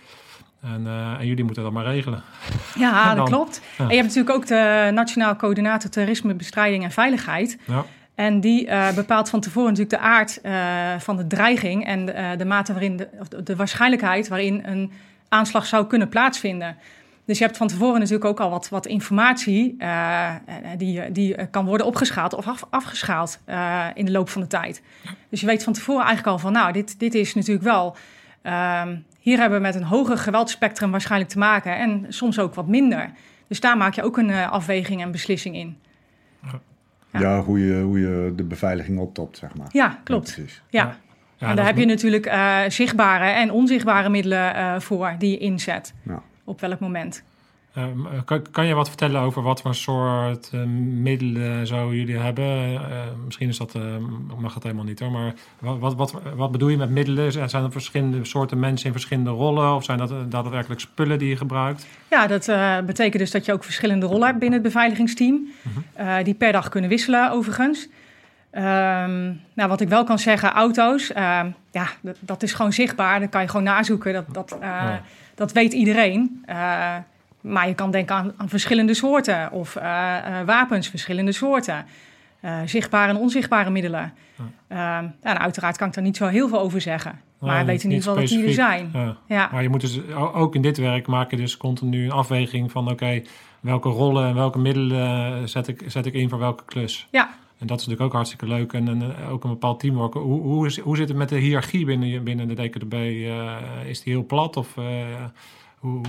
En, 0.62 0.84
uh, 0.86 1.20
en 1.20 1.28
jullie 1.28 1.44
moeten 1.44 1.64
dat 1.64 1.72
maar 1.72 1.86
regelen. 1.86 2.24
Ja, 2.76 3.14
dat 3.16 3.30
klopt. 3.30 3.62
En 3.78 3.88
je 3.88 3.96
hebt 3.96 4.08
natuurlijk 4.08 4.36
ook 4.36 4.48
de 4.48 4.92
Nationaal 4.94 5.36
Coördinator 5.36 5.90
Terrorismebestrijding 5.90 6.84
en 6.84 6.92
Veiligheid. 6.92 7.60
Ja. 7.66 7.86
En 8.16 8.40
die 8.40 8.68
uh, 8.68 8.94
bepaalt 8.94 9.30
van 9.30 9.40
tevoren 9.40 9.70
natuurlijk 9.70 10.02
de 10.02 10.08
aard 10.08 10.40
van 11.04 11.18
de 11.18 11.28
dreiging 11.28 11.86
en 11.86 12.06
de 12.38 12.46
mate 12.46 12.72
waarin 12.72 12.98
de, 12.98 13.10
de 13.44 13.56
waarschijnlijkheid 13.56 14.28
waarin 14.28 14.62
een 14.66 14.92
aanslag 15.30 15.66
zou 15.66 15.86
kunnen 15.88 16.10
plaatsvinden. 16.10 16.78
Dus 17.26 17.38
je 17.38 17.44
hebt 17.44 17.58
van 17.58 17.68
tevoren 17.68 18.00
natuurlijk 18.00 18.26
ook 18.26 18.40
al 18.40 18.50
wat, 18.50 18.70
wat 18.70 18.86
informatie 18.86 19.76
uh, 19.80 20.36
die, 20.78 21.12
die 21.12 21.48
kan 21.50 21.66
worden 21.66 21.86
opgeschaald 21.86 22.34
of 22.34 22.48
af, 22.48 22.66
afgeschaald 22.70 23.40
uh, 23.50 23.86
in 23.94 24.06
de 24.06 24.12
loop 24.12 24.30
van 24.30 24.42
de 24.42 24.48
tijd. 24.48 24.82
Dus 25.30 25.40
je 25.40 25.46
weet 25.46 25.64
van 25.64 25.74
tevoren 25.74 26.06
eigenlijk 26.06 26.28
al 26.28 26.40
van, 26.40 26.52
nou, 26.52 26.72
dit, 26.72 27.00
dit 27.00 27.14
is 27.14 27.34
natuurlijk 27.34 27.66
wel. 27.66 27.96
Uh, 28.44 28.84
hier 29.20 29.40
hebben 29.40 29.58
we 29.58 29.64
met 29.64 29.76
een 29.76 29.84
hoger 29.84 30.18
geweldspectrum 30.18 30.92
waarschijnlijk 30.92 31.32
te 31.32 31.38
maken 31.38 31.78
en 31.78 32.06
soms 32.10 32.40
ook 32.40 32.56
wat 32.56 32.68
minder. 32.68 33.12
Dus 33.48 33.60
daar 33.60 33.78
maak 33.78 33.94
je 33.94 34.04
ook 34.04 34.18
een 34.18 34.32
afweging 34.32 35.02
en 35.02 35.12
beslissing 35.12 35.56
in. 35.56 35.78
Ja, 37.12 37.20
ja 37.20 37.42
hoe, 37.42 37.66
je, 37.66 37.82
hoe 37.82 38.00
je 38.00 38.34
de 38.36 38.44
beveiliging 38.44 39.00
optopt, 39.00 39.38
zeg 39.38 39.56
maar. 39.56 39.68
Ja, 39.72 40.00
klopt. 40.04 40.40
Ja, 40.70 40.98
ja. 41.38 41.50
en 41.50 41.56
daar 41.56 41.66
heb 41.66 41.78
je 41.78 41.86
natuurlijk 41.86 42.36
zichtbare 42.68 43.26
en 43.26 43.52
onzichtbare 43.52 44.10
middelen 44.10 44.82
voor 44.82 45.16
die 45.18 45.32
je 45.32 45.38
inzet. 45.38 45.94
Ja 46.04 46.22
op 46.46 46.62
welk 46.62 46.80
moment. 46.80 47.24
Ehm, 47.76 48.06
eh, 48.06 48.20
kan, 48.26 48.42
kan, 48.52 48.66
je 48.66 48.74
wat 48.74 48.88
vertellen 48.88 49.22
over 49.22 49.42
wat 49.42 49.62
voor 49.62 49.76
soort 49.76 50.52
uh, 50.54 50.64
middelen 51.02 51.68
zo 51.68 51.96
jullie 51.96 52.18
hebben? 52.18 52.74
Uh, 52.74 52.80
misschien 53.26 53.50
is 53.50 53.58
dat, 53.58 53.78
mag 54.38 54.54
dat 54.54 54.64
helemaal 54.64 54.86
niet 54.86 55.00
hoor, 55.00 55.12
maar 55.12 55.34
wat, 55.60 55.96
wat, 55.96 56.14
wat, 56.36 56.52
bedoel 56.52 56.70
je 56.70 56.78
met 56.78 56.90
middelen? 56.90 57.32
Zijn 57.32 57.64
er 57.64 57.72
verschillende 57.72 58.26
soorten 58.26 58.60
mensen 58.60 58.86
in 58.86 58.92
verschillende 58.92 59.30
rollen 59.30 59.76
of 59.76 59.84
zijn 59.84 59.98
dat 59.98 60.32
daadwerkelijk 60.32 60.82
spullen 60.82 61.20
die 61.20 61.30
je 61.30 61.38
gebruikt? 61.38 61.88
Ja, 62.10 62.28
dat 62.28 62.46
betekent 62.86 63.20
dus 63.22 63.32
dat 63.32 63.46
je 63.46 63.54
ook 63.54 63.64
verschillende 63.64 64.06
rollen 64.06 64.28
hebt 64.28 64.40
binnen 64.40 64.60
het 64.60 64.68
beveiligingsteam, 64.68 65.48
mhm. 65.62 66.24
die 66.24 66.34
per 66.34 66.52
dag 66.52 66.70
kunnen 66.70 66.90
wisselen 66.90 67.32
overigens. 67.32 67.88
Um, 68.52 69.42
nou, 69.54 69.70
wat 69.70 69.82
ik 69.82 69.90
wel 69.90 70.04
kan 70.04 70.20
zeggen, 70.20 70.52
auto's, 70.52 71.14
ehm, 71.14 71.50
ja, 71.72 71.88
dat, 72.02 72.18
dat, 72.20 72.44
is 72.44 72.54
gewoon 72.54 72.74
zichtbaar. 72.74 73.20
Dat 73.20 73.30
kan 73.30 73.42
je 73.42 73.48
gewoon 73.48 73.66
nazoeken. 73.66 74.14
Dat, 74.14 74.34
dat, 74.34 74.58
dat 75.36 75.52
weet 75.52 75.74
iedereen. 75.74 76.44
Uh, 76.50 76.96
maar 77.42 77.68
je 77.68 77.74
kan 77.74 77.92
denken 77.92 78.16
aan, 78.16 78.34
aan 78.38 78.50
verschillende 78.50 78.94
soorten 78.94 79.52
of 79.52 79.76
uh, 79.76 79.84
uh, 79.84 80.42
wapens, 80.46 80.88
verschillende 80.88 81.32
soorten. 81.32 81.86
zichtbare 82.66 83.10
en 83.10 83.18
onzichtbare 83.18 83.70
middelen. 83.70 84.14
Ja. 84.68 85.14
en 85.22 85.40
uiteraard 85.40 85.78
kan 85.78 85.88
ik 85.88 85.94
daar 85.94 86.04
niet 86.04 86.18
zo 86.18 86.28
heel 86.28 86.48
veel 86.48 86.60
over 86.60 86.82
zeggen. 86.82 87.20
Maar 87.40 87.60
we 87.60 87.66
weten 87.66 87.90
in 87.90 87.96
ieder 87.96 88.08
geval 88.08 88.22
dat 88.22 88.30
die 88.30 88.46
er 88.48 88.54
zijn. 88.54 88.90
Ja. 88.94 89.18
ja. 89.28 89.50
Maar 89.52 89.62
je 89.62 89.70
moet 89.70 89.82
dus 89.82 90.00
ook 90.14 90.56
in 90.56 90.62
dit 90.62 90.78
werk 90.78 91.08
maken 91.08 91.38
dus 91.38 91.58
continu 91.58 92.06
een 92.06 92.12
afweging 92.12 92.72
van... 92.72 92.90
oké, 92.90 93.22
welke 93.60 93.90
rollen 93.90 94.28
en 94.28 94.36
welke 94.36 94.60
middelen 94.60 95.50
zet 95.50 95.68
ik, 95.68 95.84
zet 95.88 96.06
ik 96.06 96.14
in 96.14 96.30
voor 96.30 96.40
welke 96.40 96.64
klus? 96.66 97.08
Ja, 97.12 97.30
en 97.58 97.68
dat 97.68 97.80
is 97.80 97.86
natuurlijk 97.86 98.02
ook 98.02 98.14
hartstikke 98.14 98.48
leuk. 98.48 98.74
En, 98.74 98.88
en 98.88 99.16
ook 99.30 99.44
een 99.44 99.50
bepaald 99.50 99.80
teamwork. 99.80 100.14
Hoe, 100.14 100.42
hoe, 100.42 100.66
is, 100.66 100.80
hoe 100.80 100.98
zit 100.98 101.08
het 101.08 101.18
met 101.18 101.30
de 101.30 101.38
hiërarchie 101.38 101.86
binnen, 101.86 102.24
binnen 102.24 102.48
de 102.48 102.54
DKDB? 102.54 102.94
Uh, 102.94 103.56
is 103.86 104.02
die 104.04 104.14
heel 104.14 104.26
plat? 104.26 104.58
Of 104.58 104.76
uh, 104.76 104.86
hoe, 105.80 106.02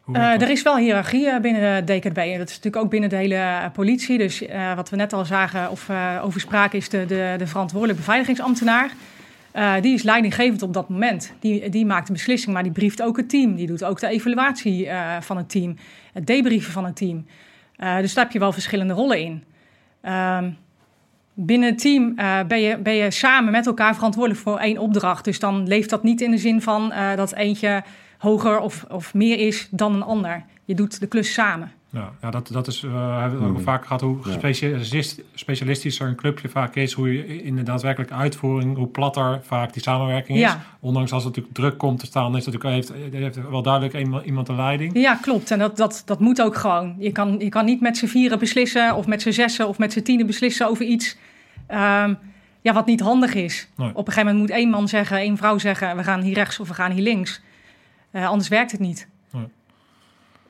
hoe 0.00 0.18
er 0.18 0.50
is 0.50 0.62
wel 0.62 0.76
hiërarchie 0.76 1.40
binnen 1.40 1.86
de 1.86 1.98
DKDB. 1.98 2.16
En 2.16 2.38
dat 2.38 2.48
is 2.48 2.54
natuurlijk 2.54 2.84
ook 2.84 2.90
binnen 2.90 3.10
de 3.10 3.16
hele 3.16 3.70
politie. 3.72 4.18
Dus 4.18 4.42
wat 4.76 4.90
we 4.90 4.96
net 4.96 5.12
al 5.12 5.24
zagen 5.24 5.70
of 5.70 5.90
over 6.22 6.40
spraken 6.40 6.78
is 6.78 6.88
de, 6.88 7.06
de, 7.06 7.34
de 7.38 7.46
verantwoordelijke 7.46 8.02
beveiligingsambtenaar. 8.02 8.90
die 9.80 9.94
is 9.94 10.02
leidinggevend 10.02 10.62
op 10.62 10.72
dat 10.72 10.88
moment. 10.88 11.32
Die, 11.40 11.68
die 11.68 11.86
maakt 11.86 12.06
de 12.06 12.12
beslissing, 12.12 12.54
maar 12.54 12.62
die 12.62 12.72
brieft 12.72 13.02
ook 13.02 13.16
het 13.16 13.28
team. 13.28 13.54
Die 13.54 13.66
doet 13.66 13.84
ook 13.84 14.00
de 14.00 14.08
evaluatie 14.08 14.88
van 15.20 15.36
het 15.36 15.50
team. 15.50 15.76
Het 16.12 16.26
debrieven 16.26 16.72
van 16.72 16.84
het 16.84 16.96
team. 16.96 17.26
dus 17.76 18.14
daar 18.14 18.24
heb 18.24 18.32
je 18.32 18.38
wel 18.38 18.52
verschillende 18.52 18.94
rollen 18.94 19.20
in. 19.20 19.44
Ehm, 20.06 20.50
binnen 21.34 21.68
het 21.68 21.78
team 21.78 22.14
uh, 22.16 22.40
ben, 22.48 22.60
je, 22.60 22.78
ben 22.78 22.94
je 22.94 23.10
samen 23.10 23.52
met 23.52 23.66
elkaar 23.66 23.94
verantwoordelijk 23.94 24.42
voor 24.42 24.58
één 24.58 24.78
opdracht. 24.78 25.24
Dus 25.24 25.38
dan 25.38 25.66
leeft 25.66 25.90
dat 25.90 26.02
niet 26.02 26.20
in 26.20 26.30
de 26.30 26.38
zin 26.38 26.62
van 26.62 26.92
uh, 26.92 27.14
dat 27.14 27.32
eentje 27.34 27.82
hoger 28.18 28.58
of, 28.58 28.84
of 28.88 29.14
meer 29.14 29.38
is 29.38 29.68
dan 29.70 29.94
een 29.94 30.02
ander. 30.02 30.44
Je 30.64 30.74
doet 30.74 31.00
de 31.00 31.06
klus 31.06 31.32
samen. 31.32 31.72
Ja, 31.90 32.12
ja 32.22 32.30
dat, 32.30 32.48
dat 32.48 32.66
is, 32.66 32.82
uh, 32.82 32.92
we 32.92 33.20
hebben 33.20 33.42
het 33.42 33.52
mm. 33.52 33.60
vaak 33.60 33.82
gehad 33.82 34.00
hoe 34.00 34.18
specialist, 34.28 35.22
specialistischer 35.34 36.08
een 36.08 36.14
clubje 36.14 36.48
vaak 36.48 36.74
is. 36.74 36.92
Hoe 36.92 37.12
je 37.12 37.42
in 37.42 37.56
de 37.56 37.62
daadwerkelijke 37.62 38.14
uitvoering, 38.14 38.76
hoe 38.76 38.86
platter 38.86 39.40
vaak 39.42 39.72
die 39.72 39.82
samenwerking 39.82 40.38
is. 40.38 40.56
Ondanks 40.80 41.12
als 41.12 41.24
het 41.24 41.36
natuurlijk 41.36 41.60
druk 41.60 41.78
komt 41.78 41.98
te 41.98 42.06
staan, 42.06 42.36
is 42.36 42.44
het 42.44 42.54
natuurlijk, 42.54 42.90
heeft, 42.90 43.12
heeft 43.12 43.50
wel 43.50 43.62
duidelijk 43.62 44.24
iemand 44.24 44.46
de 44.46 44.54
leiding. 44.54 44.98
Ja, 44.98 45.14
klopt. 45.14 45.50
En 45.50 45.58
dat, 45.58 45.76
dat, 45.76 46.02
dat 46.04 46.20
moet 46.20 46.42
ook 46.42 46.56
gewoon. 46.56 46.94
Je 46.98 47.12
kan, 47.12 47.38
je 47.38 47.48
kan 47.48 47.64
niet 47.64 47.80
met 47.80 47.96
z'n 47.96 48.06
vieren 48.06 48.38
beslissen, 48.38 48.94
of 48.94 49.06
met 49.06 49.22
z'n 49.22 49.30
zessen, 49.30 49.68
of 49.68 49.78
met 49.78 49.92
z'n 49.92 50.02
tienen 50.02 50.26
beslissen 50.26 50.68
over 50.68 50.84
iets. 50.84 51.16
Um, 51.70 52.18
ja, 52.60 52.72
wat 52.72 52.86
niet 52.86 53.00
handig 53.00 53.34
is. 53.34 53.68
Op 53.76 53.86
een 53.86 53.94
gegeven 53.94 54.24
moment 54.24 54.38
moet 54.38 54.50
één 54.50 54.70
man 54.70 54.88
zeggen, 54.88 55.18
één 55.18 55.36
vrouw 55.36 55.58
zeggen: 55.58 55.96
we 55.96 56.04
gaan 56.04 56.20
hier 56.20 56.34
rechts 56.34 56.60
of 56.60 56.68
we 56.68 56.74
gaan 56.74 56.90
hier 56.90 57.02
links. 57.02 57.42
Uh, 58.12 58.28
anders 58.28 58.48
werkt 58.48 58.70
het 58.70 58.80
niet. 58.80 59.08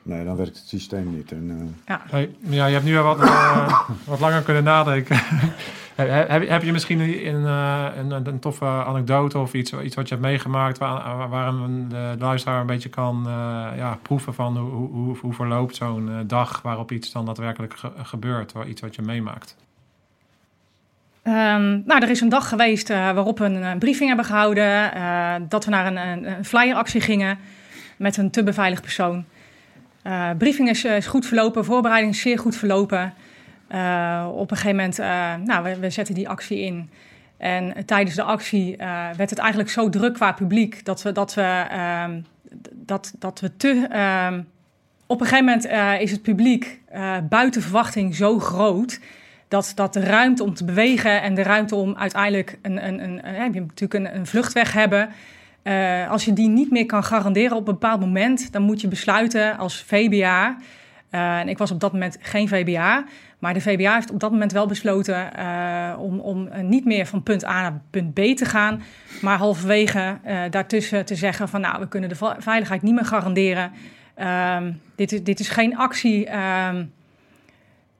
Nee, 0.07 0.25
dan 0.25 0.35
werkt 0.35 0.57
het 0.57 0.67
systeem 0.67 1.15
niet. 1.15 1.31
En, 1.31 1.49
uh... 1.49 1.67
ja. 1.85 2.01
Hey, 2.09 2.35
ja, 2.39 2.65
je 2.65 2.73
hebt 2.73 2.85
nu 2.85 2.97
al 2.97 3.03
wat, 3.03 3.21
uh, 3.21 3.79
wat 4.05 4.19
langer 4.19 4.41
kunnen 4.41 4.63
nadenken. 4.63 5.19
heb, 5.95 6.47
heb, 6.47 6.63
je 6.63 6.71
misschien 6.71 6.99
een, 6.99 7.41
uh, 7.41 7.85
een, 7.95 8.11
een, 8.11 8.39
toffe 8.39 8.65
anekdote 8.65 9.37
of 9.37 9.53
iets, 9.53 9.73
iets 9.73 9.95
wat 9.95 10.07
je 10.07 10.13
hebt 10.13 10.27
meegemaakt... 10.27 10.77
waar, 10.77 11.29
waar 11.29 11.47
een, 11.47 11.89
de 11.89 12.15
luisteraar 12.19 12.59
een 12.59 12.67
beetje 12.67 12.89
kan 12.89 13.23
ja, 13.75 13.99
proeven 14.01 14.33
van 14.33 14.57
hoe, 14.57 14.89
hoe, 14.89 15.17
hoe 15.17 15.33
verloopt 15.33 15.75
zo'n 15.75 16.23
dag... 16.27 16.61
waarop 16.61 16.91
iets 16.91 17.11
dan 17.11 17.25
daadwerkelijk 17.25 17.73
ge 17.73 17.91
gebeurt, 18.03 18.53
iets 18.67 18.81
wat 18.81 18.95
je 18.95 19.01
meemaakt? 19.01 19.55
Um, 21.23 21.83
nou, 21.85 22.01
er 22.01 22.09
is 22.09 22.21
een 22.21 22.29
dag 22.29 22.49
geweest 22.49 22.87
waarop 22.87 23.39
we 23.39 23.45
een, 23.45 23.63
een, 23.63 23.79
briefing 23.79 24.07
hebben 24.07 24.25
gehouden... 24.25 24.91
dat 25.49 25.65
we 25.65 25.71
naar 25.71 25.85
een, 25.85 25.97
een, 25.97 26.37
een 26.37 26.45
flyeractie 26.45 27.01
gingen 27.01 27.37
met 27.97 28.17
een 28.17 28.31
te 28.31 28.43
beveiligd 28.43 28.81
persoon... 28.81 29.25
Uh, 30.07 30.29
briefing 30.37 30.69
is, 30.69 30.83
is, 30.83 31.07
goed 31.07 31.25
verlopen, 31.25 31.65
voorbereiding 31.65 32.13
is 32.13 32.21
zeer 32.21 32.39
goed 32.39 32.55
verlopen. 32.55 33.13
Uh, 33.71 34.27
op 34.33 34.51
een 34.51 34.57
gegeven 34.57 34.75
moment, 34.75 34.97
nou, 35.47 35.79
we, 35.79 35.89
zetten 35.89 36.15
die 36.15 36.29
actie 36.29 36.59
in. 36.59 36.89
En 37.37 37.85
tijdens 37.85 38.15
de 38.15 38.23
actie 38.23 38.75
werd 39.17 39.29
het 39.29 39.39
eigenlijk 39.39 39.69
zo 39.69 39.89
druk 39.89 40.13
qua 40.13 40.31
publiek 40.31 40.85
dat 40.85 41.01
we, 41.01 41.11
dat 41.11 41.33
we, 41.33 41.65
ehm, 41.69 42.21
dat, 42.73 43.13
dat 43.19 43.39
we 43.39 43.57
te. 43.57 43.87
Ehm, 43.89 44.41
op 45.07 45.21
een 45.21 45.27
gegeven 45.27 45.45
moment 45.45 46.01
is 46.01 46.11
het 46.11 46.21
publiek 46.21 46.81
buiten 47.29 47.61
verwachting 47.61 48.15
zo 48.15 48.39
groot 48.39 48.99
dat, 49.47 49.71
dat 49.75 49.93
de 49.93 49.99
ruimte 49.99 50.43
om 50.43 50.53
te 50.53 50.65
bewegen 50.65 51.21
en 51.21 51.35
de 51.35 51.43
ruimte 51.43 51.75
om 51.75 51.95
uiteindelijk 51.97 52.57
een, 52.61 52.87
een, 52.87 53.03
een, 53.03 53.27
een 53.27 53.51
natuurlijk 53.51 53.93
een, 53.93 54.15
een 54.15 54.27
vluchtweg 54.27 54.73
hebben. 54.73 55.09
Uh, 55.67 56.09
als 56.11 56.25
je 56.25 56.33
die 56.33 56.47
niet 56.47 56.71
meer 56.71 56.85
kan 56.85 57.03
garanderen 57.03 57.57
op 57.57 57.67
een 57.67 57.73
bepaald 57.73 57.99
moment, 57.99 58.51
dan 58.51 58.61
moet 58.61 58.81
je 58.81 58.87
besluiten 58.87 59.57
als 59.57 59.83
VBA. 59.83 60.57
Uh, 61.11 61.39
en 61.39 61.49
ik 61.49 61.57
was 61.57 61.71
op 61.71 61.79
dat 61.79 61.91
moment 61.91 62.17
geen 62.21 62.47
VBA, 62.47 63.05
maar 63.39 63.53
de 63.53 63.61
VBA 63.61 63.93
heeft 63.93 64.11
op 64.11 64.19
dat 64.19 64.31
moment 64.31 64.51
wel 64.51 64.67
besloten 64.67 65.31
uh, 65.39 65.93
om, 65.99 66.19
om 66.19 66.49
niet 66.61 66.85
meer 66.85 67.05
van 67.05 67.23
punt 67.23 67.45
A 67.45 67.61
naar 67.61 67.81
punt 67.89 68.13
B 68.13 68.19
te 68.19 68.45
gaan, 68.45 68.83
maar 69.21 69.37
halverwege 69.37 70.17
daartussen 70.49 71.05
te 71.05 71.15
zeggen 71.15 71.49
van 71.49 71.61
nou, 71.61 71.79
we 71.79 71.87
kunnen 71.87 72.09
de 72.09 72.35
veiligheid 72.37 72.81
niet 72.81 72.93
meer 72.93 73.05
garanderen. 73.05 73.71
Ehm, 74.15 74.71
dit, 74.95 75.11
is, 75.11 75.23
dit 75.23 75.39
is 75.39 75.49
geen 75.49 75.77
actie 75.77 76.25
ehm, 76.25 76.85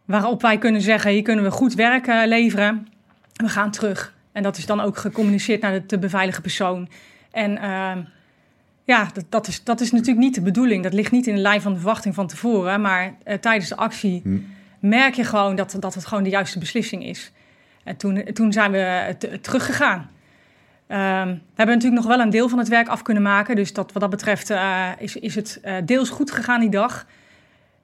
waarop 0.06 0.42
wij 0.42 0.58
kunnen 0.58 0.82
zeggen, 0.82 1.12
hier 1.12 1.22
kunnen 1.22 1.44
we 1.44 1.52
goed 1.52 1.74
werk 1.74 2.08
leveren. 2.26 2.88
We 3.34 3.50
gaan 3.50 3.72
terug. 3.72 4.14
En 4.32 4.44
dat 4.44 4.58
is 4.58 4.66
dan 4.66 4.80
ook 4.80 4.98
gecommuniceerd 4.98 5.62
naar 5.62 5.72
de 5.72 5.86
te 5.86 6.00
beveiligen 6.00 6.42
persoon. 6.42 6.88
En 7.38 7.52
uh, 7.52 8.06
ja, 8.84 9.10
dat, 9.14 9.26
dat, 9.30 9.48
is, 9.48 9.64
dat 9.64 9.82
is 9.82 9.92
natuurlijk 9.92 10.20
niet 10.20 10.36
de 10.36 10.42
bedoeling. 10.42 10.84
Dat 10.84 10.94
ligt 10.94 11.12
niet 11.12 11.28
in 11.28 11.36
de 11.36 11.42
lijn 11.42 11.62
van 11.62 11.72
de 11.72 11.80
verwachting 11.80 12.16
van 12.16 12.28
tevoren. 12.28 12.82
Maar 12.82 13.16
uh, 13.26 13.34
tijdens 13.34 13.70
de 13.70 13.76
actie 13.76 14.22
hm. 14.24 14.38
merk 14.80 15.14
je 15.14 15.24
gewoon 15.24 15.56
dat, 15.56 15.76
dat 15.80 15.94
het 15.94 16.06
gewoon 16.06 16.24
de 16.24 16.30
juiste 16.30 16.60
beslissing 16.60 17.06
is. 17.06 17.32
En 17.84 17.98
toen, 17.98 18.24
toen 18.34 18.54
zijn 18.54 18.72
we 18.72 19.16
teruggegaan. 19.42 20.00
Um, 20.00 20.98
we 20.98 21.56
hebben 21.56 21.76
natuurlijk 21.76 22.02
nog 22.02 22.08
wel 22.08 22.20
een 22.20 22.30
deel 22.30 22.50
van 22.50 22.58
het 22.58 22.68
werk 22.68 22.88
af 22.88 23.02
kunnen 23.02 23.24
maken. 23.24 23.56
Dus 23.56 23.74
dat, 23.74 23.92
wat 23.92 24.02
dat 24.02 24.12
betreft 24.12 24.50
uh, 24.50 24.90
is, 24.98 25.16
is 25.16 25.36
het 25.36 25.60
uh, 25.66 25.74
deels 25.86 26.10
goed 26.10 26.32
gegaan 26.32 26.60
die 26.60 26.70
dag. 26.70 27.06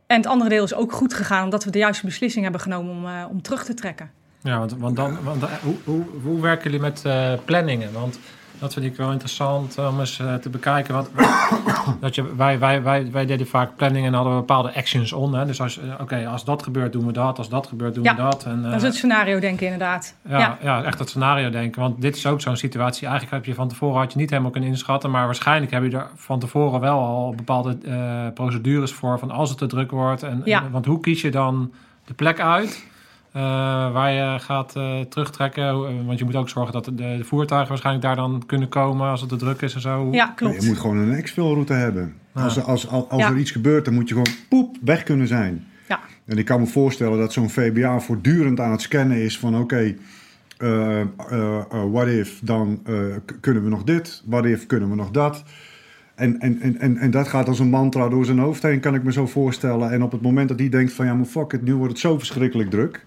En 0.08 0.18
het 0.18 0.28
andere 0.28 0.50
deel 0.50 0.64
is 0.64 0.74
ook 0.74 0.92
goed 0.92 1.14
gegaan 1.14 1.44
omdat 1.44 1.64
we 1.64 1.72
de 1.72 1.78
juiste 1.78 2.06
beslissing 2.06 2.44
hebben 2.44 2.62
genomen 2.62 2.92
om, 2.96 3.06
uh, 3.06 3.26
om 3.30 3.42
terug 3.42 3.66
te 3.66 3.74
trekken. 3.74 4.12
Ja, 4.42 4.58
want, 4.58 4.74
want 4.78 4.96
dan, 4.96 5.24
want, 5.24 5.44
hoe, 5.44 5.76
hoe, 5.84 6.04
hoe 6.24 6.42
werken 6.42 6.72
jullie 6.72 6.80
met 6.80 7.04
planningen? 7.46 7.94
Want 7.94 8.20
dat 8.64 8.74
vind 8.74 8.86
ik 8.86 8.96
wel 8.96 9.12
interessant 9.12 9.78
om 9.78 10.00
eens 10.00 10.20
uh, 10.20 10.34
te 10.34 10.50
bekijken. 10.50 10.94
Wat, 10.94 11.10
dat 12.00 12.16
je, 12.16 12.36
wij, 12.36 12.60
wij, 12.60 12.84
wij, 12.84 13.12
wij 13.12 13.26
deden 13.26 13.48
vaak 13.48 13.76
planning 13.76 14.06
en 14.06 14.14
hadden 14.14 14.34
we 14.34 14.40
bepaalde 14.40 14.76
actions 14.76 15.14
on. 15.14 15.36
Hè? 15.36 15.46
Dus 15.46 15.62
als, 15.62 15.78
uh, 15.78 15.94
oké, 16.02 16.28
als 16.28 16.46
dat 16.46 16.64
gebeurt, 16.64 16.94
doen 16.94 17.06
we 17.06 17.12
dat. 17.12 17.38
Als 17.38 17.50
dat 17.50 17.68
gebeurt, 17.68 17.96
doen 17.96 18.04
ja, 18.04 18.16
we 18.16 18.22
dat. 18.22 18.44
En, 18.46 18.62
dat 18.62 18.74
is 18.74 18.82
het 18.82 18.96
scenario 18.96 19.40
denken, 19.40 19.66
inderdaad. 19.66 20.16
Ja, 20.30 20.40
ja. 20.40 20.58
ja, 20.62 20.84
echt 20.84 21.00
het 21.00 21.10
scenario 21.10 21.50
denken. 21.50 21.82
Want 21.82 22.02
dit 22.02 22.16
is 22.16 22.26
ook 22.26 22.42
zo'n 22.42 22.58
situatie. 22.58 23.08
Eigenlijk 23.08 23.36
heb 23.36 23.46
je 23.46 23.54
van 23.54 23.68
tevoren 23.68 24.00
had 24.00 24.14
je 24.14 24.20
niet 24.20 24.30
helemaal 24.30 24.52
kunnen 24.52 24.70
inschatten. 24.70 25.12
Maar 25.12 25.26
waarschijnlijk 25.26 25.72
heb 25.72 25.84
je 25.84 25.98
er 25.98 26.08
van 26.16 26.40
tevoren 26.40 26.80
wel 26.80 27.00
al 27.00 27.34
bepaalde 27.36 27.78
procedures 28.34 28.92
voor. 28.92 29.20
Van 29.20 29.32
als 29.32 29.50
het 29.50 29.58
te 29.58 29.66
druk 29.66 29.92
wordt. 29.92 30.24
En, 30.24 30.42
ja. 30.46 30.64
en, 30.64 30.72
want 30.72 30.86
hoe 30.86 31.00
kies 31.00 31.22
je 31.22 31.32
dan 31.32 31.72
de 32.06 32.14
plek 32.14 32.40
uit? 32.40 32.92
Uh, 33.36 33.42
waar 33.92 34.12
je 34.12 34.40
gaat 34.40 34.74
uh, 34.78 35.00
terugtrekken. 35.00 36.06
Want 36.06 36.20
je 36.20 36.26
moet 36.26 36.36
ook 36.36 36.50
zorgen 36.50 36.74
dat 36.74 36.86
de, 36.86 36.96
de, 36.96 37.24
voertuigen 37.24 37.70
waarschijnlijk 37.70 38.06
daar 38.06 38.16
dan 38.16 38.44
kunnen 38.46 38.70
komen 38.70 39.10
als 39.10 39.20
het 39.20 39.30
te 39.30 39.36
druk 39.36 39.62
is 39.62 39.74
en 39.74 39.82
zo. 39.82 40.08
Ja, 40.12 40.26
klopt. 40.26 40.62
je 40.62 40.68
moet 40.68 40.78
gewoon 40.78 40.98
een 40.98 41.14
exfilroute 41.14 41.74
hebben. 41.74 42.16
Ja. 42.36 42.44
Als, 42.44 42.64
als, 42.64 42.88
als, 42.88 43.10
als 43.10 43.22
ja. 43.22 43.30
er 43.30 43.38
iets 43.38 43.52
gebeurt, 43.52 43.86
dan 43.86 43.94
moet 43.94 44.10
je 44.10 44.14
gewoon 44.14 44.36
poep 44.50 44.78
weg 44.82 45.04
kunnen 45.04 45.28
zijn. 45.28 45.68
Ja. 45.88 46.00
En 46.26 46.38
ik 46.38 46.46
kan 46.46 46.60
me 46.60 46.66
voorstellen 46.66 47.18
dat 47.18 47.34
zo'n 47.34 47.50
VBA 47.50 48.00
voortdurend 48.00 48.60
aan 48.60 48.72
het 48.72 48.82
scannen 48.82 49.18
is 49.18 49.40
van 49.40 49.58
oké, 49.58 49.64
okay, 49.64 49.98
uh, 50.58 51.04
what 51.92 52.08
if, 52.08 52.40
dan 52.44 52.82
kunnen 53.40 53.64
we 53.64 53.70
nog 53.70 53.84
dit. 53.84 54.24
What 54.26 54.46
if, 54.46 54.66
kunnen 54.66 54.90
we 54.90 54.96
nog 54.96 55.12
dat. 55.12 55.44
En, 56.16 56.40
en, 56.40 56.80
en, 56.80 56.98
en 56.98 57.12
dat 57.12 57.28
gaat 57.28 57.48
als 57.48 57.60
een 57.60 57.70
mantra 57.70 58.10
door 58.10 58.26
zijn 58.26 58.40
hoofd 58.40 58.64
heen, 58.64 58.80
kan 58.80 58.96
ik 58.96 59.04
me 59.04 59.12
zo 59.12 59.28
voorstellen. 59.28 59.92
En 59.92 60.04
op 60.04 60.12
het 60.12 60.22
moment 60.22 60.50
dat 60.50 60.60
hij 60.60 60.70
denkt 60.70 60.94
van 60.94 61.06
ja, 61.06 61.14
maar 61.14 61.26
fuck 61.26 61.54
it, 61.54 61.62
nu 61.62 61.76
wordt 61.76 61.92
het 61.92 62.02
zo 62.02 62.18
verschrikkelijk 62.18 62.70
druk. 62.70 63.06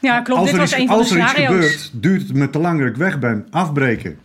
Ja, 0.00 0.20
klopt. 0.20 0.40
Als 0.40 0.50
Dit 0.50 0.60
was 0.60 0.72
een 0.72 0.86
van 0.86 0.96
de 0.96 1.02
als 1.02 1.10
er 1.10 1.20
iets 1.20 1.32
gebeurt, 1.32 1.90
duurt 1.92 2.22
het 2.22 2.36
me 2.36 2.50
te 2.50 2.58
lang 2.58 2.78
dat 2.78 2.88
ik 2.88 2.96
weg 2.96 3.18
ben. 3.18 3.46
Afbreken. 3.50 4.18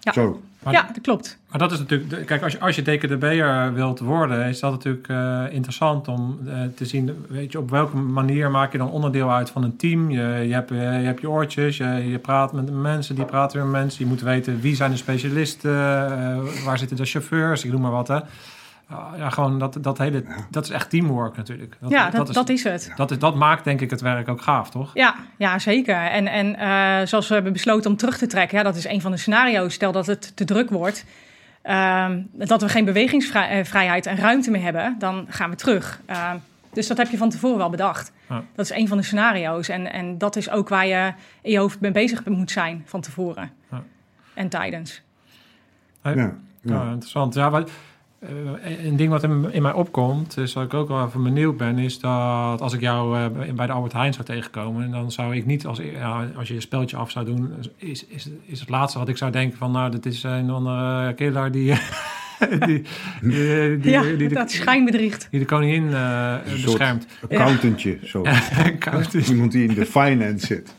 Ja. 0.00 0.12
Zo. 0.12 0.40
Maar, 0.66 0.74
ja, 0.74 0.88
dat 0.92 1.00
klopt. 1.02 1.38
Maar 1.50 1.58
dat 1.58 1.72
is 1.72 1.78
natuurlijk... 1.78 2.26
Kijk, 2.26 2.42
als 2.42 2.52
je, 2.52 2.60
als 2.60 2.76
je 2.76 2.82
DKDB'er 2.82 3.74
wilt 3.74 3.98
worden... 3.98 4.48
is 4.48 4.60
dat 4.60 4.70
natuurlijk 4.70 5.08
uh, 5.08 5.42
interessant 5.50 6.08
om 6.08 6.38
uh, 6.46 6.52
te 6.76 6.84
zien... 6.84 7.26
weet 7.28 7.52
je, 7.52 7.58
op 7.58 7.70
welke 7.70 7.96
manier 7.96 8.50
maak 8.50 8.72
je 8.72 8.78
dan 8.78 8.90
onderdeel 8.90 9.32
uit 9.32 9.50
van 9.50 9.62
een 9.62 9.76
team. 9.76 10.10
Je, 10.10 10.44
je, 10.46 10.52
hebt, 10.52 10.68
je, 10.68 10.74
je 10.74 10.80
hebt 10.80 11.20
je 11.20 11.30
oortjes, 11.30 11.76
je, 11.76 12.08
je 12.08 12.18
praat 12.18 12.52
met 12.52 12.70
mensen, 12.70 13.14
die 13.14 13.24
praten 13.24 13.56
weer 13.56 13.66
met 13.66 13.80
mensen. 13.80 14.04
Je 14.04 14.10
moet 14.10 14.20
weten 14.20 14.60
wie 14.60 14.74
zijn 14.74 14.90
de 14.90 14.96
specialisten, 14.96 15.72
uh, 15.72 16.64
waar 16.64 16.78
zitten 16.78 16.96
de 16.96 17.04
chauffeurs, 17.04 17.64
ik 17.64 17.70
noem 17.70 17.80
maar 17.80 17.90
wat, 17.90 18.08
hè. 18.08 18.18
Ja, 18.88 19.30
gewoon 19.30 19.58
dat, 19.58 19.78
dat 19.80 19.98
hele... 19.98 20.24
Dat 20.50 20.64
is 20.64 20.70
echt 20.70 20.90
teamwork 20.90 21.36
natuurlijk. 21.36 21.76
Dat, 21.80 21.90
ja, 21.90 22.04
dat, 22.04 22.14
dat, 22.14 22.28
is, 22.28 22.34
dat 22.34 22.48
is 22.48 22.64
het. 22.64 22.92
Dat, 22.96 23.10
is, 23.10 23.18
dat 23.18 23.34
maakt 23.34 23.64
denk 23.64 23.80
ik 23.80 23.90
het 23.90 24.00
werk 24.00 24.28
ook 24.28 24.42
gaaf, 24.42 24.70
toch? 24.70 24.90
Ja, 24.94 25.14
ja 25.36 25.58
zeker. 25.58 25.96
En, 25.96 26.26
en 26.26 26.46
uh, 26.46 27.06
zoals 27.06 27.28
we 27.28 27.34
hebben 27.34 27.52
besloten 27.52 27.90
om 27.90 27.96
terug 27.96 28.18
te 28.18 28.26
trekken... 28.26 28.58
Ja, 28.58 28.64
dat 28.64 28.76
is 28.76 28.86
een 28.86 29.00
van 29.00 29.10
de 29.10 29.16
scenario's. 29.16 29.74
Stel 29.74 29.92
dat 29.92 30.06
het 30.06 30.36
te 30.36 30.44
druk 30.44 30.70
wordt... 30.70 31.04
Uh, 31.64 32.10
dat 32.32 32.62
we 32.62 32.68
geen 32.68 32.84
bewegingsvrijheid 32.84 34.06
en 34.06 34.16
ruimte 34.16 34.50
meer 34.50 34.62
hebben... 34.62 34.96
dan 34.98 35.26
gaan 35.28 35.50
we 35.50 35.56
terug. 35.56 36.00
Uh, 36.10 36.32
dus 36.72 36.86
dat 36.86 36.96
heb 36.96 37.08
je 37.08 37.16
van 37.16 37.30
tevoren 37.30 37.58
wel 37.58 37.70
bedacht. 37.70 38.12
Ja. 38.28 38.42
Dat 38.54 38.64
is 38.64 38.76
een 38.76 38.88
van 38.88 38.96
de 38.96 39.02
scenario's. 39.02 39.68
En, 39.68 39.92
en 39.92 40.18
dat 40.18 40.36
is 40.36 40.50
ook 40.50 40.68
waar 40.68 40.86
je 40.86 41.12
in 41.42 41.50
je 41.50 41.58
hoofd 41.58 41.80
mee 41.80 41.90
bezig 41.92 42.24
moet 42.24 42.50
zijn 42.50 42.82
van 42.84 43.00
tevoren. 43.00 43.50
Ja. 43.70 43.82
En 44.34 44.48
tijdens. 44.48 45.02
Ja, 46.02 46.10
ja. 46.10 46.34
ja 46.60 46.82
interessant. 46.82 47.34
Ja, 47.34 47.50
maar, 47.50 47.64
uh, 48.22 48.86
een 48.86 48.96
ding 48.96 49.10
wat 49.10 49.22
in, 49.22 49.52
in, 49.52 49.62
mij 49.62 49.72
opkomt, 49.72 50.36
is 50.36 50.52
dat 50.52 50.64
ik 50.64 50.74
ook 50.74 50.88
wel 50.88 51.06
even 51.06 51.22
benieuwd 51.22 51.56
ben, 51.56 51.78
is 51.78 52.00
dat 52.00 52.60
als 52.60 52.72
ik 52.72 52.80
jou 52.80 53.18
uh, 53.18 53.54
bij 53.54 53.66
de 53.66 53.72
Albert 53.72 53.92
Heijn 53.92 54.12
zou 54.12 54.24
tegenkomen, 54.24 54.90
dan 54.90 55.12
zou 55.12 55.36
ik 55.36 55.46
niet 55.46 55.66
als, 55.66 55.78
ja, 55.78 56.28
als 56.36 56.48
je 56.48 56.54
een 56.54 56.60
speltje 56.60 56.96
af 56.96 57.10
zou 57.10 57.24
doen, 57.24 57.52
is, 57.76 58.06
is, 58.06 58.28
is 58.46 58.60
het 58.60 58.68
laatste 58.68 58.98
wat 58.98 59.08
ik 59.08 59.16
zou 59.16 59.30
denken 59.30 59.58
van, 59.58 59.70
nou, 59.70 59.90
dit 59.90 60.06
is 60.06 60.22
een 60.22 60.50
andere 60.50 61.14
killer 61.14 61.52
die... 61.56 61.74
die, 62.66 62.82
die, 63.20 63.78
die, 63.78 63.90
ja, 63.90 64.02
die, 64.02 64.28
dat 64.28 64.50
schijnbedriegt. 64.50 65.28
Die 65.30 65.40
de 65.40 65.46
koningin 65.46 65.84
uh, 65.84 66.36
beschermt. 66.64 67.06
accountantje, 67.22 67.98
zo. 68.04 68.24
Iemand 69.28 69.52
die 69.52 69.68
in 69.68 69.74
de 69.74 69.86
finance 69.86 70.46
zit. 70.46 70.74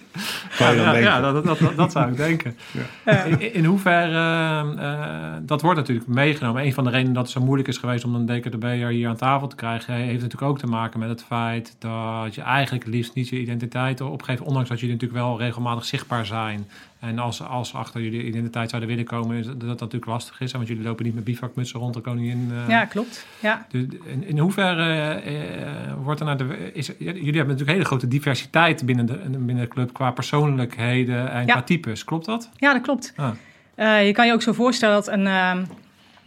Ja, 0.60 0.70
ja, 0.70 0.96
ja 0.96 1.22
dat, 1.22 1.46
dat, 1.46 1.60
dat, 1.60 1.76
dat, 1.76 1.92
zou 1.92 2.12
ik 2.12 2.18
denken. 2.18 2.58
Ja. 3.06 3.24
In, 3.24 3.54
in 3.54 3.66
hoeverre, 3.66 4.64
uh, 4.76 5.34
dat 5.42 5.62
wordt 5.62 5.80
natuurlijk 5.80 6.08
meegenomen. 6.08 6.64
Een 6.64 6.74
van 6.74 6.84
de 6.84 6.90
redenen 6.90 7.14
dat 7.14 7.24
het 7.24 7.32
zo 7.32 7.42
moeilijk 7.42 7.68
is 7.68 7.78
geweest 7.78 8.06
om 8.06 8.16
een 8.16 8.26
DKDB'er 8.26 8.88
hier 8.88 9.08
aan 9.08 9.16
tafel 9.16 9.48
te 9.48 9.56
krijgen, 9.56 9.94
heeft 9.94 10.22
natuurlijk 10.22 10.52
ook 10.52 10.60
te 10.60 10.68
maken 10.68 11.00
met 11.00 11.10
het 11.10 11.24
feit 11.24 11.76
dat 11.80 12.36
je 12.36 12.42
eigenlijk 12.42 12.86
liefst 12.86 13.14
niet 13.14 13.30
je 13.30 13.40
identiteit 13.40 14.02
opgeeft, 14.02 14.42
ondanks 14.42 14.70
dat 14.70 14.80
jullie 14.80 14.96
natuurlijk 14.96 15.22
wel 15.22 15.38
regelmatig 15.40 15.86
zichtbaar 15.86 16.26
zijn. 16.26 16.68
En 17.00 17.20
als, 17.20 17.42
als 17.42 17.74
achter 17.74 18.02
jullie 18.02 18.24
identiteit 18.24 18.70
zouden 18.70 18.90
willen 18.90 19.06
komen, 19.06 19.38
is 19.38 19.46
dat 19.46 19.60
dat 19.60 19.80
natuurlijk 19.80 20.06
lastig 20.06 20.42
is. 20.42 20.52
Want 20.52 20.68
jullie 20.68 20.84
lopen 20.84 21.06
niet 21.06 21.16
met 21.16 21.24
bivakmutsen 21.24 21.80
rond 21.80 21.94
de 21.94 22.02
koningin. 22.02 22.50
Uh, 22.52 22.70
ja, 22.70 22.86
klopt. 22.86 23.26
Ja. 23.40 23.66
Dus 23.70 23.84
in, 24.04 24.28
in 24.28 24.38
hoeverre 24.40 25.22
uh, 25.26 25.94
wordt 26.04 26.20
er 26.20 26.26
naar 26.26 26.38
de. 26.38 26.72
Is, 26.74 26.88
jullie 26.98 27.14
hebben 27.14 27.34
natuurlijk 27.34 27.60
een 27.60 27.74
hele 27.74 27.86
grote 27.86 28.08
diversiteit 28.08 28.86
binnen 28.86 29.06
de, 29.06 29.18
binnen 29.30 29.60
de 29.60 29.68
club 29.68 29.94
qua 29.94 30.12
persoonlijkheden 30.12 31.32
en 31.32 31.46
ja. 31.46 31.54
qua 31.54 31.62
types. 31.62 32.04
Klopt 32.04 32.26
dat? 32.26 32.50
Ja, 32.56 32.74
dat 32.74 32.82
klopt. 32.82 33.14
Ah. 33.16 33.30
Uh, 33.76 34.06
je 34.06 34.12
kan 34.12 34.26
je 34.28 34.34
ook 34.34 34.42
zo 34.42 34.54
voorstellen 34.54 34.96
dat 34.96 35.08
een, 35.08 35.26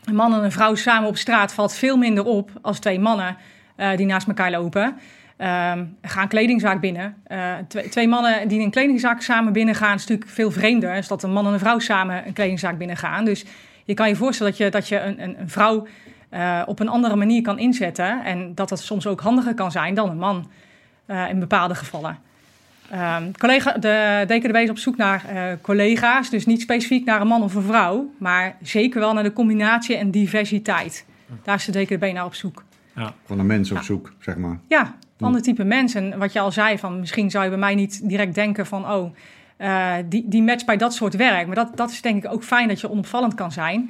een 0.05 0.15
man 0.15 0.35
en 0.35 0.45
een 0.45 0.53
vrouw 0.53 0.75
samen 0.75 1.09
op 1.09 1.17
straat 1.17 1.55
valt 1.55 1.75
veel 1.75 1.97
minder 1.97 2.25
op 2.25 2.51
als 2.63 2.79
twee 2.79 3.01
mannen 3.01 3.37
die 3.97 4.07
naast 4.07 4.29
elkaar 4.29 4.51
lopen. 4.51 4.97
Um, 5.43 5.97
gaan 6.03 6.29
kledingzaak 6.29 6.81
binnen. 6.81 7.17
Uh, 7.29 7.55
twee, 7.69 7.89
twee, 7.89 8.09
mannen 8.09 8.49
die 8.49 8.61
een 8.61 8.71
kledingzaak 8.71 9.21
samen 9.21 9.53
binnengaan, 9.53 9.95
is 9.95 10.07
natuurlijk 10.07 10.31
veel 10.31 10.51
vreemder. 10.51 10.95
Is 10.95 11.09
dat 11.09 11.23
een 11.23 11.33
man 11.33 11.47
en 11.47 11.53
een 11.53 11.59
vrouw 11.59 11.79
samen 11.79 12.27
een 12.27 12.33
kledingzaak 12.33 12.79
binnengaan. 12.79 13.25
Dus 13.25 13.45
je 13.85 13.95
kan 13.95 14.09
je 14.09 14.17
voorstellen 14.17 14.53
dat 14.53 14.61
je, 14.61 14.71
dat 14.71 14.89
je 14.89 15.01
een, 15.01 15.23
een, 15.23 15.41
een 15.41 15.49
vrouw 15.49 15.87
uh, 16.31 16.63
op 16.67 16.81
een 16.81 16.89
andere 16.89 17.17
manier 17.17 17.43
kan 17.43 17.59
inzetten. 17.59 18.25
En 18.25 18.55
dat 18.55 18.69
dat 18.69 18.81
soms 18.81 19.07
ook 19.07 19.21
handiger 19.21 19.55
kan 19.55 19.71
zijn 19.71 19.95
dan 19.95 20.11
een 20.11 20.19
man 20.19 20.51
uh, 21.07 21.29
in 21.29 21.39
bepaalde 21.39 21.75
gevallen. 21.75 22.19
Um, 22.95 23.37
collega, 23.39 23.73
de 23.73 24.25
DKDB 24.27 24.57
is 24.57 24.71
op 24.71 24.79
zoek 24.79 24.97
naar 24.97 25.25
collega's, 25.61 26.31
dus 26.31 26.47
niet 26.47 26.61
specifiek 26.61 27.05
naar 27.05 27.21
een 27.21 27.27
man 27.27 27.43
of 27.43 27.55
een 27.55 27.63
vrouw, 27.63 28.11
maar 28.19 28.57
zeker 28.63 29.01
wel 29.01 29.13
naar 29.13 29.23
de 29.23 29.33
combinatie 29.33 29.97
en 29.97 30.11
diversiteit. 30.11 31.07
Daar 31.43 31.55
is 31.55 31.65
de 31.65 31.85
DKDB 31.85 32.11
naar 32.13 32.25
op 32.25 32.35
zoek. 32.35 32.65
Ja. 32.95 33.15
Van 33.25 33.39
een 33.39 33.47
mens 33.47 33.71
op 33.71 33.77
ja. 33.77 33.83
zoek, 33.83 34.13
zeg 34.19 34.37
maar. 34.37 34.59
Ja, 34.69 34.95
ander 35.21 35.43
type 35.43 35.65
mens. 35.65 35.95
En 35.95 36.19
wat 36.19 36.33
je 36.33 36.41
al 36.41 36.53
zei, 36.53 36.79
van 36.79 37.01
misschien 37.01 37.31
zou 37.31 37.45
je 37.45 37.51
bij 37.51 37.59
mij 37.59 37.75
niet 37.75 38.09
direct 38.09 38.35
denken 38.35 38.67
van... 38.67 38.91
oh, 38.91 39.15
uh, 39.59 39.95
die, 40.09 40.25
die 40.27 40.43
matcht 40.43 40.67
bij 40.67 40.77
dat 40.77 40.95
soort 40.95 41.17
werk. 41.17 41.47
Maar 41.47 41.57
dat, 41.57 41.77
dat 41.77 41.91
is 41.91 42.03
denk 42.03 42.25
ik 42.25 42.33
ook 42.33 42.45
fijn 42.45 42.69
dat 42.69 42.81
je 42.81 42.91
onopvallend 42.91 43.35
kan 43.35 43.53
zijn. 43.53 43.81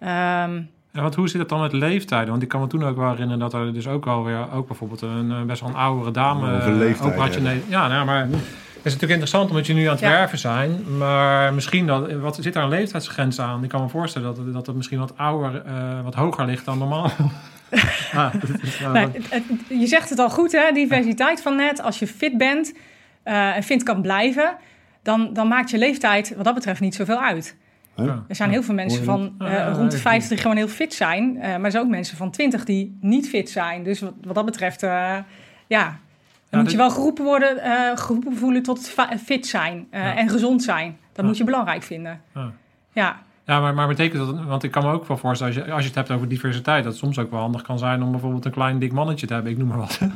Um, 0.00 0.68
Ja, 0.92 1.02
want 1.02 1.14
hoe 1.14 1.28
zit 1.28 1.40
het 1.40 1.48
dan 1.48 1.60
met 1.60 1.72
leeftijden? 1.72 2.30
Want 2.30 2.42
ik 2.42 2.48
kan 2.48 2.60
me 2.60 2.66
toen 2.66 2.84
ook 2.84 2.96
wel 2.96 3.10
herinneren 3.10 3.38
dat 3.38 3.54
er 3.54 3.72
dus 3.72 3.88
ook 3.88 4.06
alweer, 4.06 4.52
ook 4.52 4.66
bijvoorbeeld 4.66 5.02
een 5.02 5.30
eh, 5.30 5.42
best 5.42 5.60
wel 5.60 5.70
een 5.70 5.76
oudere 5.76 6.10
dame 6.10 6.56
Over 6.56 6.72
leeftijd, 6.72 7.12
ook 7.12 7.18
had 7.18 7.34
je 7.34 7.40
nee, 7.40 7.62
ja, 7.68 7.88
nou, 7.88 8.04
maar 8.04 8.20
het 8.20 8.88
is 8.88 8.92
natuurlijk 8.92 9.10
interessant 9.10 9.50
omdat 9.50 9.66
je 9.66 9.74
nu 9.74 9.84
aan 9.84 9.90
het 9.90 10.00
Ja. 10.00 10.08
werven 10.08 10.38
zijn, 10.38 10.96
maar 10.98 11.54
misschien 11.54 11.86
dat, 11.86 12.12
wat 12.12 12.38
zit 12.40 12.52
daar 12.52 12.62
een 12.62 12.68
leeftijdsgrens 12.68 13.40
aan? 13.40 13.62
Ik 13.62 13.68
kan 13.68 13.82
me 13.82 13.88
voorstellen 13.88 14.28
dat 14.28 14.44
het, 14.44 14.52
dat 14.52 14.66
het 14.66 14.76
misschien 14.76 14.98
wat 14.98 15.12
ouder, 15.16 15.62
eh, 15.66 16.00
wat 16.04 16.14
hoger 16.14 16.46
ligt 16.46 16.64
dan 16.64 16.78
normaal. 16.78 17.10
ah, 18.14 18.34
nou, 18.92 19.10
je 19.68 19.86
zegt 19.86 20.10
het 20.10 20.18
al 20.18 20.30
goed, 20.30 20.52
hè? 20.52 20.72
Diversiteit 20.72 21.42
van 21.42 21.56
net. 21.56 21.82
Als 21.82 21.98
je 21.98 22.06
fit 22.06 22.38
bent 22.38 22.74
eh, 23.22 23.56
en 23.56 23.62
fit 23.62 23.82
kan 23.82 24.02
blijven, 24.02 24.56
dan, 25.02 25.32
dan 25.32 25.48
maakt 25.48 25.70
je 25.70 25.78
leeftijd 25.78 26.34
wat 26.36 26.44
dat 26.44 26.54
betreft 26.54 26.80
niet 26.80 26.94
zoveel 26.94 27.20
uit. 27.22 27.56
Ja. 27.96 28.24
Er 28.28 28.34
zijn 28.36 28.50
heel 28.50 28.62
veel 28.62 28.74
mensen 28.74 29.04
van 29.04 29.34
eh, 29.38 29.52
ja, 29.52 29.68
rond 29.72 29.90
de 29.90 29.96
ik- 29.96 30.02
50 30.02 30.28
die 30.28 30.38
gewoon 30.38 30.56
heel 30.56 30.68
fit 30.68 30.94
zijn. 30.94 31.36
eh, 31.40 31.48
maar 31.56 31.64
er 31.64 31.70
zijn 31.70 31.82
ook 31.84 31.90
mensen 31.90 32.16
van 32.16 32.30
20 32.30 32.64
die 32.64 32.98
niet 33.00 33.28
fit 33.28 33.50
zijn. 33.50 33.82
Dus 33.82 34.00
wat, 34.00 34.14
wat 34.22 34.34
dat 34.34 34.44
betreft, 34.44 34.80
ja, 35.66 35.98
dan 36.50 36.60
moet 36.60 36.70
je 36.70 36.76
wel 36.76 36.90
geroepen 36.90 37.24
worden, 37.24 37.56
geroepen 37.98 38.36
voelen 38.36 38.62
tot 38.62 38.94
fit 39.24 39.46
zijn 39.46 39.86
en 39.90 40.28
gezond 40.28 40.62
zijn. 40.62 40.98
Dat 41.12 41.24
moet 41.24 41.36
je 41.36 41.44
belangrijk 41.44 41.82
vinden. 41.82 42.20
Ja. 42.92 43.22
Ja, 43.50 43.60
maar, 43.60 43.74
maar 43.74 43.88
betekent 43.88 44.26
dat, 44.26 44.44
want 44.46 44.62
ik 44.62 44.70
kan 44.70 44.82
me 44.84 44.92
ook 44.92 45.08
wel 45.08 45.16
voorstellen, 45.16 45.54
als 45.56 45.64
je, 45.64 45.72
als 45.72 45.80
je 45.82 45.86
het 45.88 45.96
hebt 45.96 46.10
over 46.10 46.28
diversiteit, 46.28 46.84
dat 46.84 46.92
het 46.92 47.02
soms 47.02 47.18
ook 47.18 47.30
wel 47.30 47.40
handig 47.40 47.62
kan 47.62 47.78
zijn 47.78 48.02
om 48.02 48.10
bijvoorbeeld 48.10 48.44
een 48.44 48.50
klein 48.50 48.78
dik 48.78 48.92
mannetje 48.92 49.26
te 49.26 49.32
hebben, 49.34 49.52
ik 49.52 49.58
noem 49.58 49.68
maar 49.68 49.78
wat. 49.78 49.98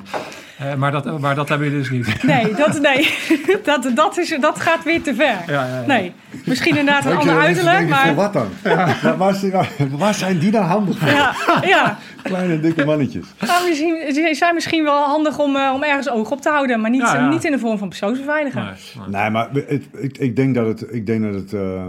Eh, 0.59 0.75
maar, 0.75 0.93
dat, 0.93 1.21
maar 1.21 1.35
dat 1.35 1.49
hebben 1.49 1.71
jullie 1.71 1.83
dus 1.83 1.91
niet. 1.91 2.23
nee, 2.33 2.55
dat, 2.55 2.81
nee. 2.81 3.15
dat, 3.65 3.91
dat, 3.95 4.19
is, 4.19 4.37
dat 4.41 4.61
gaat 4.61 4.85
weer 4.85 5.03
te 5.03 5.15
ver. 5.15 5.27
Ja, 5.27 5.43
ja, 5.47 5.67
ja. 5.67 5.87
Nee, 5.87 6.13
misschien 6.45 6.77
inderdaad 6.77 7.05
een 7.05 7.17
ander 7.17 7.39
uiterlijk, 7.39 7.89
maar... 7.89 8.07
Voor 8.07 8.15
wat 8.15 8.33
dan? 8.33 8.49
Ja, 8.65 9.17
waar, 9.17 9.35
zijn- 9.35 9.67
waar 9.91 10.15
zijn 10.15 10.39
die 10.39 10.51
dan 10.51 10.63
handig 10.65 10.99
voor? 10.99 11.09
Ja, 11.09 11.35
ja. 11.63 11.99
Kleine 12.23 12.61
dikke 12.61 12.85
mannetjes. 12.85 13.27
Nou, 13.41 13.69
misschien, 13.69 14.15
ze 14.15 14.31
zijn 14.35 14.55
misschien 14.55 14.85
wel 14.85 15.03
handig 15.05 15.39
om, 15.39 15.57
eh, 15.57 15.71
om 15.75 15.83
ergens 15.83 16.11
oog 16.11 16.31
op 16.31 16.41
te 16.41 16.49
houden, 16.49 16.81
maar 16.81 16.91
niet, 16.91 17.01
Ja, 17.01 17.15
ja. 17.15 17.29
niet 17.29 17.45
in 17.45 17.53
de 17.53 17.59
vorm 17.59 17.79
van 17.79 17.89
persoonsbeveiliging. 17.89 18.65
Nee, 18.65 18.75
nee. 19.09 19.21
Nee, 19.21 19.31
maar 19.31 19.49
het, 19.53 19.83
ik, 19.93 20.19
ik 20.19 20.37
denk 20.37 20.55
dat 20.55 20.67
het, 20.67 20.95
ik 20.95 21.07
denk 21.07 21.23
dat 21.23 21.35
het, 21.35 21.53
eh, 21.53 21.75
eh, 21.77 21.83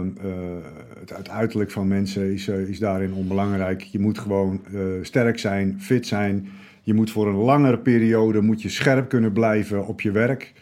het, 1.10 1.30
uiterlijk 1.30 1.70
van 1.70 1.88
mensen 1.88 2.32
is, 2.32 2.48
eh, 2.48 2.58
is 2.58 2.78
daarin 2.78 3.12
onbelangrijk. 3.12 3.82
Je 3.82 3.98
moet 3.98 4.18
gewoon 4.18 4.60
eh, 4.72 4.80
sterk 5.02 5.38
zijn, 5.38 5.76
fit 5.80 6.06
zijn. 6.06 6.48
Je 6.82 6.94
moet 6.94 7.10
voor 7.10 7.28
een 7.28 7.34
langere 7.34 7.78
periode 7.78 8.40
moet 8.40 8.62
je 8.62 8.68
scherp 8.68 9.08
kunnen 9.08 9.32
blijven 9.32 9.86
op 9.86 10.00
je 10.00 10.10
werk. 10.10 10.52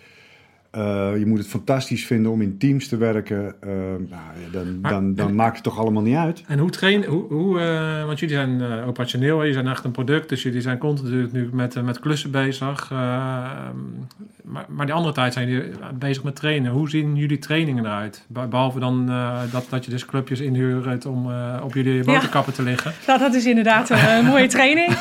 Eh, 0.75 1.11
je 1.18 1.27
moet 1.27 1.39
het 1.39 1.47
fantastisch 1.47 2.07
vinden 2.07 2.33
om 2.33 2.41
in 2.43 2.59
teams 2.59 2.89
te 2.89 2.97
werken. 2.97 3.55
Eh, 3.61 3.68
nou, 3.70 4.09
ja, 4.09 4.51
dan, 4.53 4.81
Maar- 4.81 4.91
dan, 4.91 5.14
dan 5.14 5.35
maakt 5.35 5.55
het 5.55 5.64
toch 5.64 5.79
allemaal 5.79 6.03
niet 6.03 6.16
uit. 6.16 6.45
En 6.47 6.59
hoe 6.59 6.70
train, 6.70 7.05
hoe, 7.05 7.25
hoe 7.33 7.61
eh, 7.61 8.05
want 8.07 8.18
jullie 8.18 8.35
zijn 8.35 8.62
operationeel, 8.87 9.39
jullie 9.39 9.53
zijn 9.53 9.66
echt 9.68 9.85
een 9.85 9.91
product, 9.91 10.29
dus 10.29 10.43
jullie 10.43 10.61
zijn 10.61 10.79
continu 10.79 11.29
nu 11.33 11.49
met, 11.53 11.83
met 11.85 11.99
klussen 12.01 12.31
bezig. 12.31 12.91
maar, 12.91 14.64
maar 14.68 14.87
die 14.87 14.95
andere 14.95 15.14
tijd 15.14 15.33
zijn 15.33 15.49
jullie 15.49 15.70
bezig 15.99 16.22
met 16.22 16.37
trainen. 16.37 16.72
Hoe 16.72 16.91
zien 16.91 17.16
jullie 17.16 17.39
trainingen 17.39 17.85
eruit? 17.85 18.25
Be- 18.29 18.47
Behalve 18.47 18.79
dan 18.81 19.11
eh, 19.11 19.41
dat, 19.53 19.66
dat 19.68 19.85
je 19.85 19.91
dus 19.91 20.07
clubjes 20.07 20.41
inhuurt 20.41 21.07
om 21.07 21.31
eh, 21.31 21.61
op 21.64 21.75
jullie 21.75 22.05
motorkappen 22.05 22.53
te 22.53 22.62
liggen. 22.62 22.93
Nou, 23.07 23.18
dat 23.18 23.35
is 23.35 23.47
inderdaad 23.47 23.91
een, 23.91 24.09
een 24.09 24.25
mooie 24.25 24.47
training. 24.47 24.93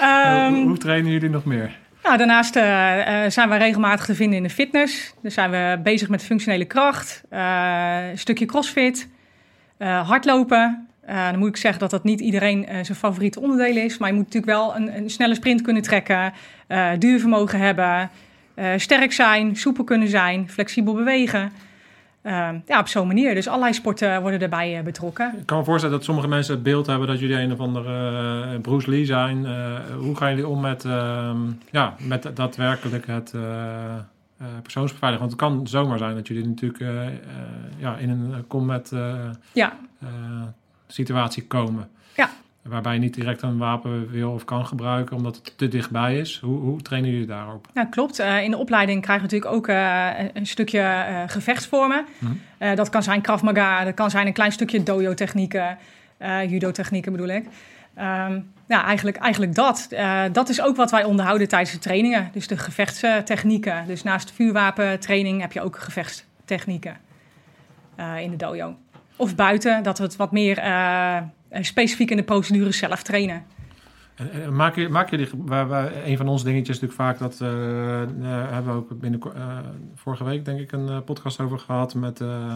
Ehm, 0.00 0.52
hoe, 0.54 0.66
hoe 0.66 0.78
trainen 0.78 1.12
jullie 1.12 1.30
nog 1.30 1.44
meer? 1.44 1.78
Nou, 2.04 2.16
daarnaast 2.16 2.56
eh, 2.56 3.24
eh, 3.24 3.30
zijn 3.30 3.48
we 3.48 3.56
regelmatig 3.56 4.04
te 4.04 4.14
vinden 4.14 4.36
in 4.36 4.42
de 4.42 4.50
fitness. 4.50 5.14
Dus 5.22 5.34
zijn 5.34 5.50
we 5.50 5.80
bezig 5.82 6.08
met 6.08 6.22
functionele 6.22 6.64
kracht, 6.64 7.22
eh, 7.28 8.08
een 8.10 8.18
stukje 8.18 8.46
crossfit, 8.46 9.08
hardlopen. 9.78 10.88
Dan 11.06 11.38
moet 11.38 11.48
ik 11.48 11.56
zeggen 11.56 11.80
dat 11.80 11.90
dat 11.90 12.04
niet 12.04 12.20
iedereen 12.20 12.66
zijn 12.68 12.98
favoriete 12.98 13.40
onderdeel 13.40 13.76
is. 13.76 13.98
Maar 13.98 14.08
je 14.08 14.14
moet 14.14 14.24
natuurlijk 14.24 14.52
wel 14.52 14.76
een, 14.76 14.96
een 14.96 15.10
snelle 15.10 15.34
sprint 15.34 15.62
kunnen 15.62 15.82
trekken, 15.82 16.32
duurvermogen 16.98 17.58
hebben, 17.58 18.10
sterk 18.76 19.12
zijn, 19.12 19.56
soepel 19.56 19.84
kunnen 19.84 20.08
zijn, 20.08 20.50
flexibel 20.50 20.94
bewegen. 20.94 21.52
Eh, 22.24 22.48
ja, 22.66 22.78
op 22.78 22.88
zo'n 22.88 23.06
manier. 23.06 23.34
Dus 23.34 23.48
allerlei 23.48 23.72
sporten 23.72 24.20
worden 24.20 24.40
erbij 24.40 24.78
eh, 24.78 24.84
betrokken. 24.84 25.34
Ik 25.38 25.46
kan 25.46 25.58
me 25.58 25.64
voorstellen 25.64 25.96
dat 25.96 26.04
sommige 26.04 26.28
mensen 26.28 26.54
het 26.54 26.62
beeld 26.62 26.86
hebben 26.86 27.08
dat 27.08 27.18
jullie 27.18 27.36
een 27.36 27.52
of 27.52 27.58
andere 27.58 28.52
eh, 28.52 28.60
Bruce 28.60 28.90
Lee 28.90 29.04
zijn. 29.04 29.46
Eh, 29.46 29.76
hoe 29.98 30.16
gaan 30.16 30.30
jullie 30.30 30.48
om 30.48 30.60
met, 30.60 30.84
ehm, 30.84 31.38
ja, 31.70 31.94
met 31.98 32.30
daadwerkelijk 32.34 33.06
het 33.06 33.32
eh, 33.34 33.94
persoonsbeveiliging? 34.62 35.30
Want 35.30 35.40
het 35.40 35.50
kan 35.50 35.66
zomaar 35.66 35.98
zijn 35.98 36.14
dat 36.14 36.28
jullie 36.28 36.46
natuurlijk 36.46 36.84
ja, 37.78 37.96
in 37.96 38.10
een 38.10 38.46
combat 38.46 38.92
Ja, 39.52 39.76
situatie 40.86 41.46
komen. 41.46 41.88
Ja. 42.16 42.30
Waarbij 42.68 42.94
je 42.94 43.00
niet 43.00 43.14
direct 43.14 43.42
een 43.42 43.58
wapen 43.58 44.10
wil 44.10 44.32
of 44.32 44.44
kan 44.44 44.66
gebruiken 44.66 45.16
omdat 45.16 45.36
het 45.36 45.58
te 45.58 45.68
dichtbij 45.68 46.18
is. 46.18 46.38
Hoe, 46.42 46.58
hoe 46.60 46.82
trainen 46.82 47.10
jullie 47.10 47.26
daarop? 47.26 47.66
Nou, 47.74 47.88
klopt. 47.88 48.18
Eh, 48.18 48.42
in 48.42 48.50
de 48.50 48.56
opleiding 48.56 49.02
krijgen 49.02 49.28
we 49.28 49.34
natuurlijk 49.34 49.56
ook 49.56 49.68
eh, 49.76 50.08
een- 50.32 50.46
stukje 50.46 50.80
eh, 50.80 51.22
gevechtsvormen. 51.26 52.04
Mhm. 52.18 52.74
Dat 52.76 52.88
kan 52.88 53.02
zijn 53.02 53.20
Krav 53.20 53.42
Maga, 53.42 53.84
dat 53.84 53.94
kan 53.94 54.10
zijn 54.10 54.26
een 54.26 54.32
klein 54.32 54.52
stukje 54.52 54.82
dojo-technieken, 54.82 55.78
judo-technieken 56.48 57.12
bedoel 57.12 57.28
ik. 57.28 57.46
Ehm, 57.94 58.40
ja, 58.68 58.84
eigenlijk, 58.84 59.16
eigenlijk 59.16 59.54
dat. 59.54 59.88
Dat 60.32 60.48
is 60.48 60.60
ook 60.62 60.76
wat 60.76 60.90
wij 60.90 61.04
onderhouden 61.04 61.48
tijdens 61.48 61.72
de 61.72 61.78
trainingen. 61.78 62.28
Dus 62.32 62.46
de 62.46 62.56
gevechtstechnieken. 62.56 63.86
Dus 63.86 64.02
naast 64.02 64.32
vuurwapentraining 64.32 65.40
heb 65.40 65.52
je 65.52 65.60
ook 65.60 65.78
gevechtstechnieken 65.78 66.96
in 68.20 68.30
de 68.30 68.36
dojo. 68.36 68.74
Of 69.16 69.34
buiten, 69.34 69.82
dat 69.82 69.98
we 69.98 70.04
het 70.04 70.16
wat 70.16 70.32
meer 70.32 70.58
specifiek 71.60 72.10
in 72.10 72.16
de 72.16 72.22
procedures 72.22 72.78
zelf 72.78 73.02
trainen. 73.02 73.44
En, 74.14 74.30
en 74.30 74.56
maak, 74.56 74.76
je, 74.76 74.88
maak 74.88 75.10
jullie, 75.10 75.28
waar, 75.36 75.68
waar, 75.68 76.06
een 76.06 76.16
van 76.16 76.28
onze 76.28 76.44
dingetjes 76.44 76.80
natuurlijk 76.80 77.00
vaak 77.00 77.18
dat, 77.18 77.40
eh, 77.40 78.02
eh, 78.02 78.08
hebben 78.50 78.72
we 78.72 78.78
ook 78.78 79.00
binnen, 79.00 79.20
eh, 79.34 79.58
vorige 79.94 80.24
week 80.24 80.44
denk 80.44 80.60
ik 80.60 80.72
een 80.72 80.88
eh, 80.88 80.98
podcast 81.04 81.40
over 81.40 81.58
gehad 81.58 81.94
met 81.94 82.20
eh, 82.20 82.28
eh, 82.28 82.54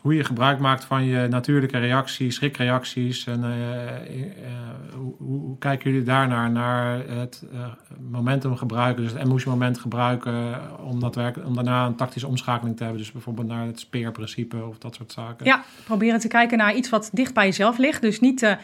hoe 0.00 0.14
je 0.14 0.24
gebruik 0.24 0.58
maakt 0.58 0.84
van 0.84 1.04
je 1.04 1.26
natuurlijke 1.28 1.78
reacties, 1.78 2.34
schrikreacties. 2.34 3.26
En 3.26 3.44
eh, 3.44 3.94
eh, 3.94 4.52
hoe, 4.94 5.14
hoe, 5.18 5.58
kijken 5.58 5.90
jullie 5.90 6.06
daarnaar, 6.06 6.50
naar 6.50 7.08
het 7.08 7.44
eh, 7.52 7.66
momentum 8.10 8.56
gebruiken, 8.56 9.02
dus 9.02 9.12
het 9.12 9.22
emotion 9.22 9.52
moment 9.52 9.78
gebruiken 9.78 10.60
om, 10.80 11.00
dat 11.00 11.14
werk, 11.14 11.36
om 11.44 11.54
daarna 11.54 11.86
een 11.86 11.94
tactische 11.94 12.28
omschakeling 12.28 12.76
te 12.76 12.82
hebben. 12.82 13.02
Dus 13.02 13.12
bijvoorbeeld 13.12 13.46
naar 13.46 13.66
het 13.66 13.80
speerprincipe 13.80 14.64
of 14.64 14.78
dat 14.78 14.94
soort 14.94 15.12
zaken. 15.12 15.46
Ja, 15.46 15.64
proberen 15.84 16.20
te 16.20 16.28
kijken 16.28 16.58
naar 16.58 16.74
iets 16.74 16.88
wat 16.88 17.10
dicht 17.12 17.34
bij 17.34 17.44
jezelf 17.44 17.78
ligt. 17.78 18.02
Dus 18.02 18.20
niet 18.20 18.40
de 18.40 18.58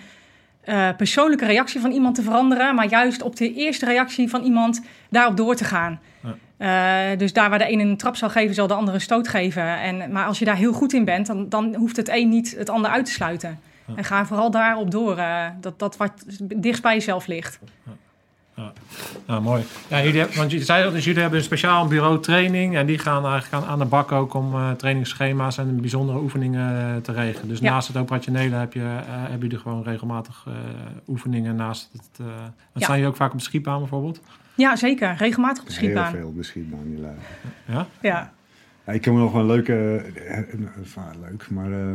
persoonlijke 0.96 1.46
reactie 1.46 1.80
van 1.80 1.90
iemand 1.90 2.14
te 2.14 2.22
veranderen, 2.22 2.74
maar 2.74 2.88
juist 2.88 3.22
op 3.22 3.36
de 3.36 3.54
eerste 3.54 3.84
reactie 3.84 4.28
van 4.30 4.42
iemand 4.42 4.82
daarop 5.10 5.36
door 5.36 5.54
te 5.54 5.64
gaan. 5.64 6.00
Eh, 6.64 7.18
dus 7.18 7.32
daar 7.32 7.50
waar 7.50 7.58
de 7.58 7.72
een 7.72 7.80
een 7.80 7.96
trap 7.96 8.16
zal 8.16 8.30
geven, 8.30 8.54
zal 8.54 8.66
de 8.66 8.74
ander 8.74 8.94
een 8.94 9.00
stoot 9.00 9.28
geven. 9.28 9.80
En, 9.80 10.12
maar 10.12 10.26
als 10.26 10.38
je 10.38 10.44
daar 10.44 10.56
heel 10.56 10.72
goed 10.72 10.92
in 10.92 11.04
bent, 11.04 11.26
dan, 11.26 11.48
dan 11.48 11.74
hoeft 11.74 11.96
het 11.96 12.08
een 12.08 12.28
niet 12.28 12.54
het 12.58 12.70
ander 12.70 12.90
uit 12.90 13.04
te 13.04 13.12
sluiten. 13.12 13.58
En 13.96 14.04
ga 14.04 14.26
vooral 14.26 14.50
daarop 14.50 14.90
door, 14.90 15.16
eh, 15.16 15.46
dat, 15.60 15.78
dat 15.78 15.96
wat 15.96 16.12
dichtst 16.56 16.82
bij 16.82 16.94
jezelf 16.94 17.26
ligt. 17.26 17.58
Nou, 19.26 19.42
mooi. 19.42 19.64
Ja, 19.88 20.02
jullie 20.02 20.18
hebben, 20.20 20.36
want 20.36 20.70
al, 20.70 20.90
dus 20.90 21.04
jullie 21.04 21.20
hebben 21.20 21.38
een 21.38 21.44
speciaal 21.44 21.86
bureau 21.86 22.20
training. 22.20 22.76
En 22.76 22.86
die 22.86 22.98
gaan 22.98 23.26
eigenlijk 23.26 23.64
aan, 23.66 23.78
de 23.78 23.84
bak 23.84 24.12
ook 24.12 24.34
om 24.34 24.54
eh 24.54 24.70
trainingsschema's 24.70 25.58
en 25.58 25.80
bijzondere 25.80 26.18
oefeningen 26.18 27.02
te 27.02 27.12
regelen. 27.12 27.48
Dus 27.48 27.58
Ja. 27.58 27.70
naast 27.70 27.88
het 27.88 27.96
operationele 27.96 28.56
heb 28.56 28.72
je, 28.72 28.80
eh, 28.80 29.04
hebben 29.06 29.40
jullie 29.40 29.58
gewoon 29.58 29.82
regelmatig 29.82 30.46
oefeningen 31.08 31.56
naast 31.56 31.90
het... 31.92 32.26
Ja. 32.26 32.52
staan 32.80 32.94
jullie 32.94 33.10
ook 33.10 33.16
vaak 33.16 33.32
op 33.32 33.38
de 33.38 33.44
schietbaan 33.44 33.78
bijvoorbeeld? 33.78 34.20
Ja, 34.57 34.76
zeker. 34.76 35.14
Regelmatig 35.18 35.62
op 35.62 35.68
de 35.68 35.74
Heel 35.74 36.20
veel 36.20 36.32
beschikbaar. 36.32 36.80
Ja? 37.66 37.86
Ja. 38.02 38.32
Ja, 38.86 38.92
ik 38.92 39.05
heb 39.05 39.14
nog 39.14 39.32
wel 39.32 39.40
een 39.40 39.46
leuke, 39.46 39.72
eh, 39.72 40.38
eh, 40.38 40.44
enfin, 40.76 41.02
leuk, 41.20 41.50
maar 41.50 41.72
eh, 41.72 41.94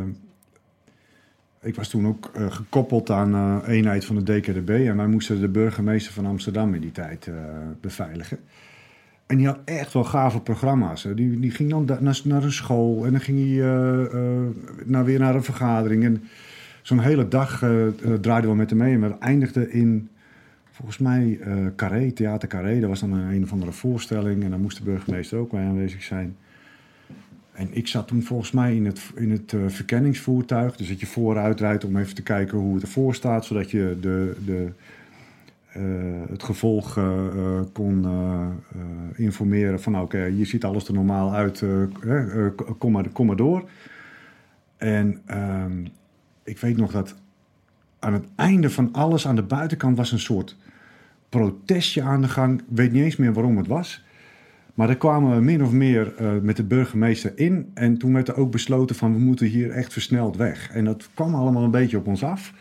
ik 1.62 1.74
was 1.74 1.88
toen 1.88 2.06
ook 2.06 2.30
eh, 2.34 2.50
gekoppeld 2.50 3.10
aan 3.10 3.34
eh 3.34 3.74
eenheid 3.74 4.04
van 4.04 4.24
de 4.24 4.40
DKDB 4.40 4.68
en 4.70 4.96
wij 4.96 5.06
moesten 5.06 5.40
de 5.40 5.48
burgemeester 5.48 6.12
van 6.12 6.26
Amsterdam 6.26 6.74
in 6.74 6.80
die 6.80 6.92
tijd 6.92 7.26
eh, 7.26 7.34
beveiligen. 7.80 8.38
En 9.26 9.36
die 9.36 9.46
had 9.46 9.58
echt 9.64 9.92
wel 9.92 10.04
gave 10.04 10.40
programma's. 10.40 11.02
hè. 11.02 11.14
Die, 11.14 11.40
die 11.40 11.50
ging 11.50 11.70
dan 11.70 11.86
da- 11.86 11.98
naar, 12.00 12.20
naar 12.24 12.42
een 12.42 12.52
school 12.52 13.04
en 13.04 13.10
dan 13.10 13.20
ging 13.20 13.38
hij 13.38 13.60
eh, 13.70 14.04
eh, 14.14 14.40
naar, 14.84 15.04
weer 15.04 15.18
naar 15.18 15.34
een 15.34 15.42
vergadering. 15.44 16.04
En 16.04 16.22
zo'n 16.82 17.00
hele 17.00 17.28
dag 17.28 17.58
draaiden 18.20 18.50
we 18.50 18.56
met 18.56 18.70
hem 18.70 18.78
mee 18.78 18.94
en 18.94 19.00
we 19.00 19.18
eindigden 19.18 19.70
in 19.72 20.08
volgens 20.80 20.98
mij 20.98 21.38
eh 21.40 21.66
Carré, 21.76 22.12
Theater 22.12 22.48
Carré. 22.48 22.80
Dat 22.80 22.88
was 22.88 23.00
dan 23.00 23.12
een, 23.12 23.34
een 23.34 23.42
of 23.42 23.52
andere 23.52 23.72
voorstelling 23.72 24.42
en 24.42 24.50
daar 24.50 24.58
moest 24.58 24.76
de 24.76 24.84
burgemeester 24.84 25.38
ook 25.38 25.50
bij 25.50 25.64
aanwezig 25.64 26.02
zijn. 26.02 26.36
En 27.52 27.68
ik 27.70 27.86
zat 27.86 28.08
toen 28.08 28.22
volgens 28.22 28.50
mij 28.50 28.76
in 28.76 28.86
het, 28.86 29.00
in 29.14 29.30
het 29.30 29.52
eh, 29.52 29.60
verkenningsvoertuig. 29.66 30.76
Dus 30.76 30.88
dat 30.88 31.00
je 31.00 31.06
vooruit 31.06 31.60
rijdt 31.60 31.84
om 31.84 31.96
even 31.96 32.14
te 32.14 32.22
kijken 32.22 32.58
hoe 32.58 32.74
het 32.74 32.82
ervoor 32.82 33.14
staat. 33.14 33.44
Zodat 33.44 33.70
je 33.70 33.96
de, 34.00 34.36
de, 34.44 34.72
eh, 35.72 35.82
het 36.30 36.42
gevolg 36.42 36.98
kon 37.72 38.06
informeren 39.14 39.80
van... 39.80 39.92
nou, 39.92 40.04
oké, 40.04 40.26
hier 40.26 40.46
ziet 40.46 40.64
alles 40.64 40.88
er 40.88 40.94
normaal 40.94 41.34
uit, 41.34 41.64
kom, 42.78 42.92
maar, 42.92 43.08
kom 43.08 43.26
maar 43.26 43.36
door. 43.36 43.68
En 44.76 45.20
ehm, 45.26 45.84
ik 46.44 46.58
weet 46.58 46.76
nog 46.76 46.92
dat 46.92 47.14
aan 47.98 48.12
het 48.12 48.24
einde 48.34 48.70
van 48.70 48.88
alles, 48.92 49.26
aan 49.26 49.36
de 49.36 49.42
buitenkant, 49.42 49.96
was 49.96 50.12
een 50.12 50.18
soort 50.18 50.56
protestje 51.30 52.02
aan 52.02 52.20
de 52.20 52.28
gang. 52.28 52.62
Weet 52.68 52.92
niet 52.92 53.04
eens 53.04 53.16
meer 53.16 53.32
waarom 53.32 53.56
het 53.56 53.66
was. 53.66 54.04
Maar 54.74 54.86
daar 54.86 54.96
kwamen 54.96 55.34
we 55.34 55.42
min 55.42 55.62
of 55.62 55.72
meer 55.72 56.12
uh, 56.20 56.30
met 56.42 56.56
de 56.56 56.64
burgemeester 56.64 57.32
in. 57.34 57.70
En 57.74 57.98
toen 57.98 58.12
werd 58.12 58.28
er 58.28 58.36
ook 58.36 58.50
besloten 58.50 58.96
van 58.96 59.12
we 59.12 59.18
moeten 59.18 59.46
hier 59.46 59.70
echt 59.70 59.92
versneld 59.92 60.36
weg. 60.36 60.70
En 60.70 60.84
dat 60.84 61.08
kwam 61.14 61.34
allemaal 61.34 61.64
een 61.64 61.70
beetje 61.70 61.96
op 61.96 62.06
ons 62.06 62.24
af. 62.24 62.52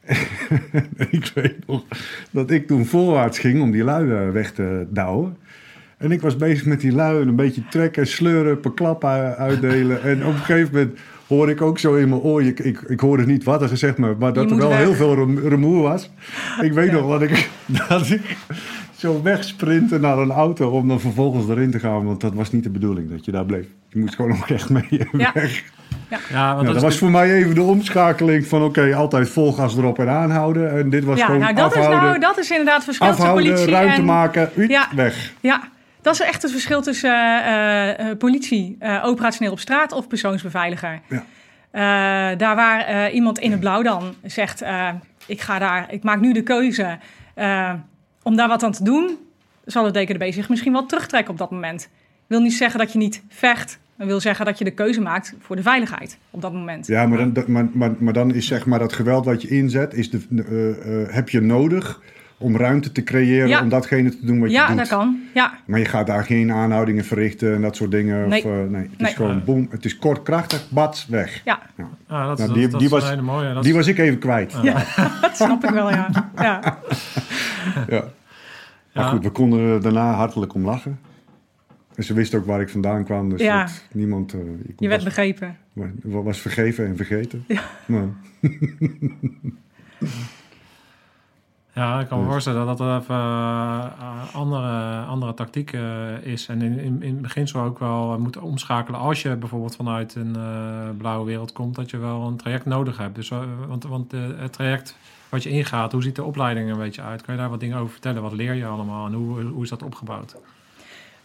ik 1.10 1.30
weet 1.34 1.66
nog 1.66 1.84
dat 2.30 2.50
ik 2.50 2.66
toen 2.66 2.86
voorwaarts 2.86 3.38
ging 3.38 3.62
om 3.62 3.70
die 3.70 3.84
lui 3.84 4.30
weg 4.30 4.52
te 4.52 4.86
douwen. 4.90 5.36
En 5.96 6.12
ik 6.12 6.20
was 6.20 6.36
bezig 6.36 6.66
met 6.66 6.80
die 6.80 6.92
lui 6.92 7.20
een 7.20 7.36
beetje 7.36 7.68
trekken, 7.68 8.06
sleuren, 8.06 8.60
per 8.60 8.74
klap 8.74 9.04
uitdelen. 9.04 10.02
En 10.02 10.26
op 10.26 10.32
een 10.32 10.38
gegeven 10.38 10.72
moment 10.72 10.98
hoor 11.30 11.50
ik 11.50 11.62
ook 11.62 11.78
zo 11.78 11.94
in 11.94 12.08
mijn 12.08 12.20
oor. 12.20 12.42
Ik, 12.42 12.58
ik, 12.58 12.80
ik 12.80 13.00
hoorde 13.00 13.26
niet 13.26 13.44
wat 13.44 13.62
er 13.62 13.68
gezegd, 13.68 13.98
maar, 13.98 14.16
maar 14.18 14.32
dat 14.32 14.50
er 14.50 14.56
wel 14.56 14.72
heel 14.72 14.94
veel 14.94 15.14
rumoer 15.34 15.82
was. 15.82 16.10
Ik 16.60 16.72
weet 16.72 16.92
nog 16.92 17.10
dat 17.10 17.22
ik, 17.22 17.50
dat 17.88 18.10
ik 18.10 18.36
zo 18.96 19.22
wegsprinten 19.22 20.00
naar 20.00 20.18
een 20.18 20.30
auto 20.30 20.70
om 20.70 20.88
dan 20.88 21.00
vervolgens 21.00 21.48
erin 21.48 21.70
te 21.70 21.78
gaan. 21.78 22.04
Want 22.04 22.20
dat 22.20 22.34
was 22.34 22.52
niet 22.52 22.62
de 22.62 22.70
bedoeling 22.70 23.10
dat 23.10 23.24
je 23.24 23.32
daar 23.32 23.44
bleef. 23.44 23.66
Je 23.88 23.98
moest 23.98 24.14
gewoon 24.14 24.30
nog 24.30 24.50
echt 24.50 24.70
mee 24.70 24.86
ja. 25.12 25.30
weg. 25.34 25.62
Ja, 26.10 26.18
ja, 26.30 26.54
want 26.54 26.66
dat, 26.66 26.82
was 26.82 26.98
voor 26.98 27.10
mij 27.10 27.32
even 27.32 27.54
de 27.54 27.62
omschakeling 27.62 28.46
van 28.46 28.62
oké, 28.62 28.94
altijd 28.94 29.28
vol 29.28 29.52
gas 29.52 29.76
erop 29.76 29.98
en 29.98 30.08
aanhouden. 30.08 30.78
En 30.78 30.90
dit 30.90 31.04
was 31.04 31.18
ja, 31.18 31.24
gewoon 31.24 31.40
nou, 31.40 31.54
dat 31.54 31.64
afhouden. 31.64 31.98
Is 31.98 32.04
nou, 32.04 32.18
dat 32.18 32.38
is 32.38 32.50
inderdaad 32.50 32.84
verschil 32.84 33.08
tussen 33.08 33.32
politie 33.32 33.70
ruimte 33.70 33.94
en... 33.94 34.04
maken, 34.04 34.50
uit, 34.56 34.68
ja, 34.68 34.88
weg. 34.94 35.32
Ja, 35.40 35.68
dat 36.02 36.14
is 36.14 36.20
echt 36.20 36.42
het 36.42 36.50
verschil 36.50 36.82
tussen 36.82 37.10
uh, 37.10 38.16
politie, 38.18 38.76
uh, 38.82 39.02
operationeel 39.04 39.52
op 39.52 39.58
straat 39.58 39.92
of 39.92 40.08
persoonsbeveiliger. 40.08 41.00
Ja. 41.08 42.34
daar 42.34 42.56
waar 42.56 43.10
iemand 43.10 43.38
in 43.38 43.50
het 43.50 43.60
blauw 43.60 43.82
dan 43.82 44.14
zegt, 44.22 44.62
ik 45.26 45.40
ga 45.40 45.58
daar, 45.58 45.92
ik 45.92 46.02
maak 46.02 46.20
nu 46.20 46.32
de 46.32 46.42
keuze 46.42 46.98
om 48.22 48.36
daar 48.36 48.48
wat 48.48 48.62
aan 48.62 48.72
te 48.72 48.84
doen, 48.84 49.18
zal 49.64 49.92
de 49.92 50.04
DKDB 50.04 50.32
zich 50.32 50.48
misschien 50.48 50.72
wel 50.72 50.86
terugtrekken 50.86 51.32
op 51.32 51.38
dat 51.38 51.50
moment. 51.50 51.88
Wil 52.26 52.40
niet 52.40 52.52
zeggen 52.52 52.78
dat 52.78 52.92
je 52.92 52.98
niet 52.98 53.22
vecht, 53.28 53.78
maar 53.94 54.06
wil 54.06 54.20
zeggen 54.20 54.44
dat 54.44 54.58
je 54.58 54.64
de 54.64 54.70
keuze 54.70 55.00
maakt 55.00 55.34
voor 55.40 55.56
de 55.56 55.62
veiligheid 55.62 56.18
op 56.30 56.42
dat 56.42 56.52
moment. 56.52 56.86
Ja, 56.86 57.06
maar 57.06 57.18
dan, 57.18 57.44
maar, 57.46 57.68
maar, 57.72 57.90
maar 57.98 58.12
dan 58.12 58.34
is 58.34 58.46
zeg 58.46 58.66
maar 58.66 58.78
dat 58.78 58.92
geweld 58.92 59.24
wat 59.24 59.42
je 59.42 59.48
inzet, 59.48 59.94
is 59.94 60.10
de, 60.10 61.06
heb 61.10 61.28
je 61.28 61.40
nodig 61.40 62.00
om 62.40 62.56
ruimte 62.56 62.92
te 62.92 63.02
creëren 63.02 63.60
om 63.60 63.68
datgene 63.68 64.10
te 64.10 64.26
doen 64.26 64.40
wat 64.40 64.50
je 64.50 64.58
doet. 64.58 64.68
Ja, 64.68 64.74
dat 64.74 64.88
kan. 64.88 65.20
Ja. 65.34 65.58
Maar 65.66 65.78
je 65.78 65.84
gaat 65.84 66.06
daar 66.06 66.24
geen 66.24 66.52
aanhoudingen 66.52 67.04
verrichten 67.04 67.54
en 67.54 67.60
dat 67.62 67.76
soort 67.76 67.90
dingen. 67.90 68.28
Nee, 68.28 68.44
of, 68.44 68.50
uh, 68.50 68.62
nee. 68.68 68.90
het 68.96 69.08
is 69.08 69.14
gewoon 69.14 69.44
boem. 69.44 69.68
Het 69.70 69.84
is 69.84 69.96
kort, 69.96 70.22
krachtig, 70.22 70.66
bats, 70.70 71.06
weg. 71.06 71.40
Ja. 71.44 71.60
ja. 71.76 71.88
Ah, 72.06 72.26
dat, 72.26 72.38
nou, 72.38 72.52
die, 72.52 72.68
dat, 72.68 72.80
die 72.80 72.88
was, 72.88 73.08
hele 73.08 73.22
mooie. 73.22 73.54
Dat 73.54 73.62
die 73.62 73.74
was 73.74 73.86
ik 73.86 73.98
even 73.98 74.18
kwijt. 74.18 74.54
Ja, 74.62 74.84
dat 75.20 75.36
snap 75.36 75.64
ik 75.64 75.70
wel, 75.70 75.90
ja. 75.90 76.30
ja. 76.36 76.78
ja. 77.88 78.04
Maar 78.94 79.04
goed, 79.04 79.22
we 79.22 79.30
konden 79.30 79.82
daarna 79.82 80.12
hartelijk 80.12 80.54
om 80.54 80.64
lachen. 80.64 80.98
En 81.94 82.04
ze 82.04 82.14
wist 82.14 82.34
ook 82.34 82.46
waar 82.46 82.60
ik 82.60 82.68
vandaan 82.68 83.04
kwam, 83.04 83.30
dus 83.30 83.40
ja. 83.40 83.68
niemand... 83.92 84.34
Uh, 84.34 84.40
je 84.76 84.88
werd 84.88 85.04
begrepen. 85.04 85.56
Was 86.02 86.40
vergeven 86.40 86.86
en 86.86 86.96
vergeten. 86.96 87.44
Ja. 87.48 87.62
Ja, 91.72 92.00
ik 92.00 92.08
kan 92.08 92.18
me 92.18 92.24
dus- 92.24 92.32
voorstellen 92.32 92.66
dat 92.66 92.78
dat 92.78 93.02
even 93.02 93.14
uh, 93.14 94.34
andere, 94.34 95.00
andere 95.00 95.34
tactiek 95.34 95.72
uh, 95.72 96.22
is. 96.22 96.46
En 96.46 96.62
in, 96.62 96.78
in, 96.78 97.02
in 97.02 97.12
het 97.12 97.22
begin 97.22 97.48
zou 97.48 97.68
ook 97.68 97.78
wel 97.78 98.18
moeten 98.18 98.42
omschakelen 98.42 99.00
als 99.00 99.22
je 99.22 99.36
bijvoorbeeld 99.36 99.76
vanuit 99.76 100.14
een 100.14 100.34
uh, 100.36 100.98
blauwe 100.98 101.26
wereld 101.26 101.52
komt, 101.52 101.74
dat 101.74 101.90
je 101.90 101.98
wel 101.98 102.26
een 102.26 102.36
traject 102.36 102.64
nodig 102.64 102.98
hebt. 102.98 103.14
Dus, 103.14 103.28
want 103.68 103.84
want 103.84 104.12
het 104.12 104.52
traject 104.52 104.96
wat 105.28 105.42
je 105.42 105.50
ingaat, 105.50 105.92
hoe 105.92 106.02
ziet 106.02 106.16
de 106.16 106.24
opleiding 106.24 106.70
een 106.70 106.78
beetje 106.78 107.02
uit? 107.02 107.22
Kan 107.22 107.34
je 107.34 107.40
daar 107.40 107.50
wat 107.50 107.60
dingen 107.60 107.78
over 107.78 107.92
vertellen? 107.92 108.22
Wat 108.22 108.32
leer 108.32 108.54
je 108.54 108.66
allemaal 108.66 109.06
en 109.06 109.12
hoe, 109.12 109.42
hoe 109.42 109.62
is 109.62 109.68
dat 109.68 109.82
opgebouwd? 109.82 110.36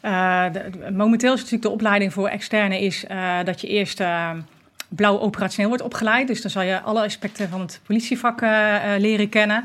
De, 0.01 0.91
momenteel 0.93 1.33
is 1.33 1.39
natuurlijk 1.39 1.63
de 1.63 1.69
opleiding 1.69 2.13
voor 2.13 2.27
externe 2.27 2.81
is 2.81 3.05
dat 3.43 3.61
je 3.61 3.67
eerst 3.67 4.03
blauw 4.87 5.19
operationeel 5.19 5.69
wordt 5.69 5.83
opgeleid. 5.83 6.27
Dus 6.27 6.41
dan 6.41 6.51
zal 6.51 6.61
je 6.61 6.81
alle 6.81 7.03
aspecten 7.03 7.49
van 7.49 7.61
het 7.61 7.81
politievak 7.85 8.41
leren 8.97 9.29
kennen. 9.29 9.63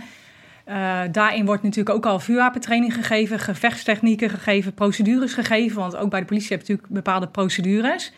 Uh, 0.71 1.01
daarin 1.13 1.47
wordt 1.47 1.63
natuurlijk 1.63 1.97
ook 1.97 2.07
al 2.07 2.21
vuurwapentraining 2.21 2.95
gegeven, 2.95 3.39
gevechtstechnieken 3.39 4.31
gegeven, 4.31 4.75
procedures 4.75 5.35
gegeven. 5.35 5.81
Want 5.81 5.97
ook 5.97 6.11
bij 6.11 6.21
de 6.21 6.27
politie 6.27 6.49
heb 6.57 6.67
je 6.67 6.73
natuurlijk 6.73 6.95
bepaalde 6.95 7.29
procedures. 7.29 8.13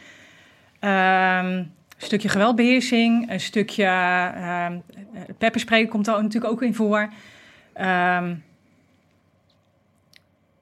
Um, 0.81 0.91
een 0.91 1.73
stukje 1.97 2.29
geweldbeheersing, 2.29 3.31
een 3.31 3.41
stukje 3.41 3.85
uh, 4.37 4.67
pepperspray 5.39 5.87
komt 5.87 6.05
daar 6.05 6.23
natuurlijk 6.23 6.53
ook 6.53 6.63
in 6.63 6.75
voor. 6.75 7.01
Um, 7.81 8.45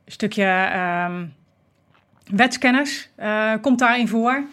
een 0.05 0.13
stukje 0.13 0.73
um, 1.07 1.35
wetskennis 2.37 3.11
uh, 3.19 3.53
komt 3.61 3.79
daarin 3.79 4.09
voor. 4.09 4.45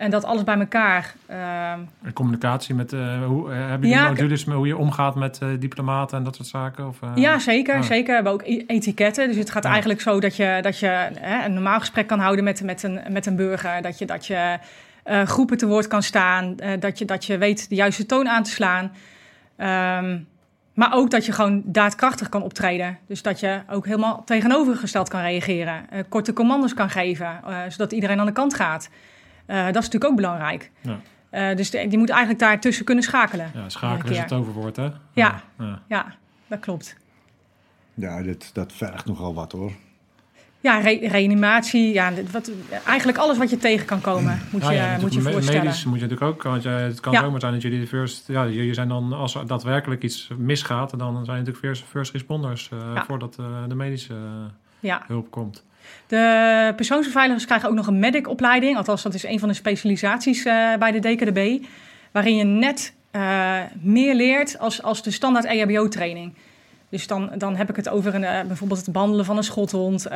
En 0.00 0.10
dat 0.10 0.24
alles 0.24 0.44
bij 0.44 0.58
elkaar. 0.58 1.14
Uh... 1.30 1.72
Communicatie 2.12 2.74
met, 2.74 2.92
uh, 2.92 3.24
hoe, 3.26 3.50
uh, 3.50 3.56
hebben 3.56 3.88
jullie 3.88 4.04
ja, 4.04 4.08
modules 4.08 4.44
met 4.44 4.56
hoe 4.56 4.66
je 4.66 4.76
omgaat 4.76 5.14
met 5.14 5.40
diplomaten 5.58 6.18
en 6.18 6.24
dat 6.24 6.36
soort 6.36 6.48
zaken? 6.48 6.88
Of, 6.88 6.98
ja, 7.14 7.38
zeker, 7.38 7.76
oh. 7.76 7.82
zeker. 7.82 8.06
We 8.06 8.12
hebben 8.12 8.32
ook 8.32 8.42
e-, 8.42 8.64
etiketten. 8.66 9.28
Dus 9.28 9.36
het 9.36 9.50
gaat 9.50 9.64
eigenlijk 9.64 10.00
zo 10.00 10.20
dat 10.20 10.36
je, 10.36 10.58
dat 10.62 10.78
je 10.78 11.08
een 11.44 11.52
normaal 11.52 11.78
gesprek 11.78 12.06
kan 12.06 12.18
houden 12.18 12.44
met, 12.44 12.62
met, 12.62 12.82
een, 12.82 13.00
met 13.08 13.26
een 13.26 13.36
burger. 13.36 13.82
Dat 13.82 13.98
je, 13.98 14.06
dat 14.06 14.26
je 14.26 14.58
groepen 15.24 15.56
te 15.56 15.66
woord 15.66 15.86
kan 15.86 16.02
staan. 16.02 16.56
dat, 16.78 16.98
je, 16.98 17.04
dat 17.04 17.24
je 17.24 17.38
weet 17.38 17.68
de 17.68 17.74
juiste 17.74 18.06
toon 18.06 18.28
aan 18.28 18.42
te 18.42 18.50
slaan. 18.50 18.92
Um, 20.04 20.26
maar 20.74 20.94
ook 20.94 21.10
dat 21.10 21.26
je 21.26 21.32
gewoon 21.32 21.62
daadkrachtig 21.64 22.28
kan 22.28 22.42
optreden. 22.42 22.98
Dus 23.06 23.22
dat 23.22 23.40
je 23.40 23.60
ook 23.70 23.84
helemaal 23.84 24.22
tegenovergesteld 24.24 25.08
kan 25.08 25.20
reageren. 25.20 25.86
korte 26.08 26.32
commando's 26.32 26.74
kan 26.74 26.90
geven, 26.90 27.40
zodat 27.68 27.92
iedereen 27.92 28.20
aan 28.20 28.26
de 28.26 28.32
kant 28.32 28.54
gaat. 28.54 28.90
Uh, 29.50 29.56
dat 29.56 29.68
is 29.68 29.74
natuurlijk 29.74 30.04
ook 30.04 30.16
belangrijk. 30.16 30.70
Ja. 30.80 31.00
Uh, 31.50 31.56
dus 31.56 31.70
die 31.70 31.98
moet 31.98 32.10
eigenlijk 32.10 32.40
daartussen 32.40 32.84
kunnen 32.84 33.04
schakelen. 33.04 33.50
Ja, 33.54 33.68
schakelen 33.68 34.12
is 34.12 34.18
het 34.18 34.32
overwoord, 34.32 34.76
hè? 34.76 34.88
Ja, 35.12 35.42
ja. 35.58 35.82
ja 35.88 36.14
dat 36.46 36.60
klopt. 36.60 36.96
Ja, 37.94 38.22
dit, 38.22 38.54
dat 38.54 38.72
vergt 38.72 39.06
nogal 39.06 39.34
wat, 39.34 39.52
hoor. 39.52 39.72
Ja, 40.60 40.78
re 40.78 40.98
reanimatie, 41.08 41.92
ja, 41.92 42.12
wat, 42.30 42.50
eigenlijk 42.86 43.18
alles 43.18 43.38
wat 43.38 43.50
je 43.50 43.56
tegen 43.56 43.86
kan 43.86 44.00
komen, 44.00 44.40
moet 44.50 44.66
je, 44.66 44.72
ja, 44.72 44.98
moet 45.00 45.14
je 45.14 45.20
voorstellen. 45.20 45.64
Medisch 45.64 45.84
moet 45.84 46.00
je 46.00 46.06
natuurlijk 46.06 46.30
ook, 46.30 46.42
want 46.42 46.64
het 46.64 47.00
kan 47.00 47.14
zomaar 47.14 47.40
zijn 47.40 47.52
dat 47.52 47.62
jullie 47.62 47.80
de 47.80 47.86
first, 47.86 48.28
ja, 48.28 48.46
jullie 48.46 48.74
zijn 48.74 48.88
dan, 48.88 49.12
als 49.12 49.34
er 49.34 49.46
daadwerkelijk 49.46 50.02
iets 50.02 50.30
misgaat, 50.36 50.98
dan 50.98 51.24
zijn 51.24 51.38
je 51.38 51.44
natuurlijk 51.44 51.58
first, 51.58 51.84
first 51.84 52.12
responders 52.12 52.70
uh, 52.72 53.02
voordat 53.06 53.34
de 53.68 53.74
medische 53.74 54.14
hulp 55.06 55.30
komt. 55.30 55.64
De 56.06 56.72
persoonsbeveiligers 56.76 57.44
krijgen 57.44 57.68
ook 57.68 57.74
nog 57.74 57.86
een 57.86 57.98
medic-opleiding. 57.98 58.76
Althans, 58.76 59.02
dat 59.02 59.14
is 59.14 59.24
een 59.24 59.38
van 59.38 59.48
de 59.48 59.54
specialisaties 59.54 60.44
uh, 60.44 60.74
bij 60.78 60.92
de 60.92 60.98
DKDB. 60.98 61.64
Waarin 62.10 62.36
je 62.36 62.44
net 62.44 62.92
uh, 63.12 63.58
meer 63.80 64.14
leert 64.14 64.58
als, 64.58 64.82
als 64.82 65.02
de 65.02 65.10
standaard 65.10 65.44
EHBO-training. 65.44 66.34
Dus 66.88 67.06
dan, 67.06 67.30
dan 67.38 67.56
heb 67.56 67.70
ik 67.70 67.76
het 67.76 67.88
over 67.88 68.14
een, 68.14 68.22
uh, 68.22 68.40
bijvoorbeeld 68.46 68.80
het 68.80 68.92
behandelen 68.92 69.24
van 69.24 69.36
een 69.36 69.44
schothond. 69.44 70.06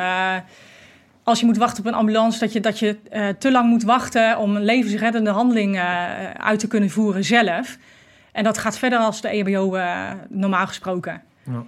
als 1.22 1.40
je 1.40 1.46
moet 1.46 1.56
wachten 1.56 1.84
op 1.84 1.86
een 1.86 1.98
ambulance, 1.98 2.38
dat 2.38 2.52
je, 2.52 2.60
dat 2.60 2.78
je 2.78 2.96
te 3.38 3.50
lang 3.50 3.68
moet 3.68 3.82
wachten 3.82 4.38
om 4.38 4.56
een 4.56 4.64
levensreddende 4.64 5.30
handeling 5.30 5.78
uit 6.36 6.58
te 6.58 6.68
kunnen 6.68 6.90
voeren 6.90 7.24
zelf. 7.24 7.78
En 8.32 8.44
dat 8.44 8.58
gaat 8.58 8.78
verder 8.78 8.98
als 8.98 9.20
de 9.20 9.28
EHBO 9.28 9.78
normaal 10.28 10.66
gesproken. 10.66 11.22
Ja. 11.42 11.64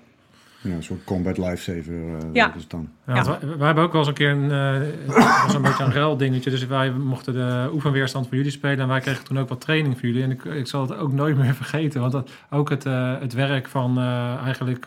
Ja, 0.60 0.74
een 0.74 0.82
soort 0.82 1.04
combat 1.04 1.38
lifesaver 1.38 1.92
uh, 1.92 2.16
ja. 2.32 2.54
is 2.54 2.68
dan. 2.68 2.88
Ja, 3.06 3.14
ja. 3.14 3.38
Wij, 3.56 3.66
hebben 3.66 3.84
ook 3.84 3.92
wel 3.92 4.00
eens 4.00 4.08
een 4.08 4.14
keer 4.14 4.30
een, 4.30 4.50
uh, 4.50 5.44
was 5.44 5.54
een 5.54 5.62
beetje 5.62 5.84
een 5.84 5.92
ruil 5.92 6.16
dingetje. 6.16 6.50
Dus 6.50 6.66
wij 6.66 6.90
mochten 6.90 7.32
de 7.32 7.70
oefenweerstand 7.72 8.26
voor 8.26 8.36
jullie 8.36 8.52
spelen. 8.52 8.78
En 8.78 8.88
wij 8.88 9.00
kregen 9.00 9.24
toen 9.24 9.38
ook 9.38 9.48
wat 9.48 9.60
training 9.60 9.98
voor 9.98 10.08
jullie. 10.08 10.22
En 10.22 10.30
ik, 10.30 10.44
ik 10.44 10.66
zal 10.66 10.82
het 10.82 10.96
ook 10.98 11.12
nooit 11.12 11.36
meer 11.36 11.54
vergeten. 11.64 12.00
Want 12.00 12.12
dat, 12.12 12.30
ook 12.50 12.68
het, 12.68 12.84
uh, 12.84 13.20
het 13.20 13.32
werk 13.32 13.68
van 13.68 13.98
eigenlijk 14.44 14.86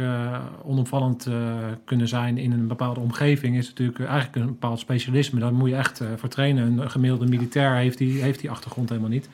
onopvallend 0.64 1.28
kunnen 1.86 2.08
zijn 2.08 2.38
in 2.38 2.52
een 2.52 2.68
bepaalde 2.68 3.00
omgeving... 3.00 3.58
is 3.58 3.68
natuurlijk 3.68 4.00
eigenlijk 4.00 4.36
een 4.36 4.46
bepaald 4.46 4.80
specialisme. 4.80 5.40
Daar 5.40 5.54
moet 5.54 5.70
je 5.70 5.76
echt 5.76 6.02
voor 6.16 6.30
trainen. 6.30 6.80
Een 6.80 6.92
gemiddelde 6.92 7.26
militair 7.26 7.76
heeft 7.76 7.98
die, 7.98 8.22
heeft 8.22 8.40
die 8.40 8.52
achtergrond 8.52 8.90
helemaal 8.90 9.10
niet. 9.10 9.30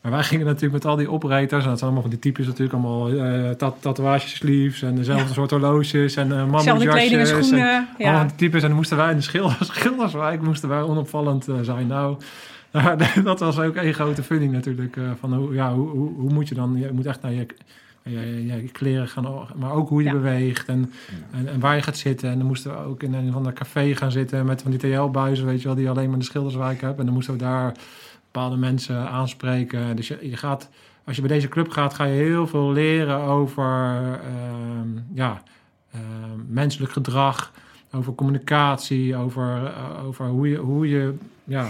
Maar 0.00 0.12
wij 0.12 0.22
gingen 0.22 0.46
natuurlijk 0.46 0.72
met 0.72 0.84
al 0.84 0.96
die 0.96 1.10
operators, 1.10 1.62
en 1.62 1.68
dat 1.68 1.78
zijn 1.78 1.90
allemaal 1.90 2.00
van 2.00 2.10
die 2.10 2.18
types 2.18 2.46
natuurlijk, 2.46 2.72
allemaal 2.72 3.10
uh, 3.10 3.50
tat 3.50 3.76
tatoeages, 3.80 4.34
sleeves 4.34 4.82
en 4.82 4.94
dezelfde 4.94 5.32
soort 5.32 5.50
horloges 5.50 6.16
en 6.16 6.28
uh, 6.28 6.46
mammoetjasjes. 6.46 7.30
en 7.30 7.44
schoenen. 7.44 7.88
En 7.98 8.06
allemaal 8.06 8.26
die 8.26 8.36
types. 8.36 8.62
En 8.62 8.68
dan 8.68 8.76
moesten 8.76 8.96
wij 8.96 9.10
in 9.10 9.16
de 9.16 9.22
schilders, 9.22 9.68
schilderswijk 9.74 10.42
moesten 10.42 10.68
wij 10.68 10.82
onopvallend 10.82 11.48
uh, 11.48 11.56
zijn. 11.62 11.86
Nou, 12.72 12.96
dat 13.24 13.40
was 13.40 13.58
ook 13.58 13.76
een 13.76 13.94
grote 13.94 14.22
funding 14.22 14.52
natuurlijk. 14.52 14.96
van 15.20 15.34
hoe, 15.34 15.54
ja, 15.54 15.74
hoe, 15.74 15.88
hoe, 15.88 16.12
hoe, 16.14 16.32
moet 16.32 16.48
je 16.48 16.54
dan, 16.54 16.76
je 16.78 16.90
moet 16.92 17.06
echt 17.06 17.22
naar 17.22 17.32
je, 17.32 17.46
je, 18.02 18.46
je 18.46 18.68
kleren 18.72 19.08
gaan, 19.08 19.48
maar 19.56 19.72
ook 19.72 19.88
hoe 19.88 20.02
je 20.02 20.10
beweegt 20.10 20.68
en, 20.68 20.92
en, 21.30 21.48
en, 21.48 21.60
waar 21.60 21.74
je 21.74 21.82
gaat 21.82 21.96
zitten. 21.96 22.30
En 22.30 22.38
dan 22.38 22.46
moesten 22.46 22.70
we 22.70 22.76
ook 22.76 23.02
in 23.02 23.14
een 23.14 23.32
van 23.32 23.44
de 23.44 23.52
café 23.52 23.94
gaan 23.96 24.12
zitten 24.12 24.46
met 24.46 24.62
van 24.62 24.70
die 24.70 24.80
TL-buizen, 24.80 25.46
weet 25.46 25.60
je 25.60 25.66
wel, 25.66 25.76
die 25.76 25.90
alleen 25.90 26.10
maar 26.10 26.18
de 26.18 26.24
schilderswijk 26.24 26.80
hebben. 26.80 26.98
En 26.98 27.04
dan 27.04 27.14
moesten 27.14 27.34
we 27.34 27.40
daar 27.40 27.74
bepaalde 28.38 28.56
mensen 28.66 29.08
aanspreken. 29.08 29.96
Dus 29.96 30.08
je, 30.08 30.18
je 30.22 30.36
gaat 30.36 30.68
als 31.04 31.16
je 31.16 31.22
bij 31.22 31.30
deze 31.34 31.48
club 31.48 31.70
gaat, 31.70 31.94
ga 31.94 32.04
je 32.04 32.12
heel 32.22 32.46
veel 32.46 32.72
leren 32.72 33.20
over 33.20 33.64
ehm, 34.22 34.88
ja, 35.14 35.42
ehm, 35.92 36.00
menselijk 36.48 36.92
gedrag, 36.92 37.52
over 37.92 38.14
communicatie, 38.14 39.16
over, 39.16 39.64
eh, 39.66 40.04
over 40.06 40.26
hoe 40.26 40.48
je, 40.48 40.56
hoe 40.56 40.88
je 40.88 41.14
ja, 41.44 41.66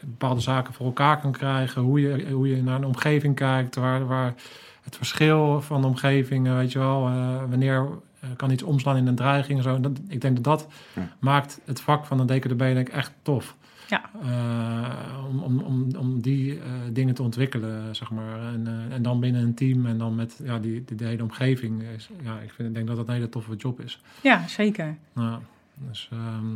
bepaalde 0.00 0.40
zaken 0.40 0.74
voor 0.74 0.86
elkaar 0.86 1.20
kan 1.20 1.32
krijgen, 1.32 1.82
hoe 1.82 2.00
je, 2.00 2.30
hoe 2.32 2.48
je 2.56 2.62
naar 2.62 2.76
een 2.76 2.86
omgeving 2.86 3.34
kijkt, 3.34 3.74
waar, 3.76 4.06
waar 4.06 4.34
het 4.82 4.96
verschil 4.96 5.60
van 5.62 5.80
de 5.80 5.86
omgeving, 5.86 6.48
weet 6.54 6.72
je 6.72 6.78
wel, 6.78 7.06
eh, 7.06 7.36
wanneer 7.48 7.86
eh, 8.20 8.28
kan 8.36 8.50
iets 8.50 8.62
omslaan 8.62 8.96
in 8.96 9.06
een 9.06 9.14
dreiging 9.14 9.58
en 9.58 9.64
zo. 9.64 9.80
Dat, 9.80 9.92
ik 10.08 10.20
denk 10.20 10.34
dat 10.34 10.44
dat 10.44 10.66
Ja. 10.94 11.08
maakt 11.18 11.60
het 11.64 11.80
vak 11.80 12.04
van 12.06 12.20
een 12.20 12.26
DKDB 12.26 12.58
denk 12.58 12.88
ik 12.88 12.94
echt 12.94 13.12
tof. 13.22 13.56
Ja. 13.86 14.10
Eh, 14.22 15.26
om, 15.26 15.42
om, 15.42 15.58
om, 15.60 15.88
om 15.98 16.20
die 16.20 16.58
eh, 16.58 16.70
dingen 16.92 17.14
te 17.14 17.22
ontwikkelen, 17.22 17.96
zeg 17.96 18.10
maar. 18.10 18.38
En, 18.38 18.66
eh, 18.66 18.94
en 18.94 19.02
dan 19.02 19.20
binnen 19.20 19.42
een 19.42 19.54
team 19.54 19.86
en 19.86 19.98
dan 19.98 20.14
met 20.14 20.40
ja, 20.42 20.58
die, 20.58 20.84
die, 20.84 20.96
de 20.96 21.04
hele 21.04 21.22
omgeving. 21.22 21.82
Is, 21.82 22.08
ja, 22.22 22.38
ik 22.40 22.52
vind, 22.52 22.68
ik 22.68 22.74
denk 22.74 22.86
dat 22.86 22.96
dat 22.96 23.08
een 23.08 23.14
hele 23.14 23.28
toffe 23.28 23.56
job 23.56 23.80
is. 23.80 24.00
Ja, 24.22 24.48
zeker. 24.48 24.96
Ja, 25.14 25.40
dus, 25.74 26.08
ehm, 26.12 26.52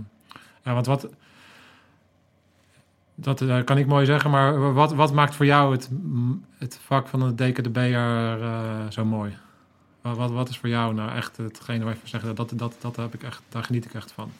ja, 0.62 0.74
want 0.74 0.86
wat... 0.86 1.08
Dat 3.20 3.64
kan 3.64 3.78
ik 3.78 3.86
mooi 3.86 4.06
zeggen, 4.06 4.30
maar 4.30 4.72
wat, 4.72 4.94
wat 4.94 5.12
maakt 5.12 5.34
voor 5.34 5.46
jou 5.46 5.72
het, 5.72 5.90
het 6.58 6.78
vak 6.82 7.08
van 7.08 7.22
een 7.22 7.36
DKDB'er 7.36 8.92
zo 8.92 9.04
mooi? 9.04 9.36
Wat, 10.00 10.16
wat, 10.16 10.30
wat 10.30 10.48
is 10.48 10.58
voor 10.58 10.68
jou 10.68 10.94
nou 10.94 11.10
echt 11.10 11.36
hetgene 11.36 11.84
waar 11.84 11.92
je 11.92 11.98
van 11.98 12.08
zegt, 12.08 12.36
dat, 12.36 12.52
dat, 12.54 12.76
dat 12.80 12.96
heb 12.96 13.14
ik 13.14 13.22
echt, 13.22 13.42
daar 13.48 13.64
geniet 13.64 13.84
ik 13.84 13.94
echt 13.94 14.12
van? 14.12 14.30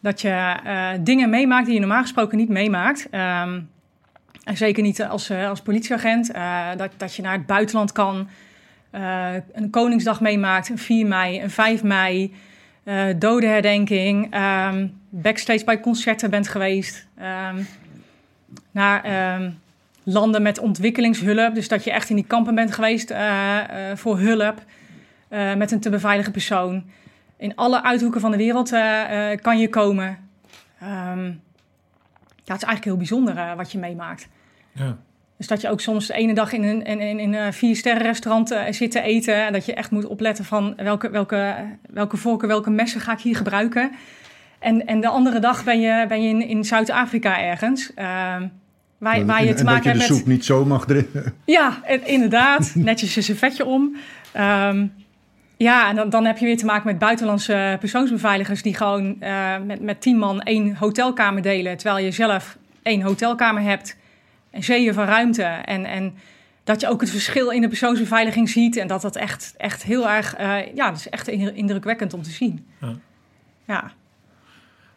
Dat 0.00 0.20
je 0.20 0.28
eh, 0.64 0.90
dingen 1.00 1.30
meemaakt 1.30 1.64
die 1.64 1.74
je 1.74 1.80
normaal 1.80 2.02
gesproken 2.02 2.38
niet 2.38 2.48
meemaakt. 2.48 3.08
Ehm, 3.10 3.60
en 4.44 4.56
zeker 4.56 4.82
niet 4.82 5.02
als, 5.02 5.30
eh, 5.30 5.48
als 5.48 5.60
politieagent. 5.60 6.30
eh, 6.30 6.68
dat, 6.76 6.90
dat 6.96 7.14
je 7.14 7.22
naar 7.22 7.32
het 7.32 7.46
buitenland 7.46 7.92
kan. 7.92 8.28
een 9.52 9.70
Koningsdag 9.70 10.20
meemaakt, 10.20 10.68
een 10.68 10.78
4 10.78 11.06
mei, 11.06 11.42
een 11.42 11.50
5 11.50 11.82
mei. 11.82 12.34
dodenherdenking. 13.16 14.32
ehm, 14.32 14.86
backstage 15.08 15.64
bij 15.64 15.80
concerten 15.80 16.30
bent 16.30 16.48
geweest. 16.48 17.06
ehm, 17.18 17.62
naar 18.70 19.02
landen 20.02 20.42
met 20.42 20.58
ontwikkelingshulp. 20.58 21.54
Dus 21.54 21.68
dat 21.68 21.84
je 21.84 21.92
echt 21.92 22.10
in 22.10 22.16
die 22.16 22.24
kampen 22.26 22.54
bent 22.54 22.72
geweest 22.72 23.14
voor 23.94 24.18
hulp. 24.18 24.62
met 25.56 25.72
een 25.72 25.80
te 25.80 25.90
beveiligen 25.90 26.32
persoon. 26.32 26.84
In 27.38 27.54
alle 27.56 27.82
uithoeken 27.82 28.20
van 28.20 28.30
de 28.30 28.36
wereld 28.36 28.72
eh, 28.72 29.30
eh, 29.32 29.38
kan 29.40 29.58
je 29.58 29.68
komen. 29.68 30.18
Ehm, 30.80 31.24
ja, 32.44 32.54
het 32.54 32.62
is 32.62 32.68
eigenlijk 32.68 32.84
heel 32.84 32.96
bijzonder 32.96 33.36
eh, 33.36 33.54
wat 33.56 33.72
je 33.72 33.78
meemaakt. 33.78 34.28
Ja, 34.72 34.96
Dus 35.36 35.46
dat 35.46 35.60
je 35.60 35.70
ook 35.70 35.80
soms 35.80 36.06
de 36.06 36.14
ene 36.14 36.34
dag 36.34 36.52
in 36.52 36.62
een, 36.62 36.82
in, 36.84 37.00
in, 37.00 37.18
in 37.18 37.34
een 37.34 37.52
vier 37.52 37.76
sterren 37.76 38.02
restaurant 38.02 38.54
zit 38.70 38.90
te 38.90 39.00
eten. 39.00 39.46
En 39.46 39.52
dat 39.52 39.66
je 39.66 39.74
echt 39.74 39.90
moet 39.90 40.06
opletten 40.06 40.44
van 40.44 40.74
welke, 40.76 41.10
welke, 41.10 41.54
welke 41.90 42.16
vorken, 42.16 42.48
welke 42.48 42.70
messen 42.70 43.00
ga 43.00 43.12
ik 43.12 43.20
hier 43.20 43.36
gebruiken. 43.36 43.90
En, 44.58 44.86
en 44.86 45.00
de 45.00 45.08
andere 45.08 45.38
dag 45.38 45.64
ben 45.64 45.80
je, 45.80 46.04
ben 46.08 46.22
je 46.22 46.28
in, 46.28 46.42
in 46.48 46.64
Zuid-Afrika 46.64 47.40
ergens. 47.40 47.94
ehm, 47.94 48.46
waar, 48.98 49.26
waar 49.26 49.44
je 49.44 49.52
te 49.54 49.58
en 49.58 49.64
maken 49.64 49.64
dat 49.64 49.84
je 49.84 49.92
de 49.92 49.98
hebt 49.98 50.08
met... 50.08 50.18
soep 50.18 50.26
niet 50.26 50.44
zo 50.44 50.64
mag 50.64 50.84
drinken. 50.86 51.34
Ja, 51.44 51.80
en- 51.84 52.06
inderdaad. 52.06 52.72
Netjes 52.90 53.16
een 53.16 53.22
servetje 53.22 53.64
om. 53.64 53.96
Ehm, 54.32 54.86
ja, 55.58 55.88
en 55.88 55.96
dan, 55.96 56.10
dan 56.10 56.24
heb 56.24 56.38
je 56.38 56.46
weer 56.46 56.56
te 56.56 56.64
maken 56.64 56.86
met 56.86 56.98
buitenlandse 56.98 57.76
persoonsbeveiligers... 57.80 58.62
die 58.62 58.74
gewoon 58.74 59.20
eh, 59.20 59.58
met, 59.66 59.80
met 59.80 60.00
tien 60.00 60.18
man 60.18 60.40
één 60.40 60.76
hotelkamer 60.76 61.42
delen... 61.42 61.76
terwijl 61.76 62.04
je 62.04 62.10
zelf 62.10 62.58
één 62.82 63.02
hotelkamer 63.02 63.62
hebt. 63.62 63.96
En 64.50 64.64
zeeën 64.64 64.94
van 64.94 65.04
ruimte. 65.04 65.42
En, 65.42 65.84
en 65.84 66.14
dat 66.64 66.80
je 66.80 66.88
ook 66.88 67.00
het 67.00 67.10
verschil 67.10 67.50
in 67.50 67.60
de 67.60 67.68
persoonsbeveiliging 67.68 68.48
ziet... 68.48 68.76
en 68.76 68.86
dat 68.86 69.02
dat 69.02 69.16
echt, 69.16 69.54
echt 69.56 69.82
heel 69.82 70.08
erg... 70.08 70.34
eh, 70.34 70.74
ja, 70.74 70.90
dat 70.90 70.98
is 70.98 71.08
echt 71.08 71.28
indrukwekkend 71.28 72.14
om 72.14 72.22
te 72.22 72.30
zien. 72.30 72.66
Ja. 72.80 72.94
Ja. 73.66 73.92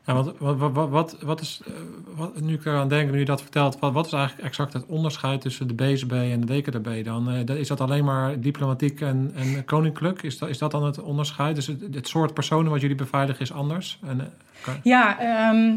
Want 0.05 0.37
wat, 0.37 0.57
wat, 0.57 0.71
wat, 0.71 0.89
wat, 0.89 1.17
wat 1.21 1.41
is, 1.41 1.61
eh, 1.65 1.73
wat, 2.15 2.41
nu 2.41 2.53
ik 2.53 2.65
eraan 2.65 2.87
denk, 2.87 3.11
nu 3.11 3.19
je 3.19 3.25
dat 3.25 3.41
vertelt, 3.41 3.79
wat, 3.79 3.93
wat 3.93 4.05
is 4.05 4.13
eigenlijk 4.13 4.47
exact 4.47 4.73
het 4.73 4.85
onderscheid 4.85 5.41
tussen 5.41 5.67
de 5.67 5.73
BSB 5.73 6.11
en 6.11 6.45
de 6.45 6.61
DKDB 6.61 7.05
dan? 7.05 7.29
Eh, 7.29 7.55
is 7.55 7.67
dat 7.67 7.81
alleen 7.81 8.05
maar 8.05 8.39
diplomatiek 8.39 9.01
en, 9.01 9.31
en 9.35 9.65
koninklijk? 9.65 10.23
Is 10.23 10.37
dat, 10.37 10.49
is 10.49 10.57
dat 10.57 10.71
dan 10.71 10.85
het 10.85 11.01
onderscheid? 11.01 11.55
Dus 11.55 11.67
het, 11.67 11.81
het 11.91 12.07
soort 12.07 12.33
personen 12.33 12.71
wat 12.71 12.81
jullie 12.81 12.95
beveiligen 12.95 13.41
is 13.41 13.53
anders? 13.53 13.99
En, 14.07 14.19
eh, 14.65 14.73
Ja, 14.83 15.19
ehm, 15.19 15.75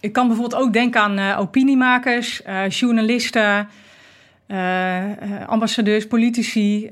ik 0.00 0.12
kan 0.12 0.26
bijvoorbeeld 0.26 0.62
ook 0.62 0.72
denken 0.72 1.00
aan 1.00 1.18
eh, 1.18 1.40
opiniemakers, 1.40 2.42
journalisten, 2.68 3.68
ambassadeurs, 5.46 6.06
politici, 6.06 6.88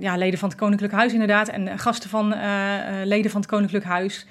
ja, 0.00 0.16
leden 0.16 0.38
van 0.38 0.48
het 0.48 0.58
Koninklijk 0.58 0.92
Huis 0.92 1.12
inderdaad 1.12 1.48
en 1.48 1.78
gasten 1.78 2.10
van 2.10 2.34
leden 3.04 3.30
van 3.30 3.40
het 3.40 3.50
Koninklijk 3.50 3.84
Huis. 3.84 4.26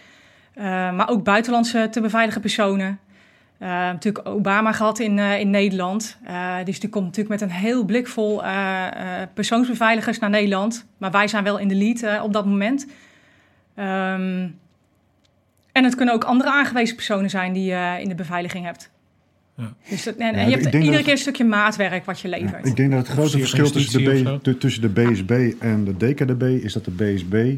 Eh, 0.58 0.64
maar 0.91 1.10
ook 1.10 1.24
buitenlandse 1.24 1.88
te 1.91 2.01
beveiligen 2.01 2.41
personen. 2.41 2.99
Eh, 3.58 3.68
natuurlijk 3.70 4.28
Obama 4.28 4.72
gehad 4.72 4.99
in, 4.99 5.20
eh, 5.20 5.39
in 5.39 5.49
Nederland. 5.49 6.18
Eh, 6.24 6.55
dus 6.64 6.80
die 6.80 6.89
komt 6.89 7.05
natuurlijk 7.05 7.39
met 7.41 7.49
een 7.49 7.55
heel 7.55 7.84
blik 7.86 8.08
vol 8.08 8.43
eh, 8.43 8.88
eh, 9.22 9.28
persoonsbeveiligers 9.34 10.20
naar 10.20 10.30
Nederland. 10.30 10.86
Maar 10.97 11.12
wij 11.12 11.28
zijn 11.28 11.43
wel 11.43 11.58
in 11.58 11.68
de 11.68 11.76
lead 11.76 12.01
eh, 12.01 12.24
op 12.24 12.34
dat 12.34 12.45
moment. 12.45 12.88
Ehm, 13.76 14.47
en 15.72 15.84
het 15.84 15.95
kunnen 15.95 16.14
ook 16.16 16.24
andere 16.24 16.49
aangewezen 16.51 16.95
personen 16.95 17.30
zijn 17.30 17.53
die 17.53 17.66
je 17.66 17.97
in 18.01 18.10
de 18.10 18.16
beveiliging 18.16 18.66
hebt. 18.66 18.89
Ja. 19.55 19.74
Dus 19.89 20.03
dat, 20.03 20.16
en, 20.16 20.34
je 20.49 20.55
hebt 20.58 20.66
iedere 20.66 20.91
dat- 20.91 21.01
keer 21.01 21.12
een 21.12 21.18
stukje 21.18 21.43
maatwerk 21.45 22.05
wat 22.05 22.20
je 22.20 22.30
Ja, 22.30 22.38
levert. 22.38 22.66
ik 22.66 22.76
denk 22.76 22.91
dat 22.91 22.99
het 22.99 23.08
grote 23.18 23.38
verschil 23.38 23.72
tussen 23.72 24.03
de, 24.03 24.38
B- 24.53 24.60
tussen 24.60 24.82
de 24.82 24.89
BSB 24.89 25.53
en 25.60 25.84
de 25.84 25.97
DKDB 25.97 26.41
is 26.64 26.74
dat 26.74 26.86
de 26.86 26.91
BSB 26.91 27.55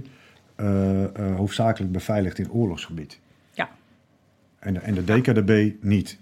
hoofdzakelijk 1.36 1.92
beveiligt 1.92 2.40
in 2.40 2.52
oorlogsgebied. 2.52 3.20
Ja. 3.54 3.70
En 4.60 4.74
de, 4.74 4.80
en 4.80 4.94
de 4.94 5.04
DKDB 5.04 5.74
niet. 5.84 6.20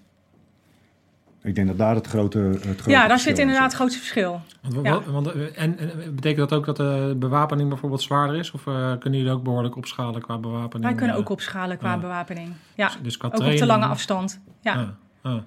Ik 1.42 1.56
denk 1.56 1.68
dat 1.68 1.78
daar 1.78 1.96
het 1.96 2.08
grote, 2.08 2.40
het 2.40 2.62
grote 2.62 2.90
ja, 2.90 3.08
daar 3.08 3.20
zit 3.20 3.34
in 3.36 3.42
inderdaad 3.42 3.66
het 3.66 3.74
grootste 3.76 4.00
verschil. 4.00 4.42
Want, 4.62 4.74
wa- 4.74 4.82
Ja. 4.82 4.92
wat- 4.94 5.06
want, 5.06 5.28
eh, 5.32 5.62
en, 5.64 5.78
en 5.80 6.16
betekent 6.16 6.50
dat 6.50 6.54
ook 6.60 6.66
dat 6.66 6.76
de 6.78 7.16
bewapening 7.20 7.70
bijvoorbeeld 7.70 8.02
zwaarder 8.02 8.36
is? 8.36 8.52
Of 8.52 8.68
eh, 8.68 8.98
kunnen 9.00 9.20
jullie 9.20 9.34
ook 9.36 9.44
behoorlijk 9.44 9.76
opschalen 9.76 10.22
qua 10.22 10.38
bewapening? 10.38 10.84
Wij 10.86 10.94
kunnen 10.96 11.16
Eh, 11.16 11.22
ook 11.22 11.30
opschalen 11.30 11.78
qua 11.78 11.98
bewapening. 11.98 12.54
Ja, 12.76 12.92
dus 13.02 13.18
qua 13.18 13.28
ook 13.28 13.34
op 13.34 13.58
de 13.58 13.66
lange 13.66 13.86
afstand. 13.86 14.40
Ja. 14.62 14.74
Ah, 15.22 15.34
ah. 15.34 15.42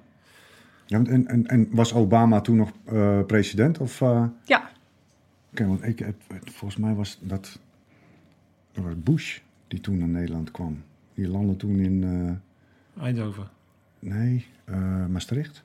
Ja, 0.86 0.99
en, 1.05 1.26
en, 1.26 1.47
en 1.47 1.68
was 1.70 1.95
Obama 1.95 2.41
toen 2.41 2.57
nog 2.57 2.70
eh, 2.84 3.18
president? 3.26 3.78
Of, 3.78 4.01
eh, 4.01 4.24
ja. 4.45 4.68
Oké, 5.53 5.66
want 5.66 5.84
ik, 5.84 5.99
het- 5.99 6.14
het- 6.34 6.51
volgens 6.51 6.80
mij 6.80 6.95
was 6.95 7.18
dat, 7.20 7.59
Bush 8.97 9.39
die 9.68 9.81
toen 9.81 9.99
naar 9.99 10.09
Nederland 10.09 10.51
kwam. 10.51 10.83
Die 11.14 11.28
landde 11.28 11.57
toen 11.57 11.78
in, 11.78 12.05
eh, 12.97 13.03
Eindhoven. 13.05 13.49
nee, 13.99 14.47
eh, 14.64 15.07
Maastricht. 15.07 15.64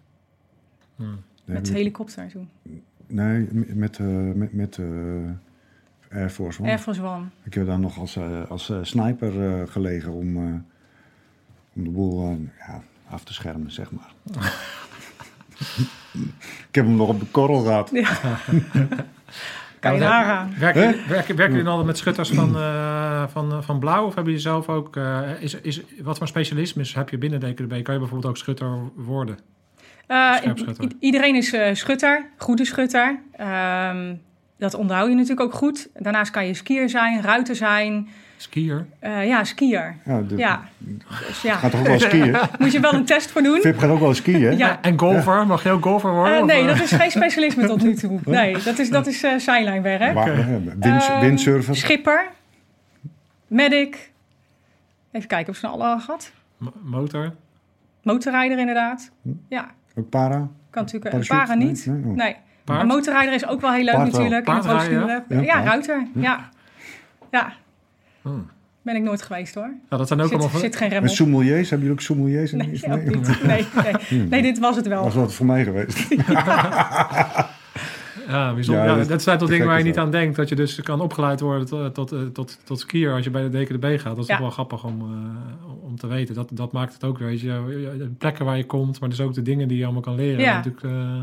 Hmm. 0.96 1.18
Met 1.46 1.70
we- 1.70 1.76
helikopter 1.76 2.28
toen. 2.28 2.50
Nee, 3.08 3.48
met, 3.54 4.00
eh, 4.00 4.06
met, 4.32 4.54
met 4.54 4.78
eh, 4.78 4.86
Air 6.12 6.30
Force 6.30 6.60
One. 6.62 6.70
Air 6.70 6.80
Force 6.80 7.04
One. 7.04 7.26
Ik 7.44 7.54
heb 7.54 7.66
daar 7.66 7.80
nog 7.80 7.98
als, 7.98 8.16
eh, 8.16 8.50
als 8.50 8.70
eh, 8.70 8.80
sniper 8.84 9.60
eh, 9.62 9.68
gelegen 9.68 10.12
om, 10.12 10.38
eh, 10.38 10.54
om 11.74 11.84
de 11.84 11.90
boel 11.90 12.30
eh, 12.30 12.38
ja, 12.68 12.84
af 13.10 13.24
te 13.24 13.34
schermen, 13.34 13.72
zeg 13.72 13.92
maar. 13.92 14.14
ik 16.70 16.76
heb 16.76 16.86
hem 16.86 16.96
nog 16.96 17.10
op 17.10 17.20
de 17.20 17.26
korrel 17.26 17.62
gehad. 17.62 17.90
Ja. 17.94 18.18
kan 19.90 19.94
je 19.98 20.02
Ja, 20.02 20.10
nagaan. 20.10 20.54
Werken, 20.60 20.82
jullie- 20.82 21.02
werken, 21.08 21.36
werken 21.36 21.56
jullie 21.56 21.70
altijd 21.70 21.88
met 21.88 21.98
schutters 21.98 22.30
van, 22.30 22.56
eh, 22.56 23.24
van, 23.28 23.64
van 23.64 23.80
Blauw? 23.80 24.06
Of 24.06 24.16
hebben 24.16 24.34
jullie 24.34 24.48
zelf 24.48 24.70
ook... 24.70 24.96
eh, 24.96 25.20
is, 25.40 25.54
is, 25.62 25.82
wat 26.02 26.18
voor 26.18 26.28
specialismes 26.28 26.96
heb 26.96 27.10
je 27.10 27.18
binnen 27.18 27.40
DKDB? 27.40 27.84
Kan 27.84 27.94
je 27.94 28.00
bijvoorbeeld 28.00 28.26
ook 28.26 28.38
schutter 28.38 28.78
worden? 28.96 29.38
Eh, 30.08 30.36
iedereen 31.00 31.36
is 31.36 31.54
eh, 31.54 31.74
schutter, 31.74 32.26
goede 32.38 32.66
schutter. 32.66 33.20
Ehm, 33.32 34.16
dat 34.58 34.74
onthoud 34.74 35.10
je 35.10 35.16
natuurlijk 35.16 35.42
ook 35.42 35.54
goed. 35.54 35.90
Daarnaast 35.94 36.32
kan 36.32 36.46
je 36.48 36.54
skier 36.54 36.90
zijn, 36.90 37.22
ruiter 37.22 37.56
zijn. 37.56 38.08
Skier? 38.38 38.86
Eh, 39.00 39.28
ja, 39.28 39.44
skier. 39.44 39.96
Ja, 40.06 40.22
de- 40.22 40.38
Ja. 40.38 40.62
Dus 41.28 41.42
ja, 41.42 41.56
Gaat 41.56 41.72
toch 41.72 41.80
ook 41.80 41.88
wel 41.88 42.00
skiën? 42.00 42.36
moet 42.60 42.72
je 42.72 42.80
wel 42.80 42.94
een 42.94 43.06
test 43.06 43.32
voor 43.32 43.42
doen. 43.42 43.62
Vip 43.62 43.78
gaat 43.78 43.90
ook 43.90 44.00
wel 44.00 44.14
skiën, 44.14 44.42
hè? 44.44 44.50
Ja. 44.50 44.82
En 44.82 45.00
golfer? 45.00 45.48
Mag 45.48 45.64
je 45.64 45.70
ook 45.72 45.84
golfer 45.84 46.12
worden? 46.14 46.38
Eh, 46.38 46.44
nee, 46.44 46.62
eh, 46.62 46.68
dat 46.68 46.80
is 46.82 46.92
geen 46.92 47.12
specialisme 47.12 47.66
tot 47.68 47.84
nu 47.84 47.94
toe. 47.96 48.20
Nee, 48.26 48.58
dat 48.64 48.80
is, 48.80 48.90
dat 48.90 49.08
is 49.08 49.24
eh 49.24 49.36
zijlijnwerk. 49.38 50.14
Wind, 50.80 51.10
windsurfer. 51.20 51.76
Schipper. 51.76 52.26
Medic. 53.48 54.12
Even 55.12 55.28
kijken 55.28 55.50
of 55.54 55.60
ze 55.60 55.66
nou 55.66 55.80
alle 55.80 55.90
al 55.94 56.00
gehad. 56.00 56.32
m- 56.58 56.66
Motor? 56.84 57.34
Motorrijder 58.04 58.58
inderdaad. 58.60 59.12
Ja, 59.50 59.66
Ook 59.96 60.10
para. 60.10 60.48
kan 60.70 60.84
natuurlijk. 60.84 61.10
Parachute? 61.12 61.36
para 61.40 61.54
niet. 61.54 61.86
Nee, 61.86 61.96
nee, 61.98 62.12
oh. 62.12 62.16
Nee. 62.18 62.36
Paard? 62.64 62.82
Een 62.82 62.88
motorrijder 62.88 63.34
is 63.34 63.48
ook 63.48 63.62
wel 63.62 63.72
heel 63.72 63.84
leuk 63.84 63.94
Paard 63.94 64.08
natuurlijk. 64.14 64.48
Ja, 65.30 65.42
Ja, 65.42 65.64
ruiter. 65.64 66.08
Ja. 66.14 66.50
Ja, 67.32 67.54
Hmm. 68.26 68.48
ben 68.82 68.96
ik 68.96 69.02
nooit 69.02 69.22
geweest 69.22 69.56
hoor. 69.56 69.74
Ja, 69.90 69.98
dat 69.98 70.08
zijn 70.08 70.22
ook 70.22 70.28
Zit, 70.30 70.40
allemaal... 70.40 70.60
zit 70.60 70.76
geen 70.76 70.90
rem 70.90 71.04
En 71.04 71.10
sommeliers, 71.10 71.70
hebben 71.70 71.88
jullie 71.88 71.92
ook 72.02 72.02
sommeliers? 72.06 72.52
in 72.52 72.58
Nee, 72.58 72.72
iets 72.72 72.86
ook 72.86 73.04
mee? 73.04 73.16
niet. 73.16 73.42
Nee, 73.44 73.66
nee. 74.10 74.28
nee, 74.28 74.42
dit 74.42 74.60
was 74.60 74.76
het 74.76 74.88
wel. 74.88 75.04
was 75.04 75.16
wat 75.16 75.34
voor 75.34 75.46
mij 75.46 75.64
geweest. 75.64 76.08
Ja, 78.28 78.54
bijzonder. 78.54 78.84
Ja, 78.84 78.90
Ja, 78.92 78.98
dat- 78.98 79.08
dat 79.08 79.22
zijn 79.22 79.38
toch 79.38 79.50
dingen 79.50 79.68
waar 79.68 79.78
je 79.78 79.84
niet 79.84 79.98
aan 79.98 80.12
denkt. 80.12 80.36
Dat 80.36 80.50
je 80.50 80.56
dus 80.56 80.82
kan 80.82 81.02
opgeleid 81.02 81.40
worden 81.40 81.66
tot, 81.68 81.94
tot, 81.94 82.12
eh, 82.12 82.20
tot, 82.34 82.60
tot 82.64 82.80
skier 82.80 83.14
als 83.14 83.24
je 83.24 83.30
bij 83.30 83.50
de 83.50 83.64
DKDB 83.64 84.00
gaat. 84.00 84.16
Dat 84.16 84.24
is 84.24 84.28
Ja. 84.28 84.34
toch 84.34 84.40
wel 84.40 84.50
grappig 84.50 84.84
om, 84.84 85.02
eh, 85.02 85.86
om 85.86 85.96
te 85.98 86.08
weten. 86.08 86.36
Dat, 86.36 86.50
dat 86.54 86.72
maakt 86.72 86.94
het 86.94 87.04
ook, 87.04 87.18
weet 87.18 87.40
je, 87.42 87.48
de 87.98 88.10
plekken 88.18 88.46
waar 88.46 88.58
je 88.58 88.66
komt, 88.66 89.00
maar 89.00 89.10
dus 89.10 89.22
ook 89.22 89.34
de 89.34 89.42
dingen 89.42 89.68
die 89.68 89.78
je 89.78 89.84
allemaal 89.84 90.02
kan 90.02 90.16
leren. 90.16 90.42
Ja. 90.42 90.54
Natuurlijk, 90.56 90.84
eh, 90.84 91.20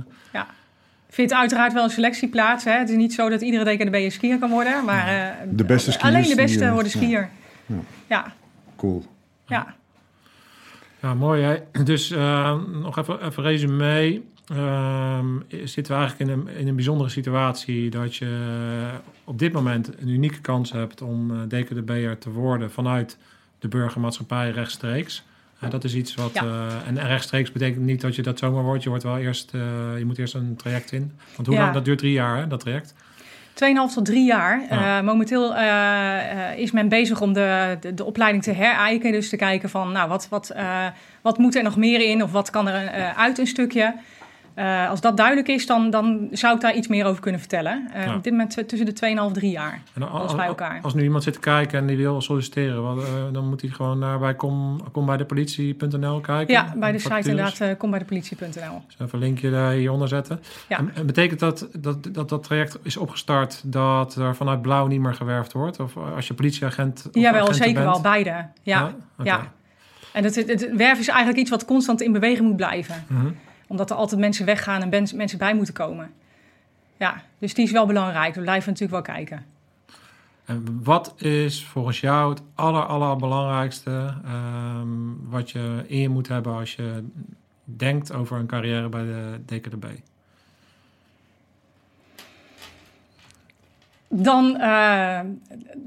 vindt 1.12 1.32
uiteraard 1.32 1.72
wel 1.72 1.84
een 1.84 1.90
selectieplaats. 1.90 2.64
Hè? 2.64 2.72
Het 2.72 2.88
is 2.88 2.96
niet 2.96 3.14
zo 3.14 3.28
dat 3.28 3.40
iedere 3.40 3.76
DKDB 3.76 3.94
een 3.94 4.12
skier 4.12 4.38
kan 4.38 4.50
worden. 4.50 4.84
Maar 4.84 5.06
eh, 5.08 5.48
De 5.50 5.64
beste 5.64 6.00
alleen 6.00 6.22
de 6.22 6.34
beste 6.34 6.58
die, 6.58 6.66
eh, 6.66 6.72
worden 6.72 6.92
ja. 6.92 6.98
skier. 6.98 7.30
Ja. 7.66 7.76
Ja, 8.08 8.32
Cool. 8.76 9.04
ja. 9.46 9.74
Ja, 11.02 11.14
mooi. 11.14 11.42
Hè? 11.42 11.82
Dus 11.84 12.10
eh, 12.10 12.58
nog 12.82 12.98
even, 12.98 13.26
even 13.26 13.42
resume. 13.42 14.22
Ehm, 14.46 15.26
zitten 15.48 15.94
we 15.94 16.00
eigenlijk 16.00 16.30
in 16.30 16.38
een, 16.38 16.56
in 16.56 16.68
een 16.68 16.74
bijzondere 16.74 17.10
situatie 17.10 17.90
dat 17.90 18.16
je 18.16 18.90
op 19.24 19.38
dit 19.38 19.52
moment 19.52 20.00
een 20.00 20.08
unieke 20.08 20.40
kans 20.40 20.72
hebt 20.72 21.02
om 21.02 21.30
eh, 21.30 21.60
DKDB'er 21.60 22.18
te 22.18 22.30
worden 22.30 22.70
vanuit 22.70 23.18
de 23.58 23.68
burgermaatschappij 23.68 24.50
rechtstreeks. 24.50 25.24
Eh, 25.62 25.70
dat 25.70 25.84
is 25.84 25.94
iets 25.94 26.14
wat. 26.14 26.30
Ja. 26.32 26.42
eh, 26.42 26.66
en 26.86 27.06
rechtstreeks 27.06 27.52
betekent 27.52 27.84
niet 27.84 28.00
dat 28.00 28.16
je 28.16 28.22
dat 28.22 28.38
zomaar 28.38 28.62
wordt. 28.62 28.82
Je, 28.82 28.88
wordt 28.88 29.04
wel 29.04 29.18
eerst, 29.18 29.50
eh, 29.54 29.60
je 29.98 30.04
moet 30.04 30.18
eerst 30.18 30.34
een 30.34 30.56
traject 30.56 30.92
in. 30.92 31.12
Want 31.34 31.46
hoe 31.46 31.56
Ja. 31.56 31.62
lang? 31.62 31.74
Dat 31.74 31.84
duurt 31.84 31.98
drie 31.98 32.12
jaar, 32.12 32.36
hè, 32.36 32.46
dat 32.46 32.60
traject. 32.60 32.94
2,5 33.54 33.94
tot 33.94 34.04
3 34.04 34.24
jaar. 34.26 34.62
Ja. 34.70 34.98
Eh, 34.98 35.04
momenteel 35.04 35.54
is 36.56 36.70
men 36.70 36.88
bezig 36.88 37.20
om 37.20 37.32
de, 37.32 37.76
de, 37.80 37.94
de 37.94 38.04
opleiding 38.04 38.42
te 38.42 38.52
herijken. 38.52 39.12
Dus 39.12 39.28
te 39.28 39.36
kijken 39.36 39.70
van, 39.70 39.92
nou, 39.92 40.08
wat, 40.08 40.26
wat, 40.30 40.54
wat 41.22 41.38
moet 41.38 41.56
er 41.56 41.62
nog 41.62 41.76
meer 41.76 42.00
in? 42.00 42.22
Of 42.22 42.32
wat 42.32 42.50
kan 42.50 42.68
er 42.68 43.14
uit 43.16 43.38
een 43.38 43.46
stukje? 43.46 43.94
Eh, 44.54 44.88
als 44.90 45.00
dat 45.00 45.16
duidelijk 45.16 45.48
is, 45.48 45.66
dan, 45.66 45.90
dan 45.90 46.28
zou 46.30 46.54
ik 46.54 46.60
daar 46.60 46.74
iets 46.74 46.88
meer 46.88 47.04
over 47.06 47.20
kunnen 47.22 47.40
vertellen. 47.40 47.88
Eh, 47.92 48.04
Ja. 48.06 48.14
Op 48.14 48.22
dit 48.24 48.32
moment 48.32 48.68
tussen 48.68 48.86
de 48.86 48.92
2,5 48.92 49.26
en 49.26 49.32
3 49.32 49.50
jaar. 49.50 49.82
En 49.94 50.10
Alles 50.10 50.34
bij 50.34 50.46
elkaar. 50.46 50.78
Als 50.82 50.94
nu 50.94 51.02
iemand 51.02 51.22
zit 51.22 51.32
te 51.32 51.40
kijken 51.40 51.78
en 51.78 51.86
die 51.86 51.96
wil 51.96 52.20
solliciteren, 52.20 52.82
wat, 52.82 53.04
eh, 53.04 53.10
dan 53.32 53.48
moet 53.48 53.60
hij 53.60 53.70
gewoon 53.70 53.98
naar 53.98 54.18
bij 54.18 54.34
kom, 54.34 54.80
kom 54.92 55.06
bij 55.06 55.16
de 55.16 55.24
politie.nl 55.24 56.20
kijken. 56.20 56.54
Ja, 56.54 56.74
bij 56.76 56.92
de 56.92 56.98
site 56.98 57.30
inderdaad, 57.30 57.76
kom 57.76 57.90
bij 57.90 57.98
de 57.98 58.04
politie.nl. 58.04 58.50
Dus 58.86 58.96
even 59.00 59.08
een 59.10 59.18
linkje 59.18 59.50
daar 59.50 59.72
hieronder 59.72 60.08
zetten. 60.08 60.40
Ja. 60.68 60.78
En, 60.78 60.90
en 60.94 61.06
betekent 61.06 61.40
dat 61.40 61.68
dat, 61.72 62.08
dat 62.14 62.28
dat 62.28 62.42
traject 62.42 62.78
is 62.82 62.96
opgestart 62.96 63.60
dat 63.64 64.14
er 64.14 64.36
vanuit 64.36 64.62
Blauw 64.62 64.86
niet 64.86 65.00
meer 65.00 65.14
gewerfd 65.14 65.52
wordt? 65.52 65.80
Of 65.80 65.96
als 66.14 66.26
je 66.26 66.34
politieagent 66.34 67.08
Jawel, 67.12 67.54
zeker 67.54 67.72
bent? 67.72 67.84
wel, 67.86 68.00
beide. 68.00 68.46
Ja, 68.62 68.94
ja. 69.22 69.52
En 70.12 70.24
het, 70.24 70.34
het, 70.34 70.48
het 70.48 70.76
werf 70.76 70.98
is 70.98 71.08
eigenlijk 71.08 71.38
iets 71.38 71.50
wat 71.50 71.64
constant 71.64 72.00
in 72.00 72.12
beweging 72.12 72.46
moet 72.48 72.56
blijven. 72.56 73.04
Mhm. 73.06 73.26
Omdat 73.72 73.90
er 73.90 73.96
altijd 73.96 74.20
mensen 74.20 74.46
weggaan 74.46 74.82
en 74.82 75.16
mensen 75.16 75.38
bij 75.38 75.54
moeten 75.54 75.74
komen. 75.74 76.10
Ja, 76.96 77.22
dus 77.38 77.54
die 77.54 77.64
is 77.64 77.70
wel 77.70 77.86
belangrijk. 77.86 78.34
We 78.34 78.40
blijven 78.40 78.72
natuurlijk 78.72 79.06
wel 79.06 79.16
kijken. 79.16 79.44
En 80.44 80.80
wat 80.82 81.14
is 81.22 81.64
volgens 81.64 82.00
jou 82.00 82.30
het 82.30 82.42
aller, 82.54 82.86
allerbelangrijkste 82.86 84.14
ehm, 84.24 84.88
wat 85.28 85.50
je 85.50 85.84
in 85.86 85.98
je 85.98 86.08
moet 86.08 86.28
hebben 86.28 86.54
als 86.54 86.74
je 86.74 87.04
denkt 87.64 88.12
over 88.12 88.38
een 88.38 88.46
carrière 88.46 88.88
bij 88.88 89.04
de 89.04 89.40
DKDB? 89.46 89.84
Dan, 94.14 94.56
eh, 94.56 95.20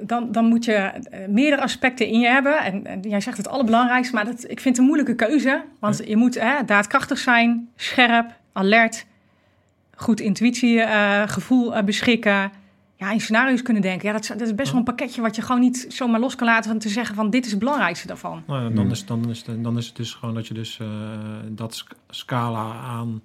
dan, 0.03 0.31
dan 0.31 0.45
moet 0.45 0.65
je 0.65 0.73
eh, 0.73 1.27
meerdere 1.27 1.61
aspecten 1.61 2.07
in 2.07 2.19
je 2.19 2.27
hebben. 2.27 2.57
En, 2.63 2.85
en 2.85 2.99
jij 3.01 3.21
zegt 3.21 3.37
het 3.37 3.47
allerbelangrijkste, 3.47 4.15
maar 4.15 4.25
dat, 4.25 4.43
ik 4.43 4.59
vind 4.59 4.63
het 4.63 4.77
een 4.77 4.83
moeilijke 4.83 5.15
keuze. 5.15 5.63
Want 5.79 6.01
je 6.05 6.15
moet 6.17 6.39
hè, 6.39 6.63
daadkrachtig 6.65 7.17
zijn, 7.17 7.69
scherp, 7.75 8.31
alert, 8.53 9.05
goed 9.95 10.19
intuïtiegevoel 10.19 11.27
gevoel 11.27 11.75
eh, 11.75 11.83
beschikken. 11.83 12.51
Ja, 12.97 13.11
in 13.11 13.21
scenario's 13.21 13.61
kunnen 13.61 13.81
denken. 13.81 14.07
Ja, 14.07 14.13
dat, 14.13 14.21
is- 14.21 14.27
dat 14.27 14.41
is 14.41 14.55
best 14.55 14.69
wel 14.69 14.79
een 14.79 14.85
pakketje 14.85 15.21
wat 15.21 15.35
je 15.35 15.41
gewoon 15.41 15.61
niet 15.61 15.85
zomaar 15.89 16.19
los 16.19 16.35
kan 16.35 16.47
laten 16.47 16.69
van 16.69 16.79
te 16.79 16.89
zeggen 16.89 17.15
van 17.15 17.29
dit 17.29 17.45
is 17.45 17.51
het 17.51 17.59
belangrijkste 17.59 18.07
daarvan. 18.07 18.43
Nou, 18.47 18.63
ja, 18.63 18.69
dan, 18.69 18.91
is, 18.91 19.05
dan, 19.05 19.29
is, 19.29 19.43
dan 19.57 19.77
is 19.77 19.87
het 19.87 19.95
dus 19.95 20.13
gewoon 20.13 20.35
dat 20.35 20.47
je 20.47 20.53
dus 20.53 20.79
eh, 20.79 20.87
dat 21.47 21.85
scala 22.09 22.73
aan 22.73 23.21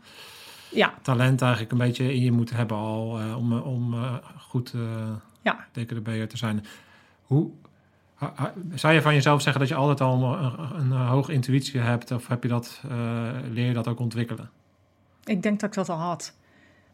Ja, 0.71 0.95
talent 1.03 1.43
eigenlijk 1.43 1.73
een 1.73 1.79
beetje 1.79 2.14
in 2.14 2.23
je 2.23 2.33
moet 2.33 2.51
hebben 2.51 2.77
al 2.77 3.21
eh, 3.21 3.37
om, 3.37 3.53
eh, 3.53 3.66
om 3.66 3.95
eh, 3.95 4.14
goed 4.39 4.73
eh 4.75 4.81
ja. 5.43 5.66
DKDB'er 5.73 6.29
te 6.29 6.37
zijn. 6.37 6.64
Hoe 7.23 7.51
ha- 8.14 8.33
ha- 8.35 8.53
zou 8.75 8.95
je 8.95 9.03
van 9.03 9.14
jezelf 9.14 9.43
zeggen 9.43 9.61
dat 9.61 9.71
je 9.71 9.77
altijd 9.77 10.01
al 10.01 10.23
een, 10.25 10.43
een, 10.43 10.91
een 10.91 11.07
hoge 11.07 11.33
intuïtie 11.33 11.81
hebt 11.81 12.11
of 12.11 12.27
heb 12.27 12.43
je 12.43 12.49
dat, 12.49 12.83
leer 13.51 13.66
je 13.66 13.73
dat 13.73 13.89
ook 13.89 13.99
ontwikkelen? 14.01 14.51
Ik 15.25 15.43
denk 15.43 15.61
dat 15.61 15.68
ik 15.68 15.75
dat 15.75 15.89
al 15.89 15.97
had. 15.97 16.35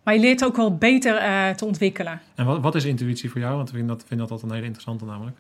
Maar 0.03 0.15
je 0.15 0.21
leert 0.21 0.45
ook 0.45 0.57
wel 0.57 0.77
beter 0.77 1.15
te 1.57 1.65
ontwikkelen. 1.65 2.21
En 2.35 2.47
wat, 2.47 2.61
wat 2.61 2.75
is 2.75 2.85
intuïtie 2.85 3.31
voor 3.31 3.41
jou? 3.41 3.57
Want 3.57 3.69
ik 3.69 3.75
vind 3.75 3.89
dat, 3.89 4.05
vind 4.07 4.21
dat 4.21 4.31
altijd 4.31 4.49
een 4.49 4.55
hele 4.55 4.67
interessante 4.67 5.05
namelijk. 5.05 5.37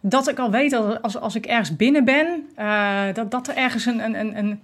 Dat 0.00 0.28
ik 0.28 0.38
al 0.38 0.50
weet 0.50 0.70
dat 0.70 1.02
als, 1.02 1.16
als 1.16 1.34
ik 1.34 1.46
ergens 1.46 1.76
binnen 1.76 2.04
ben, 2.04 2.48
dat, 3.14 3.30
dat 3.30 3.48
er 3.48 3.56
ergens 3.56 3.86
een, 3.86 4.00
een, 4.00 4.38
een, 4.38 4.60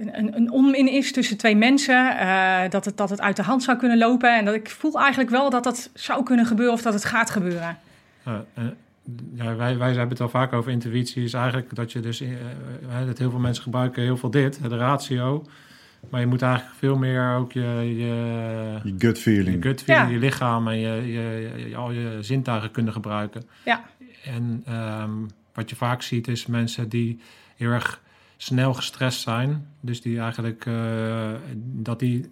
een, 0.00 0.36
een, 0.36 0.50
onmin 0.50 0.88
is 0.92 1.12
tussen 1.12 1.36
twee 1.36 1.56
mensen. 1.56 2.18
eh, 2.18 2.70
dat, 2.70 2.84
het, 2.84 2.96
dat 2.96 3.10
het 3.10 3.20
uit 3.20 3.36
de 3.36 3.42
hand 3.42 3.62
zou 3.62 3.78
kunnen 3.78 3.98
lopen. 3.98 4.36
En 4.36 4.44
dat 4.44 4.54
ik 4.54 4.70
voel 4.70 4.98
eigenlijk 5.00 5.30
wel 5.30 5.50
dat 5.50 5.64
dat 5.64 5.90
zou 5.94 6.22
kunnen 6.24 6.46
gebeuren 6.46 6.74
of 6.74 6.82
dat 6.82 6.92
het 6.94 7.04
gaat 7.04 7.30
gebeuren. 7.30 7.78
Ja, 8.24 8.44
eh, 8.54 8.64
ja, 9.34 9.54
wij, 9.56 9.78
wij 9.78 9.88
hebben 9.88 10.08
het 10.08 10.20
al 10.20 10.28
vaak 10.28 10.52
over 10.52 10.70
intuïtie. 10.72 11.24
Is 11.24 11.32
eigenlijk 11.32 11.74
dat 11.74 11.92
je 11.92 12.00
dus, 12.00 12.20
eh, 12.20 12.28
dat 13.06 13.18
heel 13.18 13.30
veel 13.30 13.38
mensen 13.38 13.62
gebruiken 13.62 14.02
heel 14.02 14.16
veel 14.16 14.30
dit, 14.30 14.60
de 14.68 14.76
ratio. 14.76 15.44
Maar 16.10 16.20
je 16.20 16.26
moet 16.26 16.42
eigenlijk 16.42 16.74
veel 16.78 16.96
meer 16.96 17.34
ook 17.36 17.52
je, 17.52 17.60
je, 17.96 18.04
Je 18.84 18.94
gut 18.98 19.16
je 19.16 19.22
feeling. 19.22 19.62
gut 19.64 19.82
feeling, 19.82 20.08
Ja. 20.08 20.12
je 20.14 20.18
lichaam 20.18 20.68
en 20.68 20.78
je, 20.78 21.12
je, 21.12 21.50
je- 21.68 21.76
al 21.76 21.90
je 21.92 22.18
zintuigen 22.20 22.70
kunnen 22.70 22.92
gebruiken. 22.92 23.42
Ja, 23.64 23.84
En 24.24 24.62
ehm, 24.66 25.10
wat 25.54 25.70
je 25.70 25.76
vaak 25.76 26.02
ziet 26.02 26.28
is 26.28 26.46
mensen 26.46 26.88
die 26.88 27.20
heel 27.56 27.70
erg 27.70 28.00
snel 28.42 28.74
gestrest 28.74 29.20
zijn. 29.20 29.66
Dus 29.80 30.00
die 30.02 30.20
eigenlijk 30.20 30.66
eh, 30.66 31.30
dat 31.56 31.98
die 31.98 32.30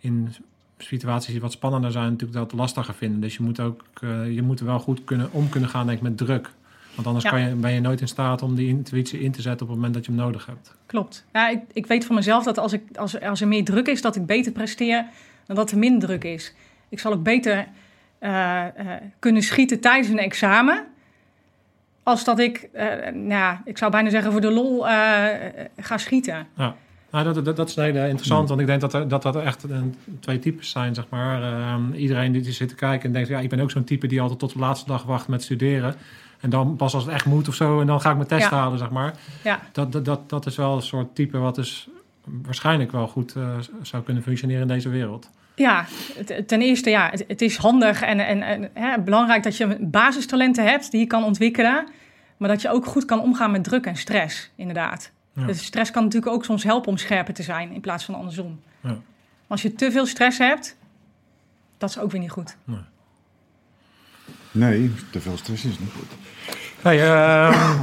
in 0.00 0.34
situaties 0.78 1.32
die 1.32 1.40
wat 1.40 1.52
spannender 1.52 1.92
zijn, 1.92 2.04
natuurlijk 2.10 2.32
dat 2.38 2.52
lastiger 2.52 2.94
vinden. 2.94 3.20
Dus 3.20 3.36
je 3.36 3.42
moet 3.42 3.60
ook 3.60 3.82
eh, 4.00 4.34
je 4.34 4.42
moet 4.42 4.60
er 4.60 4.66
wel 4.66 4.78
goed 4.78 5.04
kunnen 5.04 5.32
om 5.32 5.48
kunnen 5.48 5.68
gaan, 5.68 5.86
denk 5.86 5.98
ik, 5.98 6.04
met 6.04 6.16
druk. 6.16 6.50
Want 6.94 7.06
anders 7.06 7.24
Ja. 7.24 7.30
kan 7.30 7.40
je, 7.40 7.54
ben 7.54 7.72
je 7.72 7.80
nooit 7.80 8.00
in 8.00 8.08
staat 8.08 8.42
om 8.42 8.54
die 8.54 8.68
intuïtie 8.68 9.20
in 9.20 9.32
te 9.32 9.42
zetten 9.42 9.62
op 9.62 9.68
het 9.68 9.76
moment 9.76 9.94
dat 9.94 10.04
je 10.04 10.12
hem 10.12 10.20
nodig 10.20 10.46
hebt. 10.46 10.74
klopt. 10.86 11.24
Ja, 11.32 11.48
ik, 11.48 11.60
ik 11.72 11.86
weet 11.86 12.04
van 12.04 12.14
mezelf 12.14 12.44
dat 12.44 12.58
als, 12.58 12.72
ik, 12.72 12.96
als, 12.96 13.20
als 13.20 13.40
er 13.40 13.48
meer 13.48 13.64
druk 13.64 13.86
is, 13.86 14.02
dat 14.02 14.16
ik 14.16 14.26
beter 14.26 14.52
presteer 14.52 15.06
dan 15.46 15.56
dat 15.56 15.70
er 15.70 15.78
minder 15.78 16.08
druk 16.08 16.24
is. 16.24 16.54
Ik 16.88 16.98
zal 16.98 17.12
ook 17.12 17.22
beter 17.22 17.66
eh, 18.18 18.64
kunnen 19.18 19.42
schieten 19.42 19.80
tijdens 19.80 20.08
een 20.08 20.18
examen. 20.18 20.84
Als 22.04 22.24
dat 22.24 22.38
ik, 22.38 22.68
eh, 22.72 22.86
nou 23.12 23.28
ja, 23.28 23.62
ik 23.64 23.78
zou 23.78 23.90
bijna 23.90 24.10
zeggen 24.10 24.32
voor 24.32 24.40
de 24.40 24.50
lol 24.50 24.88
eh, 24.88 24.94
ga 25.76 25.98
schieten. 25.98 26.46
Ja. 26.56 26.74
Nou, 27.10 27.24
dat, 27.32 27.44
dat, 27.44 27.56
dat 27.56 27.68
is 27.68 27.76
een 27.76 27.84
hele 27.84 28.08
interessant, 28.08 28.48
want 28.48 28.60
ik 28.60 28.66
denk 28.66 28.80
dat 28.80 28.94
er, 28.94 29.08
dat, 29.08 29.22
dat 29.22 29.34
er 29.34 29.42
echt 29.42 29.62
een, 29.62 29.94
twee 30.20 30.38
types 30.38 30.70
zijn, 30.70 30.94
zeg 30.94 31.04
maar. 31.08 31.42
Ehm, 31.42 31.92
iedereen 31.92 32.32
die 32.32 32.52
zit 32.52 32.68
te 32.68 32.74
kijken 32.74 33.06
en 33.06 33.12
denkt, 33.12 33.28
ja, 33.28 33.38
ik 33.38 33.48
ben 33.48 33.60
ook 33.60 33.70
zo'n 33.70 33.84
type 33.84 34.06
die 34.06 34.20
altijd 34.20 34.38
tot 34.38 34.52
de 34.52 34.58
laatste 34.58 34.86
dag 34.86 35.02
wacht 35.02 35.28
met 35.28 35.42
studeren. 35.42 35.94
En 36.40 36.50
dan 36.50 36.76
pas 36.76 36.94
als 36.94 37.04
het 37.04 37.14
echt 37.14 37.24
moet 37.26 37.48
of 37.48 37.54
zo, 37.54 37.80
en 37.80 37.86
dan 37.86 38.00
ga 38.00 38.10
ik 38.10 38.16
mijn 38.16 38.28
test 38.28 38.50
Ja. 38.50 38.56
halen, 38.56 38.78
zeg 38.78 38.90
maar. 38.90 39.14
Ja, 39.44 39.60
Dat, 39.72 39.92
dat, 39.92 40.04
dat, 40.04 40.28
dat 40.28 40.46
is 40.46 40.56
wel 40.56 40.76
een 40.76 40.82
soort 40.82 41.14
type 41.14 41.38
wat 41.38 41.54
dus 41.54 41.88
waarschijnlijk 42.24 42.92
wel 42.92 43.08
goed 43.08 43.34
eh, 43.34 43.48
zou 43.82 44.02
kunnen 44.02 44.22
functioneren 44.22 44.62
in 44.62 44.68
deze 44.68 44.88
wereld. 44.88 45.30
Ja 45.54 45.86
ten 46.46 46.62
eerste, 46.62 46.90
ja, 46.90 47.10
het, 47.10 47.24
het 47.28 47.42
is 47.42 47.56
handig 47.56 48.02
en, 48.02 48.26
en, 48.26 48.42
en 48.42 48.70
hè, 48.74 49.00
belangrijk 49.00 49.42
dat 49.42 49.56
je 49.56 49.76
basistalenten 49.80 50.64
hebt 50.64 50.90
die 50.90 51.00
je 51.00 51.06
kan 51.06 51.24
ontwikkelen. 51.24 51.86
Maar 52.36 52.48
dat 52.48 52.62
je 52.62 52.70
ook 52.70 52.86
goed 52.86 53.04
kan 53.04 53.20
omgaan 53.20 53.50
met 53.50 53.64
druk 53.64 53.86
en 53.86 53.96
stress, 53.96 54.50
inderdaad. 54.54 55.10
Ja. 55.32 55.46
Dus 55.46 55.64
stress 55.64 55.90
kan 55.90 56.02
natuurlijk 56.04 56.32
ook 56.32 56.44
soms 56.44 56.64
helpen 56.64 56.88
om 56.88 56.96
scherper 56.96 57.34
te 57.34 57.42
zijn 57.42 57.72
in 57.72 57.80
plaats 57.80 58.04
van 58.04 58.14
andersom. 58.14 58.60
Ja. 58.80 58.88
Maar 58.88 58.98
als 59.46 59.62
je 59.62 59.72
te 59.72 59.90
veel 59.90 60.06
stress 60.06 60.38
hebt, 60.38 60.76
dat 61.78 61.90
is 61.90 61.98
ook 61.98 62.10
weer 62.10 62.20
niet 62.20 62.30
goed. 62.30 62.56
Nee, 64.50 64.92
te 65.10 65.20
veel 65.20 65.36
stress 65.36 65.64
is 65.64 65.78
niet 65.78 65.92
goed. 65.92 66.10
Hey, 66.82 67.02
ehm, 67.02 67.82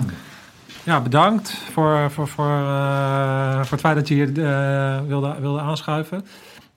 ja, 0.84 1.02
bedankt 1.02 1.50
voor, 1.72 2.12
voor, 2.12 2.28
voor, 2.28 2.46
eh, 2.46 3.54
voor 3.54 3.72
het 3.72 3.80
feit 3.80 3.96
dat 3.96 4.08
je 4.08 4.14
hier 4.14 4.28
eh, 4.28 5.02
wilde, 5.02 5.36
wilde 5.40 5.60
aanschuiven. 5.60 6.26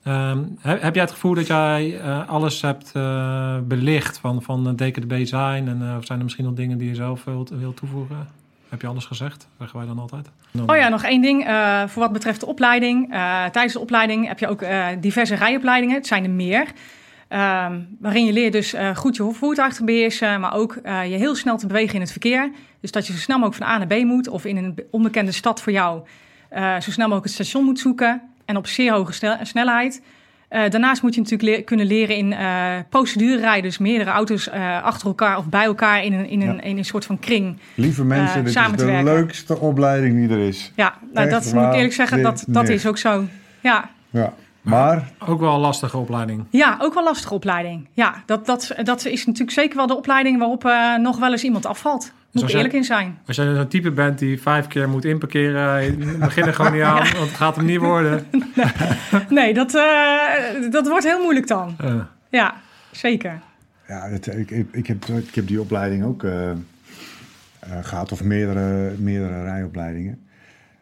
Ehm, 0.05 0.39
heb, 0.59 0.81
heb 0.81 0.93
jij 0.93 1.03
het 1.03 1.13
gevoel 1.13 1.33
dat 1.33 1.47
jij 1.47 1.99
eh, 2.01 2.29
alles 2.29 2.61
hebt 2.61 2.91
eh, 2.93 3.57
belicht 3.63 4.17
van, 4.17 4.41
van 4.41 4.65
het 4.65 4.77
DKDB 4.77 5.25
zijn? 5.25 5.67
En 5.67 5.81
eh, 5.89 5.97
of 5.97 6.05
zijn 6.05 6.17
er 6.17 6.23
misschien 6.23 6.45
nog 6.45 6.53
dingen 6.53 6.77
die 6.77 6.87
je 6.89 6.95
zelf 6.95 7.23
wilt, 7.23 7.49
wilt 7.49 7.75
toevoegen? 7.77 8.27
Heb 8.69 8.81
je 8.81 8.87
alles 8.87 9.05
gezegd? 9.05 9.47
Zeggen 9.59 9.77
wij 9.77 9.87
dan 9.87 9.99
altijd. 9.99 10.29
Oh 10.67 10.75
ja, 10.75 10.89
nog 10.89 11.03
één 11.03 11.21
ding. 11.21 11.45
eh, 11.47 11.83
voor 11.87 12.01
wat 12.01 12.13
betreft 12.13 12.39
de 12.39 12.45
opleiding. 12.45 13.13
Eh, 13.13 13.45
tijdens 13.45 13.73
de 13.73 13.79
opleiding 13.79 14.27
heb 14.27 14.39
je 14.39 14.47
ook 14.47 14.61
eh, 14.61 14.87
diverse 14.99 15.35
rijopleidingen. 15.35 15.95
Het 15.95 16.07
zijn 16.07 16.23
er 16.23 16.29
meer. 16.29 16.65
Ehm, 17.27 17.79
waarin 17.99 18.25
je 18.25 18.33
leert 18.33 18.51
dus 18.53 18.73
eh, 18.73 18.95
goed 18.95 19.15
je 19.15 19.31
voertuig 19.31 19.73
te 19.73 19.83
beheersen. 19.83 20.39
Maar 20.39 20.53
ook 20.55 20.75
eh, 20.75 21.09
je 21.11 21.17
heel 21.17 21.35
snel 21.35 21.57
te 21.57 21.67
bewegen 21.67 21.95
in 21.95 22.01
het 22.01 22.11
verkeer. 22.11 22.51
Dus 22.79 22.91
dat 22.91 23.07
je 23.07 23.13
zo 23.13 23.19
snel 23.19 23.37
mogelijk 23.39 23.63
van 23.63 23.73
A 23.73 23.77
naar 23.77 23.87
B 23.87 24.03
moet. 24.03 24.27
Of 24.27 24.45
in 24.45 24.57
een 24.57 24.79
onbekende 24.91 25.31
stad 25.31 25.61
voor 25.61 25.71
jou. 25.71 26.01
eh, 26.49 26.73
zo 26.79 26.91
snel 26.91 27.07
mogelijk 27.07 27.23
het 27.25 27.33
station 27.33 27.63
moet 27.65 27.79
zoeken. 27.79 28.21
En 28.45 28.57
op 28.57 28.67
zeer 28.67 28.91
hoge 28.93 29.11
snel- 29.13 29.37
snelheid. 29.41 30.01
Eh, 30.47 30.69
daarnaast 30.69 31.01
moet 31.01 31.15
je 31.15 31.21
natuurlijk 31.21 31.57
le- 31.57 31.63
kunnen 31.63 31.85
leren 31.85 32.15
in 32.15 32.31
uh, 32.31 32.73
procedurerijden. 32.89 33.63
Dus 33.63 33.77
meerdere 33.77 34.09
auto's 34.09 34.47
uh, 34.47 34.83
achter 34.83 35.07
elkaar 35.07 35.37
of 35.37 35.45
bij 35.45 35.63
elkaar 35.65 36.03
in 36.03 36.13
een, 36.13 36.27
in 36.29 36.41
een, 36.41 36.55
Ja. 36.55 36.61
in 36.61 36.77
een 36.77 36.85
soort 36.85 37.05
van 37.05 37.19
kring. 37.19 37.57
Lieve 37.75 38.03
mensen, 38.03 38.37
dit 38.39 38.47
is 38.47 38.53
samen 38.53 38.77
te 38.77 38.85
de 38.85 38.91
werken. 38.91 39.13
leukste 39.13 39.59
opleiding 39.59 40.27
die 40.27 40.37
er 40.37 40.47
is. 40.47 40.71
Ja, 40.75 40.93
nou, 41.13 41.29
dat 41.29 41.53
moet 41.53 41.63
ik 41.65 41.73
eerlijk 41.73 41.93
zeggen, 41.93 42.21
dat, 42.23 42.43
dat 42.47 42.69
is 42.69 42.85
ook 42.87 42.97
zo. 42.97 43.23
Ja. 43.61 43.89
Ja. 44.09 44.33
Maar 44.61 45.11
Ook 45.27 45.39
wel 45.39 45.53
een 45.53 45.59
lastige 45.59 45.97
opleiding. 45.97 46.43
ja, 46.49 46.77
ook 46.81 46.93
wel 46.93 47.03
een 47.03 47.09
lastige 47.09 47.33
opleiding. 47.33 47.87
Ja, 47.93 48.15
dat, 48.25 48.45
dat, 48.45 48.75
dat 48.83 49.05
is 49.05 49.25
natuurlijk 49.25 49.51
zeker 49.57 49.77
wel 49.77 49.87
de 49.87 49.95
opleiding 49.97 50.37
waarop 50.39 50.65
eh, 50.65 50.95
nog 50.95 51.17
wel 51.19 51.31
eens 51.31 51.43
iemand 51.43 51.65
afvalt. 51.65 52.11
Moet 52.41 52.51
jij- 52.51 52.55
eerlijk 52.59 52.73
in 52.75 52.83
zijn. 52.83 53.17
Als 53.27 53.35
jij 53.35 53.55
zo'n 53.55 53.67
type 53.67 53.91
bent 53.91 54.19
die 54.19 54.41
vijf 54.41 54.67
keer 54.67 54.89
moet 54.89 55.05
inparkeren, 55.05 55.97
begin 56.19 56.43
er 56.45 56.53
gewoon 56.53 56.71
niet 56.73 56.81
aan, 56.93 56.95
want 56.97 57.13
het 57.29 57.29
gaat 57.37 57.55
hem 57.55 57.65
niet 57.65 57.79
worden. 57.79 58.25
Nee, 59.29 59.53
dat, 59.53 59.75
eh, 59.75 60.71
dat 60.71 60.87
wordt 60.87 61.05
heel 61.05 61.21
moeilijk 61.21 61.47
dan. 61.47 61.75
Eh, 61.79 61.95
Ja, 62.29 62.55
zeker. 62.91 63.39
ja, 63.87 64.09
het, 64.09 64.27
ik, 64.27 64.51
ik, 64.51 64.67
ik, 64.71 64.87
heb, 64.87 65.05
ik 65.05 65.35
heb 65.35 65.47
die 65.47 65.61
opleiding 65.61 66.03
ook 66.03 66.23
eh, 66.23 66.49
eh, 66.49 66.55
gehad, 67.81 68.11
of 68.11 68.23
meerdere, 68.23 68.93
meerdere 68.97 69.43
rijopleidingen. 69.43 70.19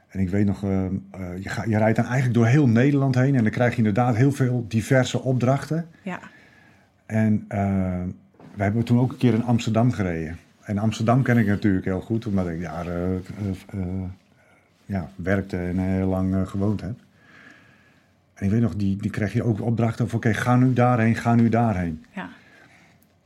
En 0.10 0.20
ik 0.20 0.30
weet 0.30 0.46
nog, 0.46 0.64
eh, 0.64 0.86
eh, 0.86 0.92
je, 1.40 1.50
ga, 1.50 1.64
je 1.68 1.78
rijdt 1.78 1.96
dan 1.96 2.06
eigenlijk 2.06 2.34
door 2.34 2.46
heel 2.46 2.68
Nederland 2.68 3.16
heen 3.16 3.36
en 3.36 3.42
dan 3.44 3.52
krijg 3.52 3.72
je 3.72 3.78
inderdaad 3.78 4.16
heel 4.16 4.32
veel 4.32 4.66
diverse 4.68 5.22
opdrachten. 5.22 5.88
Ja, 6.02 6.20
En 7.06 7.46
uh, 7.50 7.58
we 8.56 8.64
hebben 8.64 8.84
toen 8.84 9.00
ook 9.00 9.12
een 9.12 9.18
keer 9.18 9.34
in 9.34 9.44
Amsterdam 9.44 9.92
gereden. 9.92 10.38
En 10.64 10.78
Amsterdam 10.78 11.22
ken 11.22 11.38
ik 11.38 11.48
natuurlijk 11.48 11.86
heel 11.86 12.02
goed, 12.02 12.26
omdat 12.26 12.48
ik 12.48 12.62
daar 12.62 12.88
eh, 12.88 13.14
eh, 13.14 13.20
eh, 13.70 13.80
ja, 14.86 15.10
werkte 15.16 15.58
en 15.58 15.78
heel 15.78 16.08
lang 16.08 16.50
gewoond 16.50 16.82
heb. 16.82 16.96
En 18.34 18.46
ik 18.46 18.52
weet 18.52 18.62
nog, 18.62 18.76
die, 18.76 18.98
die 18.98 19.12
kreeg 19.12 19.34
je 19.34 19.44
ook 19.44 19.62
opdrachten 19.62 20.10
van, 20.10 20.18
oké, 20.18 20.34
ga 20.34 20.56
nu 20.56 20.74
daarheen, 20.74 21.16
ga 21.16 21.36
nu 21.36 21.50
daarheen. 21.50 22.04
ja. 22.16 22.30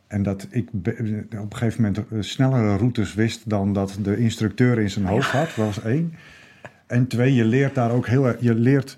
En 0.08 0.24
dat 0.24 0.48
ik 0.50 0.70
op 0.74 1.52
een 1.52 1.58
gegeven 1.58 1.82
moment 1.82 2.26
snellere 2.26 2.76
routes 2.76 3.14
wist 3.14 3.50
dan 3.50 3.74
dat 3.74 3.98
de 4.02 4.18
instructeur 4.18 4.80
in 4.80 4.90
zijn 4.90 5.06
hoofd 5.06 5.30
had, 5.32 5.56
was 5.56 5.82
één. 5.84 6.14
En 6.86 7.08
twee, 7.08 7.34
je 7.34 7.46
leert 7.46 7.76
daar 7.76 7.92
ook 7.92 8.08
heel 8.08 8.28
erg, 8.28 8.38
je 8.40 8.56
leert 8.56 8.98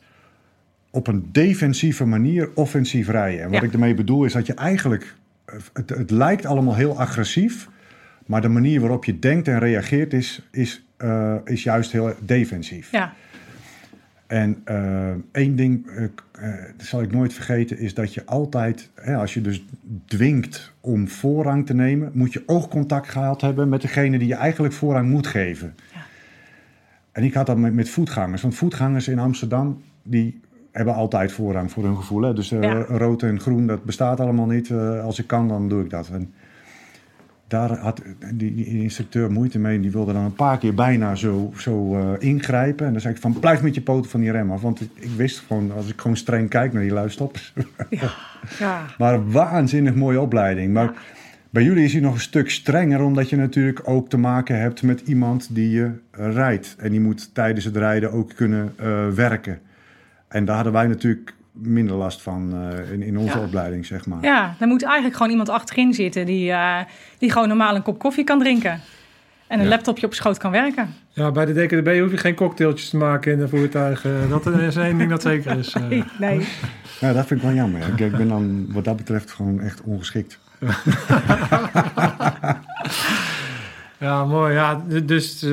op 0.90 1.08
een 1.08 1.30
defensieve 1.32 2.06
manier 2.06 2.50
offensief 2.56 3.08
rijden. 3.10 3.42
En 3.44 3.50
wat 3.50 3.60
Ja. 3.62 3.66
ik 3.68 3.74
ermee 3.74 3.94
bedoel 3.94 4.26
is 4.26 4.34
dat 4.34 4.46
je 4.46 4.54
eigenlijk, 4.54 5.16
het, 5.74 5.90
het 5.90 6.12
lijkt 6.12 6.46
allemaal 6.46 6.76
heel 6.76 7.00
agressief, 7.00 7.70
maar 8.30 8.42
de 8.42 8.50
manier 8.50 8.80
waarop 8.80 9.06
je 9.06 9.20
denkt 9.20 9.48
en 9.48 9.60
reageert 9.60 10.14
is, 10.14 10.48
is, 10.52 10.86
eh, 10.98 11.36
is 11.46 11.64
juist 11.64 11.92
heel 11.92 12.14
defensief. 12.20 12.92
ja. 12.92 13.14
En 14.28 14.62
eh, 14.64 15.12
één 15.32 15.56
ding, 15.56 15.88
eh, 15.88 16.04
dat 16.78 16.86
zal 16.86 17.02
ik 17.02 17.12
nooit 17.12 17.34
vergeten, 17.34 17.78
is 17.78 17.94
dat 17.94 18.14
je 18.14 18.26
altijd, 18.26 18.90
hè, 18.96 19.16
als 19.16 19.34
je 19.34 19.42
dus 19.42 19.66
dwingt 20.06 20.74
om 20.80 21.08
voorrang 21.08 21.66
te 21.66 21.74
nemen, 21.74 22.12
moet 22.14 22.34
je 22.34 22.44
oogcontact 22.46 23.10
gehad 23.10 23.42
hebben 23.42 23.70
met 23.70 23.82
degene 23.82 24.18
die 24.18 24.28
je 24.28 24.36
eigenlijk 24.36 24.74
voorrang 24.74 25.10
moet 25.10 25.28
geven. 25.28 25.76
Ja. 25.94 26.00
En 27.12 27.24
ik 27.24 27.34
had 27.34 27.46
dat 27.46 27.58
met, 27.58 27.74
met 27.74 27.90
voetgangers, 27.90 28.42
want 28.42 28.56
voetgangers 28.56 29.08
in 29.08 29.20
Amsterdam, 29.20 29.82
die 30.04 30.40
hebben 30.72 30.94
altijd 30.94 31.32
voorrang 31.32 31.72
voor 31.72 31.84
hun 31.84 31.98
gevoel. 31.98 32.22
Hè? 32.22 32.34
Dus 32.34 32.50
Ja. 32.50 32.82
rood 32.82 33.24
en 33.24 33.40
groen, 33.40 33.68
dat 33.68 33.84
bestaat 33.84 34.20
allemaal 34.20 34.48
niet. 34.48 34.72
Als 35.04 35.20
ik 35.20 35.28
kan, 35.28 35.48
dan 35.48 35.70
doe 35.70 35.84
ik 35.84 35.90
dat. 35.90 36.10
En 36.10 36.34
daar 37.50 37.78
had 37.78 38.02
die, 38.34 38.56
die 38.56 38.82
instructeur 38.82 39.32
moeite 39.32 39.60
mee. 39.60 39.80
Die 39.80 39.92
wilde 39.92 40.14
dan 40.14 40.24
een 40.24 40.34
paar 40.34 40.58
keer 40.58 40.74
bijna 40.74 41.16
zo, 41.16 41.54
zo 41.58 41.96
eh, 41.96 42.28
ingrijpen. 42.28 42.86
En 42.86 42.92
dan 42.92 43.02
zei 43.02 43.14
ik 43.14 43.22
van, 43.22 43.40
blijf 43.40 43.62
met 43.62 43.76
je 43.76 43.82
poten 43.82 44.12
van 44.12 44.20
die 44.20 44.32
rem 44.32 44.52
af. 44.52 44.62
Want 44.62 44.82
ik, 44.82 44.90
ik 44.96 45.10
wist 45.10 45.40
gewoon, 45.40 45.72
als 45.72 45.90
ik 45.90 46.02
gewoon 46.02 46.18
streng 46.18 46.50
kijk 46.50 46.74
naar 46.74 46.82
die 46.82 46.92
lui, 46.92 47.10
stop. 47.10 47.38
ja. 48.60 48.86
maar 48.98 49.14
een 49.14 49.32
waanzinnig 49.32 49.96
mooie 49.96 50.22
opleiding. 50.22 50.74
Maar 50.74 50.94
bij 51.50 51.64
jullie 51.64 51.84
is 51.84 51.92
hij 51.92 52.02
nog 52.02 52.14
een 52.14 52.20
stuk 52.20 52.50
strenger, 52.50 53.02
omdat 53.02 53.30
je 53.30 53.36
natuurlijk 53.36 53.82
ook 53.84 54.10
te 54.10 54.18
maken 54.18 54.60
hebt 54.60 54.84
met 54.84 55.02
iemand 55.02 55.56
die 55.56 55.70
je 55.70 55.92
eh, 56.12 56.34
rijdt. 56.34 56.76
En 56.78 56.92
die 56.92 57.02
moet 57.02 57.34
tijdens 57.34 57.66
het 57.66 57.78
rijden 57.78 58.12
ook 58.12 58.36
kunnen 58.36 58.74
eh, 58.76 59.08
werken. 59.08 59.60
En 60.28 60.46
daar 60.46 60.56
hadden 60.56 60.74
wij 60.74 60.88
natuurlijk 60.88 61.34
minder 61.52 61.96
last 61.96 62.22
van 62.22 62.54
eh, 62.54 62.92
in, 62.92 63.02
in 63.04 63.18
onze 63.18 63.38
Ja. 63.38 63.44
opleiding, 63.44 63.86
zeg 63.86 64.06
maar. 64.06 64.24
Ja, 64.24 64.56
er 64.60 64.68
moet 64.68 64.84
eigenlijk 64.84 65.16
gewoon 65.16 65.32
iemand 65.32 65.50
achterin 65.50 65.94
zitten 65.94 66.26
die, 66.26 66.52
eh, 66.52 66.78
die 67.18 67.32
gewoon 67.32 67.48
normaal 67.48 67.76
een 67.76 67.82
kop 67.82 68.00
koffie 68.00 68.24
kan 68.24 68.40
drinken. 68.40 68.82
En 69.48 69.58
een 69.60 69.64
Ja. 69.66 69.70
laptopje 69.72 70.06
op 70.06 70.14
schoot 70.14 70.38
kan 70.38 70.52
werken. 70.52 70.94
ja, 71.14 71.32
bij 71.32 71.46
de 71.46 71.54
DKDB 71.54 72.00
hoef 72.00 72.12
je 72.12 72.18
geen 72.18 72.36
cocktailtjes 72.36 72.90
te 72.90 72.98
maken 72.98 73.32
in 73.32 73.38
de 73.40 73.48
voertuigen. 73.48 74.30
Dat 74.30 74.46
is 74.48 74.76
één 74.76 74.98
ding 74.98 75.10
dat 75.10 75.22
zeker 75.22 75.58
is. 75.58 75.74
eh. 75.74 75.82
Nee, 75.88 76.04
nee. 76.20 76.48
Ja, 77.00 77.14
dat 77.14 77.26
vind 77.28 77.40
ik 77.40 77.46
wel 77.46 77.56
jammer. 77.56 77.82
Ik, 77.88 78.00
ik 78.00 78.12
ben 78.18 78.28
dan 78.28 78.66
wat 78.74 78.84
dat 78.86 78.98
betreft 78.98 79.32
gewoon 79.32 79.60
echt 79.62 79.82
ongeschikt. 79.82 80.40
Ja, 84.00 84.26
mooi. 84.26 84.54
Ja, 84.54 84.84
dus 85.04 85.44
eh, 85.44 85.50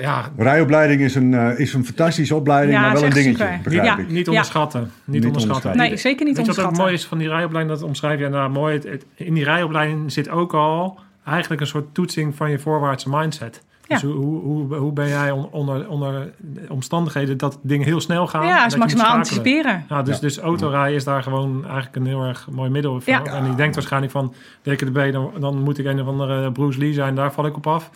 ja, 0.00 0.30
Rijopleiding 0.36 1.00
is 1.00 1.14
een, 1.14 1.34
eh, 1.34 1.58
is 1.58 1.72
een 1.72 1.84
fantastische 1.84 2.34
opleiding, 2.34 2.72
Ja, 2.74 2.80
maar 2.80 2.92
wel 2.92 3.04
een 3.04 3.10
dingetje, 3.10 3.58
Ja. 3.70 3.98
ik. 3.98 4.08
niet 4.10 4.28
onderschatten. 4.28 4.80
Niet, 4.80 4.90
Niet 5.06 5.24
onderschatten. 5.24 5.40
onderschatten. 5.44 5.80
Nee, 5.80 5.96
zeker 5.96 6.26
niet 6.26 6.36
Weet 6.36 6.46
je 6.46 6.50
wat 6.52 6.60
ook 6.60 6.70
onderschatten. 6.70 6.82
mooi 6.82 6.94
is 6.94 7.04
van 7.06 7.18
die 7.18 7.28
rijopleiding? 7.28 7.78
Dat 7.78 7.88
omschrijf 7.88 8.20
je 8.20 8.28
nou 8.28 8.50
mooi. 8.50 8.74
Het, 8.74 8.84
het- 8.84 9.04
in 9.14 9.34
die 9.34 9.44
rijopleiding 9.44 10.12
zit 10.12 10.28
ook 10.28 10.54
al 10.54 10.98
eigenlijk 11.26 11.60
een 11.60 11.66
soort 11.66 11.94
toetsing 11.94 12.34
van 12.36 12.50
je 12.50 12.58
voorwaartse 12.58 13.08
mindset. 13.10 13.62
Dus 13.88 14.02
hoe, 14.02 14.12
hoe, 14.40 14.74
hoe 14.74 14.92
ben 14.92 15.08
jij 15.08 15.30
on- 15.30 15.48
onder, 15.50 15.88
onder 15.88 16.32
omstandigheden 16.68 17.36
dat 17.38 17.58
dingen 17.62 17.86
heel 17.86 18.00
snel 18.00 18.26
gaan? 18.26 18.46
Ja, 18.46 18.62
dat 18.62 18.72
is 18.72 18.78
maximaal 18.78 19.06
anticiperen. 19.12 19.84
Ja, 19.88 20.02
dus, 20.02 20.14
Ja. 20.14 20.20
dus 20.20 20.38
autorijden 20.38 20.94
is 20.96 21.04
daar 21.04 21.22
gewoon 21.22 21.62
eigenlijk 21.64 21.96
een 21.96 22.06
heel 22.06 22.22
erg 22.22 22.48
mooi 22.50 22.70
middel 22.70 23.00
voor. 23.00 23.12
Ja. 23.12 23.24
En 23.24 23.44
die 23.44 23.54
denkt 23.54 23.74
waarschijnlijk 23.74 24.12
van, 24.12 24.34
DKDB, 24.62 25.12
dan, 25.12 25.30
dan 25.40 25.62
moet 25.62 25.78
ik 25.78 25.84
een 25.86 26.00
of 26.00 26.06
andere 26.06 26.52
Bruce 26.52 26.78
Lee 26.78 26.92
zijn, 26.92 27.14
daar 27.14 27.32
val 27.32 27.46
ik 27.46 27.56
op 27.56 27.66
af. 27.66 27.90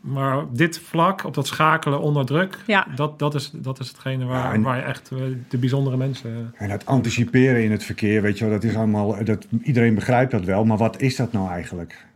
Maar 0.00 0.38
op 0.38 0.56
dit 0.56 0.78
vlak, 0.80 1.24
op 1.24 1.34
dat 1.34 1.46
schakelen 1.46 2.00
onder 2.00 2.26
druk, 2.26 2.58
Ja. 2.66 2.86
dat, 2.94 3.18
dat, 3.18 3.34
is, 3.34 3.50
dat 3.54 3.78
is 3.80 3.88
hetgene 3.88 4.24
waar, 4.24 4.44
Ja, 4.44 4.52
en- 4.52 4.62
waar 4.62 4.76
je 4.76 4.82
echt 4.82 5.10
eh, 5.12 5.18
de 5.48 5.58
bijzondere 5.58 5.96
mensen... 5.96 6.52
En 6.56 6.70
het 6.70 6.86
anticiperen 6.86 7.64
in 7.64 7.70
het 7.70 7.84
verkeer, 7.84 8.22
weet 8.22 8.38
je 8.38 8.44
wel, 8.44 8.52
dat 8.54 8.64
is 8.64 8.76
allemaal, 8.76 9.24
dat, 9.24 9.46
iedereen 9.62 9.94
begrijpt 9.94 10.30
dat 10.30 10.44
wel, 10.44 10.64
maar 10.64 10.76
wat 10.76 11.00
is 11.00 11.16
dat 11.16 11.32
nou 11.32 11.50
eigenlijk? 11.50 12.06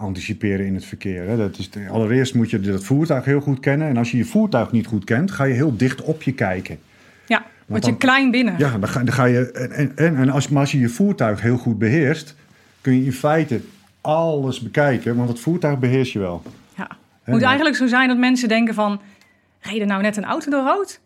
Anticiperen 0.00 0.66
in 0.66 0.74
het 0.74 0.84
verkeer. 0.84 1.28
Hè? 1.28 1.36
Dat 1.36 1.58
is 1.58 1.70
de- 1.70 1.88
allereerst 1.88 2.34
moet 2.34 2.50
je 2.50 2.60
dat 2.60 2.84
voertuig 2.84 3.24
heel 3.24 3.40
goed 3.40 3.60
kennen. 3.60 3.88
En 3.88 3.96
als 3.96 4.10
je 4.10 4.16
je 4.16 4.24
voertuig 4.24 4.70
niet 4.72 4.86
goed 4.86 5.04
kent, 5.04 5.30
ga 5.30 5.44
je 5.44 5.54
heel 5.54 5.76
dicht 5.76 6.02
op 6.02 6.22
je 6.22 6.32
kijken. 6.32 6.78
Ja, 7.26 7.44
word 7.66 7.84
je 7.84 7.90
dan- 7.90 7.98
klein 8.00 8.30
binnen. 8.30 8.54
Ja, 8.58 8.78
dan 8.78 8.88
ga, 8.88 9.02
dan 9.04 9.12
ga 9.14 9.24
je. 9.24 9.52
En, 9.52 9.96
en, 9.96 10.16
en, 10.16 10.30
als, 10.30 10.48
maar 10.48 10.60
als 10.60 10.72
je 10.72 10.78
je 10.78 10.88
voertuig 10.88 11.40
heel 11.40 11.56
goed 11.56 11.78
beheerst, 11.78 12.34
kun 12.80 12.98
je 12.98 13.04
in 13.04 13.12
feite 13.12 13.60
alles 14.00 14.60
bekijken, 14.60 15.16
want 15.16 15.28
het 15.28 15.40
voertuig 15.40 15.78
beheers 15.78 16.12
je 16.12 16.18
wel. 16.18 16.42
Ja. 16.76 16.88
Het 17.22 17.34
moet 17.34 17.42
eigenlijk 17.42 17.76
zo 17.76 17.86
zijn 17.86 18.08
dat 18.08 18.18
mensen 18.18 18.48
denken 18.48 18.74
van... 18.74 19.00
reden 19.60 19.86
nou 19.86 20.02
net 20.02 20.16
een 20.16 20.24
auto 20.24 20.50
door 20.50 20.64
rood? 20.64 21.00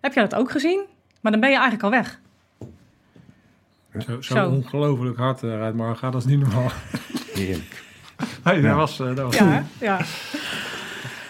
Heb 0.00 0.12
jij 0.14 0.22
dat 0.28 0.34
ook 0.40 0.50
gezien? 0.50 0.80
Maar 1.20 1.32
dan 1.32 1.40
ben 1.40 1.50
je 1.50 1.56
eigenlijk 1.58 1.84
al 1.84 1.90
weg. 1.90 2.20
Zo, 3.98 4.20
zo, 4.20 4.34
Zo. 4.34 4.48
ongelooflijk 4.48 5.16
hard 5.18 5.42
uh, 5.42 5.54
rijdt 5.54 5.76
Marga, 5.76 6.10
dat 6.10 6.20
is 6.20 6.26
niet 6.30 6.38
normaal. 6.40 6.70
Heerlijk. 7.34 7.82
Nee, 8.44 8.54
dat 8.54 8.64
Ja. 8.70 8.74
was... 8.74 9.00
eh, 9.00 9.06
dat 9.06 9.18
was 9.18 9.36
Ja, 9.38 9.64
ja. 9.80 9.98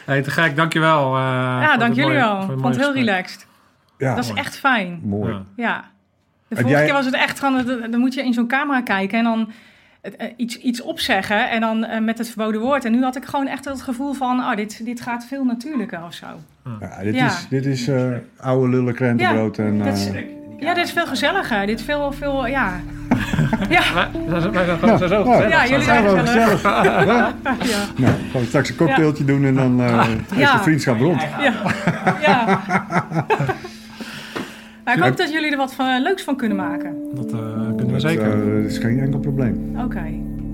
Hey, 0.06 0.22
te 0.22 0.30
gek, 0.30 0.56
dankjewel. 0.56 1.04
eh, 1.16 1.20
ja 1.62 1.76
dank 1.76 1.94
jullie 1.94 2.10
mooie- 2.10 2.22
wel. 2.24 2.34
Ik 2.42 2.48
het 2.50 2.60
vond 2.60 2.64
het 2.64 2.76
heel 2.76 2.84
gesprek. 2.92 3.06
relaxed. 3.08 3.46
Ja, 3.98 4.14
Dat 4.14 4.24
is 4.24 4.32
echt 4.32 4.56
fijn. 4.58 5.00
mooi. 5.04 5.32
Ja. 5.32 5.42
Ja. 5.56 5.84
De 6.48 6.54
vorige 6.56 6.74
jij- 6.74 6.84
keer 6.84 6.94
was 6.94 7.04
het 7.04 7.14
echt 7.14 7.38
gewoon... 7.40 7.66
Dan 7.66 7.90
dan 7.90 8.00
moet 8.00 8.14
je 8.14 8.24
in 8.24 8.32
zo'n 8.32 8.46
camera 8.46 8.80
kijken 8.82 9.18
en 9.18 9.24
dan... 9.24 9.50
eh, 10.00 10.30
Iets, 10.36 10.58
iets 10.58 10.80
opzeggen 10.82 11.50
en 11.50 11.60
dan 11.60 11.84
eh, 11.84 12.00
met 12.00 12.18
het 12.18 12.28
verboden 12.28 12.60
woord. 12.60 12.84
En 12.84 12.92
nu 12.92 13.02
had 13.02 13.16
ik 13.16 13.24
gewoon 13.24 13.46
echt 13.46 13.64
het 13.64 13.82
gevoel 13.82 14.12
van... 14.12 14.38
Oh, 14.38 14.56
dit, 14.56 14.84
dit 14.84 15.00
gaat 15.00 15.24
veel 15.26 15.44
natuurlijker 15.44 16.04
of 16.04 16.14
zo. 16.14 16.26
Ja, 16.80 17.02
dit 17.02 17.14
Ja. 17.14 17.26
is, 17.26 17.46
dit 17.48 17.66
is 17.66 17.88
eh, 17.88 18.06
oude 18.40 18.68
lullen 18.68 18.94
krentenbrood. 18.94 19.58
en, 19.58 19.78
dat 19.78 19.96
is- 19.96 20.10
Ja, 20.62 20.74
dit 20.74 20.84
is 20.84 20.92
veel 20.92 21.06
gezelliger. 21.06 21.66
Dit 21.66 21.78
is 21.78 21.84
veel, 21.84 22.12
veel, 22.12 22.46
ja. 22.46 22.72
Ja, 23.68 23.82
Wij- 23.94 24.08
wij 24.28 24.40
zijn- 24.40 24.52
zijn 24.54 24.78
gewoon 24.78 24.98
zo 24.98 25.04
gezellig. 25.24 25.48
ja 25.48 25.66
jullie 25.66 25.84
zijn 25.84 26.02
zijn 26.02 26.02
wel 26.14 26.16
gezellig. 26.24 26.50
gezellig. 26.60 26.84
Ja, 26.84 27.32
nou, 28.02 28.12
gaan 28.32 28.40
we 28.40 28.46
straks 28.46 28.68
een 28.68 28.76
cocktailtje 28.76 29.24
doen 29.24 29.44
en 29.44 29.54
dan 29.54 29.80
eh, 29.80 30.04
is 30.36 30.50
de 30.52 30.58
vriendschap 30.62 30.98
rond. 31.00 31.22
ja, 31.22 31.52
ja. 32.20 32.60
Nou, 34.84 34.98
ik 34.98 35.04
hoop 35.04 35.16
dat 35.16 35.32
jullie 35.32 35.50
er 35.50 35.56
wat 35.56 35.74
van, 35.74 36.02
leuks 36.02 36.22
van 36.22 36.36
kunnen 36.36 36.56
maken. 36.56 36.94
Dat 37.14 37.24
eh, 37.32 37.38
kunnen 37.76 37.86
we 37.86 37.92
Dat, 37.92 38.00
zeker. 38.00 38.24
eh, 38.56 38.62
dat 38.62 38.70
is 38.70 38.78
geen 38.78 39.00
enkel 39.00 39.18
probleem. 39.18 39.76
Oké, 39.84 40.04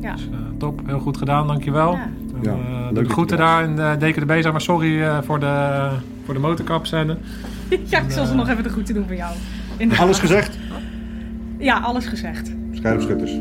ja. 0.01 0.13
Dus, 0.13 0.29
eh, 0.33 0.37
top, 0.59 0.81
heel 0.87 0.99
goed 0.99 1.17
gedaan, 1.17 1.47
dankjewel. 1.47 1.93
Ja. 1.93 2.01
En, 2.03 2.13
Ja, 2.43 2.51
eh, 2.51 2.57
leuk 2.85 2.95
doe 2.95 3.03
de 3.05 3.11
groeten 3.11 3.37
daar 3.37 3.63
in 3.65 3.77
de 3.77 3.97
DKDB. 3.99 4.43
Zeg 4.43 4.53
maar 4.53 4.61
sorry 4.61 5.03
eh, 5.03 5.19
voor 5.23 5.41
de, 5.41 5.89
voor 6.25 6.35
de 6.35 6.41
motorkapscène. 6.41 7.17
Ja, 7.85 7.99
ik 7.99 8.11
zal 8.11 8.27
ze 8.27 8.35
nog 8.35 8.49
even 8.49 8.63
de 8.63 8.69
groeten 8.69 8.95
doen 8.95 9.05
voor 9.07 9.17
jou. 9.17 9.33
Inderdaad. 9.79 10.05
Alles 10.07 10.19
gezegd? 10.19 10.59
Ja, 11.59 11.79
alles 11.79 12.07
gezegd. 12.07 12.51
Scherpschutters. 12.73 13.33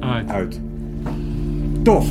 Alright. 0.00 0.30
Uit. 0.30 0.60
Tof. 1.82 2.08